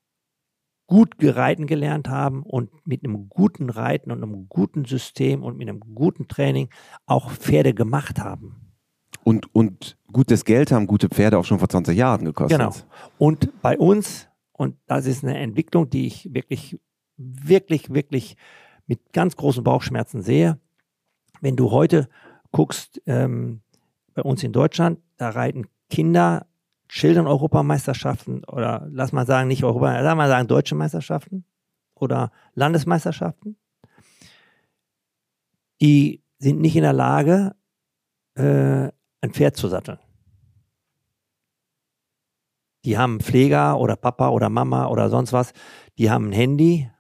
gut 0.91 1.19
gereiten 1.19 1.67
gelernt 1.67 2.09
haben 2.09 2.43
und 2.43 2.69
mit 2.85 3.05
einem 3.05 3.29
guten 3.29 3.69
Reiten 3.69 4.11
und 4.11 4.21
einem 4.21 4.49
guten 4.49 4.83
System 4.83 5.41
und 5.41 5.57
mit 5.57 5.69
einem 5.69 5.79
guten 5.79 6.27
Training 6.27 6.67
auch 7.05 7.31
Pferde 7.31 7.73
gemacht 7.73 8.19
haben. 8.19 8.73
Und, 9.23 9.55
und 9.55 9.97
gutes 10.11 10.43
Geld 10.43 10.69
haben 10.69 10.87
gute 10.87 11.07
Pferde 11.07 11.37
auch 11.37 11.45
schon 11.45 11.59
vor 11.59 11.69
20 11.69 11.97
Jahren 11.97 12.25
gekostet. 12.25 12.59
Genau. 12.59 12.73
Und 13.17 13.61
bei 13.61 13.77
uns, 13.77 14.27
und 14.51 14.75
das 14.85 15.05
ist 15.05 15.23
eine 15.23 15.37
Entwicklung, 15.37 15.89
die 15.89 16.07
ich 16.07 16.29
wirklich, 16.33 16.77
wirklich, 17.15 17.93
wirklich 17.93 18.35
mit 18.85 19.13
ganz 19.13 19.37
großen 19.37 19.63
Bauchschmerzen 19.63 20.21
sehe. 20.21 20.59
Wenn 21.39 21.55
du 21.55 21.71
heute 21.71 22.09
guckst, 22.51 23.01
ähm, 23.05 23.61
bei 24.13 24.23
uns 24.23 24.43
in 24.43 24.51
Deutschland, 24.51 24.99
da 25.15 25.29
reiten 25.29 25.67
Kinder 25.89 26.47
schildern 26.93 27.25
Europameisterschaften 27.25 28.43
oder 28.43 28.85
lass 28.91 29.13
mal 29.13 29.25
sagen, 29.25 29.47
nicht 29.47 29.63
Europa, 29.63 30.01
lass 30.01 30.15
mal 30.17 30.27
sagen 30.27 30.49
deutsche 30.49 30.75
Meisterschaften 30.75 31.45
oder 31.95 32.31
Landesmeisterschaften, 32.53 33.55
die 35.79 36.21
sind 36.37 36.59
nicht 36.59 36.75
in 36.75 36.81
der 36.81 36.91
Lage, 36.91 37.55
äh, 38.35 38.89
ein 39.21 39.31
Pferd 39.31 39.55
zu 39.55 39.69
satteln. 39.69 39.99
Die 42.83 42.97
haben 42.97 43.21
Pfleger 43.21 43.79
oder 43.79 43.95
Papa 43.95 44.27
oder 44.27 44.49
Mama 44.49 44.87
oder 44.87 45.09
sonst 45.09 45.31
was, 45.31 45.53
die 45.97 46.11
haben 46.11 46.27
ein 46.27 46.33
Handy, 46.33 46.91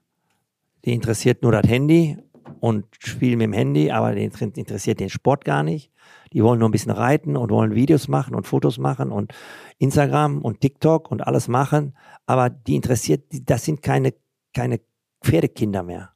die 0.85 0.93
interessiert 0.93 1.43
nur 1.43 1.51
das 1.51 1.67
Handy 1.67 2.17
und 2.61 2.85
spielen 2.97 3.39
mit 3.39 3.47
dem 3.47 3.53
Handy, 3.53 3.91
aber 3.91 4.15
den 4.15 4.31
interessiert 4.31 5.01
den 5.01 5.09
Sport 5.09 5.43
gar 5.43 5.63
nicht. 5.63 5.91
Die 6.33 6.43
wollen 6.43 6.59
nur 6.59 6.69
ein 6.69 6.71
bisschen 6.71 6.91
reiten 6.91 7.35
und 7.35 7.51
wollen 7.51 7.75
Videos 7.75 8.07
machen 8.07 8.35
und 8.35 8.47
Fotos 8.47 8.77
machen 8.77 9.11
und 9.11 9.33
Instagram 9.79 10.41
und 10.41 10.61
TikTok 10.61 11.11
und 11.11 11.25
alles 11.27 11.47
machen. 11.47 11.95
Aber 12.25 12.49
die 12.49 12.75
interessiert, 12.75 13.25
das 13.31 13.65
sind 13.65 13.81
keine, 13.81 14.13
keine 14.53 14.79
Pferdekinder 15.21 15.83
mehr. 15.83 16.13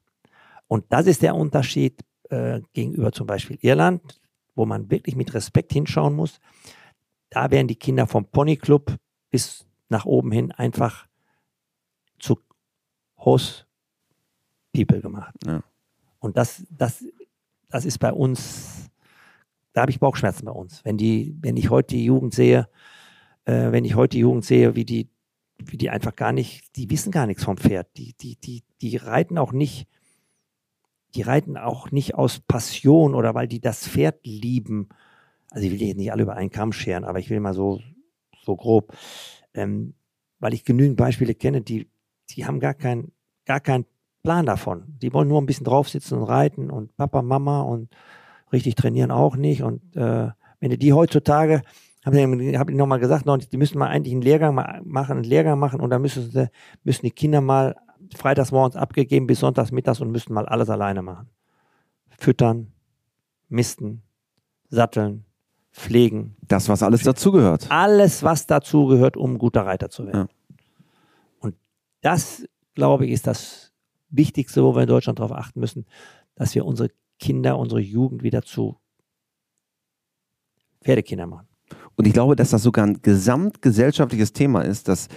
Und 0.68 0.84
das 0.88 1.06
ist 1.06 1.22
der 1.22 1.34
Unterschied 1.34 2.02
äh, 2.30 2.60
gegenüber 2.72 3.12
zum 3.12 3.26
Beispiel 3.26 3.58
Irland, 3.60 4.20
wo 4.54 4.66
man 4.66 4.90
wirklich 4.90 5.16
mit 5.16 5.34
Respekt 5.34 5.72
hinschauen 5.72 6.14
muss. 6.14 6.40
Da 7.30 7.50
werden 7.50 7.68
die 7.68 7.76
Kinder 7.76 8.06
vom 8.06 8.24
Ponyclub 8.24 8.96
bis 9.30 9.66
nach 9.88 10.06
oben 10.06 10.32
hin 10.32 10.52
einfach 10.52 11.06
zu 12.18 12.38
Host 13.18 13.66
People 14.72 15.00
gemacht. 15.00 15.34
Ja. 15.44 15.62
Und 16.18 16.36
das, 16.36 16.64
das, 16.70 17.04
das 17.68 17.84
ist 17.84 17.98
bei 17.98 18.12
uns 18.12 18.85
da 19.76 19.82
habe 19.82 19.90
ich 19.90 20.00
Bauchschmerzen 20.00 20.46
bei 20.46 20.52
uns. 20.52 20.82
Wenn 20.86 20.96
die, 20.96 21.36
wenn 21.42 21.58
ich 21.58 21.68
heute 21.68 21.96
die 21.96 22.06
Jugend 22.06 22.32
sehe, 22.32 22.66
äh, 23.44 23.72
wenn 23.72 23.84
ich 23.84 23.94
heute 23.94 24.16
die 24.16 24.20
Jugend 24.20 24.42
sehe, 24.42 24.74
wie 24.74 24.86
die, 24.86 25.10
wie 25.58 25.76
die 25.76 25.90
einfach 25.90 26.16
gar 26.16 26.32
nicht, 26.32 26.74
die 26.76 26.88
wissen 26.88 27.12
gar 27.12 27.26
nichts 27.26 27.44
vom 27.44 27.58
Pferd. 27.58 27.86
Die, 27.98 28.14
die, 28.14 28.36
die, 28.36 28.64
die 28.80 28.96
reiten 28.96 29.36
auch 29.36 29.52
nicht, 29.52 29.86
die 31.14 31.20
reiten 31.20 31.58
auch 31.58 31.90
nicht 31.90 32.14
aus 32.14 32.40
Passion 32.40 33.14
oder 33.14 33.34
weil 33.34 33.48
die 33.48 33.60
das 33.60 33.86
Pferd 33.86 34.24
lieben. 34.24 34.88
Also 35.50 35.66
ich 35.66 35.72
will 35.74 35.82
jetzt 35.82 35.98
nicht 35.98 36.10
alle 36.10 36.22
über 36.22 36.36
einen 36.36 36.48
Kamm 36.48 36.72
scheren, 36.72 37.04
aber 37.04 37.18
ich 37.18 37.28
will 37.28 37.40
mal 37.40 37.52
so, 37.52 37.82
so 38.42 38.56
grob, 38.56 38.96
ähm, 39.52 39.92
weil 40.38 40.54
ich 40.54 40.64
genügend 40.64 40.96
Beispiele 40.96 41.34
kenne, 41.34 41.60
die, 41.60 41.90
die 42.30 42.46
haben 42.46 42.60
gar 42.60 42.72
keinen, 42.72 43.12
gar 43.44 43.60
keinen 43.60 43.84
Plan 44.22 44.46
davon. 44.46 44.84
Die 45.02 45.12
wollen 45.12 45.28
nur 45.28 45.42
ein 45.42 45.46
bisschen 45.46 45.64
draufsitzen 45.66 46.16
und 46.16 46.24
reiten 46.24 46.70
und 46.70 46.96
Papa, 46.96 47.20
Mama 47.20 47.60
und 47.60 47.90
richtig 48.52 48.74
trainieren 48.74 49.10
auch 49.10 49.36
nicht. 49.36 49.62
Und 49.62 49.96
äh, 49.96 50.30
wenn 50.60 50.70
du 50.70 50.78
die 50.78 50.92
heutzutage, 50.92 51.62
habe 52.04 52.18
ich, 52.18 52.56
hab 52.56 52.70
ich 52.70 52.76
nochmal 52.76 53.00
gesagt, 53.00 53.26
noch, 53.26 53.36
die 53.36 53.56
müssen 53.56 53.78
mal 53.78 53.88
eigentlich 53.88 54.12
einen 54.12 54.22
Lehrgang 54.22 54.54
machen, 54.54 55.16
einen 55.16 55.24
Lehrgang 55.24 55.58
machen 55.58 55.80
und 55.80 55.90
dann 55.90 56.02
müssen, 56.02 56.30
sie, 56.30 56.48
müssen 56.84 57.04
die 57.04 57.10
Kinder 57.10 57.40
mal 57.40 57.74
freitags 58.14 58.52
morgens 58.52 58.76
abgegeben 58.76 59.26
bis 59.26 59.40
sonntags 59.40 59.72
mittags 59.72 60.00
und 60.00 60.10
müssen 60.10 60.32
mal 60.32 60.46
alles 60.46 60.70
alleine 60.70 61.02
machen. 61.02 61.28
Füttern, 62.18 62.72
misten, 63.48 64.02
satteln, 64.68 65.24
pflegen. 65.72 66.36
Das, 66.42 66.68
was 66.68 66.82
alles 66.82 67.02
dazugehört. 67.02 67.66
Alles, 67.70 68.22
was 68.22 68.46
dazugehört, 68.46 69.16
um 69.16 69.34
ein 69.34 69.38
guter 69.38 69.66
Reiter 69.66 69.90
zu 69.90 70.06
werden. 70.06 70.28
Ja. 70.28 70.56
Und 71.40 71.56
das, 72.00 72.46
glaube 72.74 73.06
ich, 73.06 73.12
ist 73.12 73.26
das 73.26 73.72
Wichtigste, 74.10 74.62
wo 74.62 74.74
wir 74.74 74.82
in 74.82 74.88
Deutschland 74.88 75.18
darauf 75.18 75.32
achten 75.32 75.60
müssen, 75.60 75.86
dass 76.36 76.54
wir 76.54 76.64
unsere 76.64 76.90
Kinder, 77.18 77.58
unsere 77.58 77.80
Jugend 77.80 78.22
wieder 78.22 78.42
zu 78.42 78.76
Pferdekinder 80.82 81.26
machen. 81.26 81.48
Und 81.96 82.06
ich 82.06 82.12
glaube, 82.12 82.36
dass 82.36 82.50
das 82.50 82.62
sogar 82.62 82.86
ein 82.86 83.00
gesamtgesellschaftliches 83.02 84.32
Thema 84.32 84.62
ist, 84.62 84.88
dass 84.88 85.08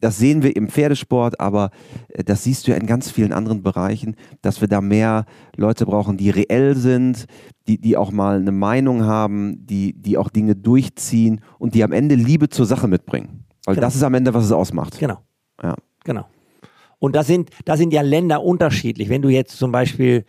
das 0.00 0.16
sehen 0.18 0.42
wir 0.42 0.54
im 0.54 0.68
Pferdesport, 0.68 1.40
aber 1.40 1.70
äh, 2.08 2.22
das 2.24 2.44
siehst 2.44 2.66
du 2.66 2.70
ja 2.70 2.76
in 2.76 2.86
ganz 2.86 3.10
vielen 3.10 3.32
anderen 3.32 3.62
Bereichen, 3.62 4.16
dass 4.42 4.60
wir 4.60 4.68
da 4.68 4.80
mehr 4.80 5.26
Leute 5.56 5.86
brauchen, 5.86 6.16
die 6.16 6.30
reell 6.30 6.76
sind, 6.76 7.26
die, 7.66 7.80
die 7.80 7.96
auch 7.96 8.12
mal 8.12 8.38
eine 8.38 8.52
Meinung 8.52 9.04
haben, 9.04 9.66
die, 9.66 9.94
die 9.94 10.16
auch 10.16 10.30
Dinge 10.30 10.54
durchziehen 10.56 11.40
und 11.58 11.74
die 11.74 11.82
am 11.82 11.92
Ende 11.92 12.14
Liebe 12.14 12.48
zur 12.48 12.66
Sache 12.66 12.88
mitbringen. 12.88 13.44
Weil 13.64 13.74
Genau. 13.74 13.86
das 13.86 13.96
ist 13.96 14.02
am 14.02 14.14
Ende, 14.14 14.32
was 14.34 14.44
es 14.44 14.52
ausmacht. 14.52 14.98
Genau. 14.98 15.18
Ja. 15.62 15.74
Genau. 16.04 16.26
Und 17.00 17.14
da 17.14 17.22
sind, 17.22 17.50
da 17.64 17.76
sind 17.76 17.92
ja 17.92 18.02
Länder 18.02 18.42
unterschiedlich. 18.42 19.08
Wenn 19.08 19.22
du 19.22 19.28
jetzt 19.28 19.56
zum 19.56 19.72
Beispiel 19.72 20.24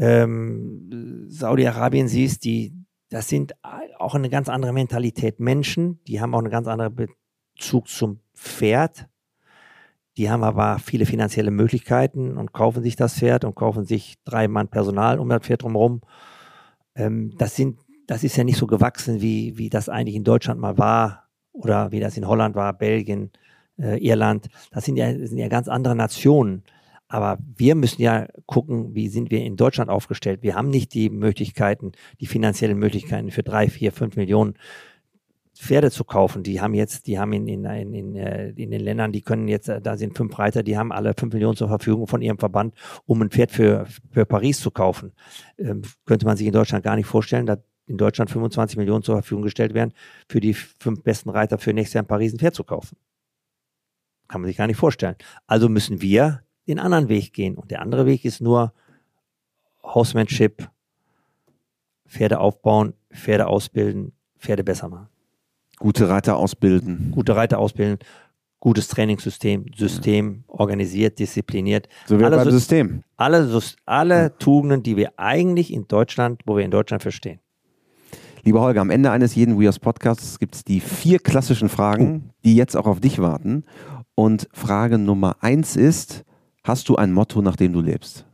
ähm, 0.00 1.26
Saudi-Arabien 1.28 2.08
siehst, 2.08 2.44
die, 2.44 2.72
das 3.10 3.28
sind 3.28 3.54
auch 3.98 4.14
eine 4.14 4.30
ganz 4.30 4.48
andere 4.48 4.72
Mentalität 4.72 5.40
Menschen, 5.40 6.02
die 6.04 6.20
haben 6.20 6.34
auch 6.34 6.38
einen 6.38 6.50
ganz 6.50 6.66
anderen 6.66 6.94
Bezug 6.94 7.88
zum 7.88 8.20
Pferd. 8.34 9.06
Die 10.16 10.30
haben 10.30 10.42
aber 10.42 10.78
viele 10.78 11.06
finanzielle 11.06 11.50
Möglichkeiten 11.50 12.36
und 12.38 12.52
kaufen 12.52 12.82
sich 12.82 12.96
das 12.96 13.18
Pferd 13.18 13.44
und 13.44 13.54
kaufen 13.54 13.84
sich 13.84 14.16
drei 14.24 14.48
Mann 14.48 14.68
Personal 14.68 15.18
um 15.18 15.28
das 15.28 15.42
Pferd 15.42 15.62
drumherum. 15.62 16.00
Ähm, 16.94 17.34
das 17.36 17.54
sind, 17.54 17.78
das 18.06 18.24
ist 18.24 18.36
ja 18.36 18.44
nicht 18.44 18.56
so 18.56 18.66
gewachsen, 18.66 19.20
wie, 19.20 19.58
wie 19.58 19.68
das 19.68 19.88
eigentlich 19.88 20.16
in 20.16 20.24
Deutschland 20.24 20.60
mal 20.60 20.78
war 20.78 21.28
oder 21.52 21.92
wie 21.92 22.00
das 22.00 22.16
in 22.16 22.26
Holland 22.26 22.56
war, 22.56 22.72
Belgien, 22.72 23.32
äh, 23.78 23.98
Irland. 23.98 24.48
Das 24.70 24.84
sind 24.86 24.96
ja, 24.96 25.12
das 25.12 25.28
sind 25.28 25.38
ja 25.38 25.48
ganz 25.48 25.68
andere 25.68 25.94
Nationen. 25.94 26.64
Aber 27.10 27.38
wir 27.56 27.74
müssen 27.74 28.00
ja 28.00 28.28
gucken, 28.46 28.94
wie 28.94 29.08
sind 29.08 29.32
wir 29.32 29.40
in 29.40 29.56
Deutschland 29.56 29.90
aufgestellt. 29.90 30.44
Wir 30.44 30.54
haben 30.54 30.70
nicht 30.70 30.94
die 30.94 31.10
Möglichkeiten, 31.10 31.90
die 32.20 32.26
finanziellen 32.26 32.78
Möglichkeiten 32.78 33.32
für 33.32 33.42
drei, 33.42 33.68
vier, 33.68 33.90
fünf 33.90 34.14
Millionen 34.14 34.54
Pferde 35.56 35.90
zu 35.90 36.04
kaufen. 36.04 36.44
Die 36.44 36.60
haben 36.60 36.72
jetzt, 36.72 37.08
die 37.08 37.18
haben 37.18 37.32
in, 37.32 37.48
in, 37.48 37.64
in, 37.64 37.94
in, 37.94 38.14
äh, 38.14 38.54
den 38.54 38.70
Ländern, 38.70 39.10
die 39.10 39.22
können 39.22 39.48
jetzt, 39.48 39.68
äh, 39.68 39.82
da 39.82 39.96
sind 39.96 40.16
fünf 40.16 40.38
Reiter, 40.38 40.62
die 40.62 40.78
haben 40.78 40.92
alle 40.92 41.12
fünf 41.18 41.34
Millionen 41.34 41.56
zur 41.56 41.66
Verfügung 41.66 42.06
von 42.06 42.22
ihrem 42.22 42.38
Verband, 42.38 42.74
um 43.06 43.20
ein 43.20 43.30
Pferd 43.30 43.50
für, 43.50 43.86
für 44.12 44.24
Paris 44.24 44.60
zu 44.60 44.70
kaufen. 44.70 45.12
Ähm, 45.58 45.82
könnte 46.06 46.26
man 46.26 46.36
sich 46.36 46.46
in 46.46 46.52
Deutschland 46.52 46.84
gar 46.84 46.94
nicht 46.94 47.06
vorstellen, 47.06 47.44
dass 47.44 47.58
in 47.86 47.98
Deutschland 47.98 48.30
25 48.30 48.78
Millionen 48.78 49.02
zur 49.02 49.16
Verfügung 49.16 49.42
gestellt 49.42 49.74
werden, 49.74 49.92
für 50.28 50.40
die 50.40 50.54
fünf 50.54 51.02
besten 51.02 51.28
Reiter 51.28 51.58
für 51.58 51.74
nächstes 51.74 51.94
Jahr 51.94 52.04
in 52.04 52.08
Paris 52.08 52.32
ein 52.32 52.38
Pferd 52.38 52.54
zu 52.54 52.62
kaufen. 52.62 52.96
Kann 54.28 54.42
man 54.42 54.48
sich 54.48 54.56
gar 54.56 54.68
nicht 54.68 54.76
vorstellen. 54.76 55.16
Also 55.48 55.68
müssen 55.68 56.00
wir 56.00 56.44
den 56.70 56.78
anderen 56.78 57.08
Weg 57.08 57.32
gehen. 57.32 57.56
Und 57.56 57.70
der 57.70 57.82
andere 57.82 58.06
Weg 58.06 58.24
ist 58.24 58.40
nur 58.40 58.72
Housemanship, 59.82 60.68
Pferde 62.06 62.40
aufbauen, 62.40 62.94
Pferde 63.12 63.46
ausbilden, 63.46 64.12
Pferde 64.38 64.64
besser 64.64 64.88
machen. 64.88 65.08
Gute 65.78 66.08
Reiter 66.08 66.36
ausbilden. 66.36 67.10
Gute 67.12 67.34
Reiter 67.36 67.58
ausbilden, 67.58 67.98
gutes 68.58 68.88
Trainingssystem, 68.88 69.66
System, 69.76 70.44
organisiert, 70.46 71.18
diszipliniert. 71.18 71.88
So 72.06 72.18
wie 72.20 72.24
Alle 72.24 72.36
beim 72.36 72.48
Sys- 72.48 72.50
System. 72.52 73.02
Alle, 73.16 73.60
alle 73.86 74.36
Tugenden, 74.38 74.82
die 74.82 74.96
wir 74.96 75.12
eigentlich 75.18 75.72
in 75.72 75.88
Deutschland, 75.88 76.42
wo 76.46 76.56
wir 76.56 76.64
in 76.64 76.70
Deutschland 76.70 77.02
verstehen. 77.02 77.40
Lieber 78.42 78.60
Holger, 78.60 78.80
am 78.80 78.90
Ende 78.90 79.10
eines 79.10 79.34
jeden 79.34 79.58
WeHorse 79.58 79.80
Podcasts 79.80 80.38
gibt 80.38 80.54
es 80.54 80.64
die 80.64 80.80
vier 80.80 81.18
klassischen 81.18 81.68
Fragen, 81.68 82.30
die 82.44 82.56
jetzt 82.56 82.76
auch 82.76 82.86
auf 82.86 83.00
dich 83.00 83.18
warten. 83.18 83.64
Und 84.14 84.48
Frage 84.52 84.98
Nummer 84.98 85.36
eins 85.40 85.76
ist, 85.76 86.24
hast 86.62 86.88
du 86.88 86.96
ein 86.96 87.12
Motto, 87.12 87.42
nach 87.42 87.56
dem 87.56 87.72
du 87.72 87.80
lebst? 87.80 88.26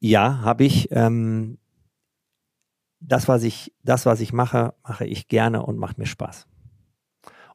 Ja, 0.00 0.40
habe 0.42 0.64
ich. 0.64 0.88
Ähm, 0.92 1.58
das, 3.00 3.28
was 3.28 3.42
ich, 3.42 3.72
das, 3.82 4.06
was 4.06 4.20
ich 4.20 4.32
mache, 4.32 4.74
mache 4.82 5.06
ich 5.06 5.28
gerne 5.28 5.64
und 5.64 5.78
macht 5.78 5.98
mir 5.98 6.06
Spaß. 6.06 6.46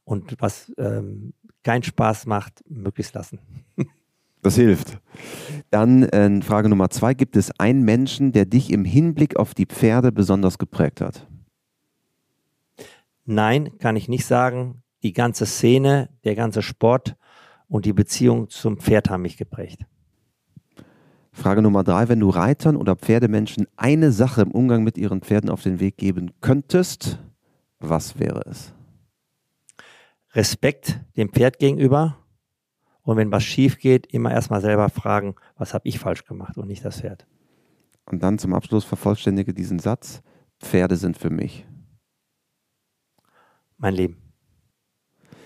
Und 0.04 0.36
was 0.40 0.72
ähm, 0.78 1.34
keinen 1.64 1.84
Spaß 1.84 2.26
macht, 2.26 2.64
möglichst 2.70 3.14
lassen. 3.14 3.40
Das 4.44 4.56
hilft. 4.56 5.00
Dann 5.70 6.02
äh, 6.02 6.42
Frage 6.42 6.68
Nummer 6.68 6.90
zwei, 6.90 7.14
gibt 7.14 7.36
es 7.36 7.52
einen 7.60 7.84
Menschen, 7.84 8.32
der 8.32 8.46
dich 8.46 8.72
im 8.72 8.86
Hinblick 8.86 9.36
auf 9.36 9.54
die 9.54 9.68
Pferde 9.68 10.12
besonders 10.12 10.58
geprägt 10.58 11.00
hat? 11.00 11.28
Nein, 13.24 13.78
kann 13.78 13.96
ich 13.96 14.10
nicht 14.10 14.26
sagen. 14.26 14.82
Die 15.04 15.14
ganze 15.14 15.46
Szene, 15.46 16.10
der 16.24 16.34
ganze 16.34 16.64
Sport 16.64 17.16
und 17.72 17.86
die 17.86 17.94
Beziehung 17.94 18.50
zum 18.50 18.78
Pferd 18.78 19.10
haben 19.10 19.22
mich 19.22 19.38
geprägt. 19.38 19.86
Frage 21.32 21.62
Nummer 21.62 21.86
drei, 21.86 22.10
wenn 22.10 22.20
du 22.20 22.28
Reitern 22.28 22.76
oder 22.76 22.98
Pferdemenschen 22.98 23.66
eine 23.78 24.12
Sache 24.12 24.42
im 24.42 24.52
Umgang 24.52 24.84
mit 24.84 24.98
ihren 24.98 25.22
Pferden 25.22 25.50
auf 25.50 25.64
den 25.64 25.80
Weg 25.80 25.96
geben 25.96 26.32
könntest, 26.42 27.18
was 27.80 28.20
wäre 28.20 28.42
es? 28.46 28.74
Respekt 30.34 31.00
dem 31.16 31.30
Pferd 31.30 31.60
gegenüber. 31.60 32.18
Und 33.04 33.16
wenn 33.16 33.32
was 33.32 33.44
schief 33.44 33.80
geht, 33.80 34.06
immer 34.08 34.32
erstmal 34.32 34.60
selber 34.60 34.90
fragen, 34.90 35.36
was 35.56 35.74
habe 35.74 35.88
ich 35.88 35.98
falsch 35.98 36.26
gemacht 36.26 36.58
und 36.58 36.68
nicht 36.68 36.84
das 36.84 37.00
Pferd. 37.00 37.26
Und 38.06 38.22
dann 38.22 38.38
zum 38.38 38.54
Abschluss 38.54 38.84
vervollständige 38.84 39.54
diesen 39.54 39.80
Satz, 39.80 40.22
Pferde 40.60 40.98
sind 40.98 41.18
für 41.18 41.30
mich. 41.30 41.66
Mein 43.78 43.96
Leben. 43.96 44.31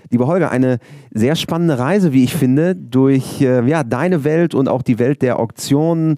Lieber 0.09 0.27
Holger, 0.27 0.51
eine 0.51 0.79
sehr 1.13 1.35
spannende 1.35 1.79
Reise, 1.79 2.13
wie 2.13 2.23
ich 2.23 2.35
finde, 2.35 2.75
durch 2.75 3.41
äh, 3.41 3.67
ja, 3.67 3.83
deine 3.83 4.23
Welt 4.23 4.53
und 4.53 4.69
auch 4.69 4.81
die 4.81 4.99
Welt 4.99 5.21
der 5.21 5.39
Auktionen. 5.39 6.17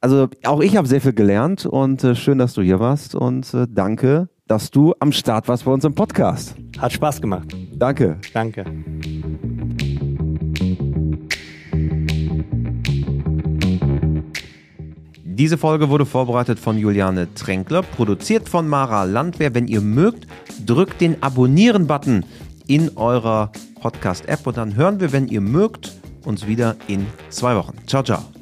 Also 0.00 0.28
auch 0.44 0.60
ich 0.60 0.76
habe 0.76 0.88
sehr 0.88 1.00
viel 1.00 1.12
gelernt 1.12 1.66
und 1.66 2.02
äh, 2.04 2.14
schön, 2.14 2.38
dass 2.38 2.54
du 2.54 2.62
hier 2.62 2.80
warst 2.80 3.14
und 3.14 3.52
äh, 3.54 3.66
danke, 3.68 4.28
dass 4.46 4.70
du 4.70 4.94
am 4.98 5.12
Start 5.12 5.46
warst 5.46 5.64
bei 5.64 5.72
uns 5.72 5.84
im 5.84 5.94
Podcast. 5.94 6.54
Hat 6.78 6.92
Spaß 6.92 7.20
gemacht. 7.20 7.54
Danke. 7.76 8.18
Danke. 8.32 8.64
Diese 15.40 15.56
Folge 15.56 15.88
wurde 15.88 16.04
vorbereitet 16.04 16.58
von 16.58 16.76
Juliane 16.76 17.32
Tränkler, 17.34 17.80
produziert 17.80 18.46
von 18.46 18.68
Mara 18.68 19.04
Landwehr. 19.04 19.54
Wenn 19.54 19.68
ihr 19.68 19.80
mögt, 19.80 20.26
drückt 20.66 21.00
den 21.00 21.22
Abonnieren-Button 21.22 22.24
in 22.70 22.96
eurer 22.96 23.50
Podcast-App 23.80 24.46
und 24.46 24.56
dann 24.56 24.76
hören 24.76 25.00
wir, 25.00 25.12
wenn 25.12 25.26
ihr 25.26 25.40
mögt, 25.40 25.90
uns 26.24 26.46
wieder 26.46 26.76
in 26.86 27.04
zwei 27.28 27.56
Wochen. 27.56 27.74
Ciao, 27.86 28.04
ciao. 28.04 28.39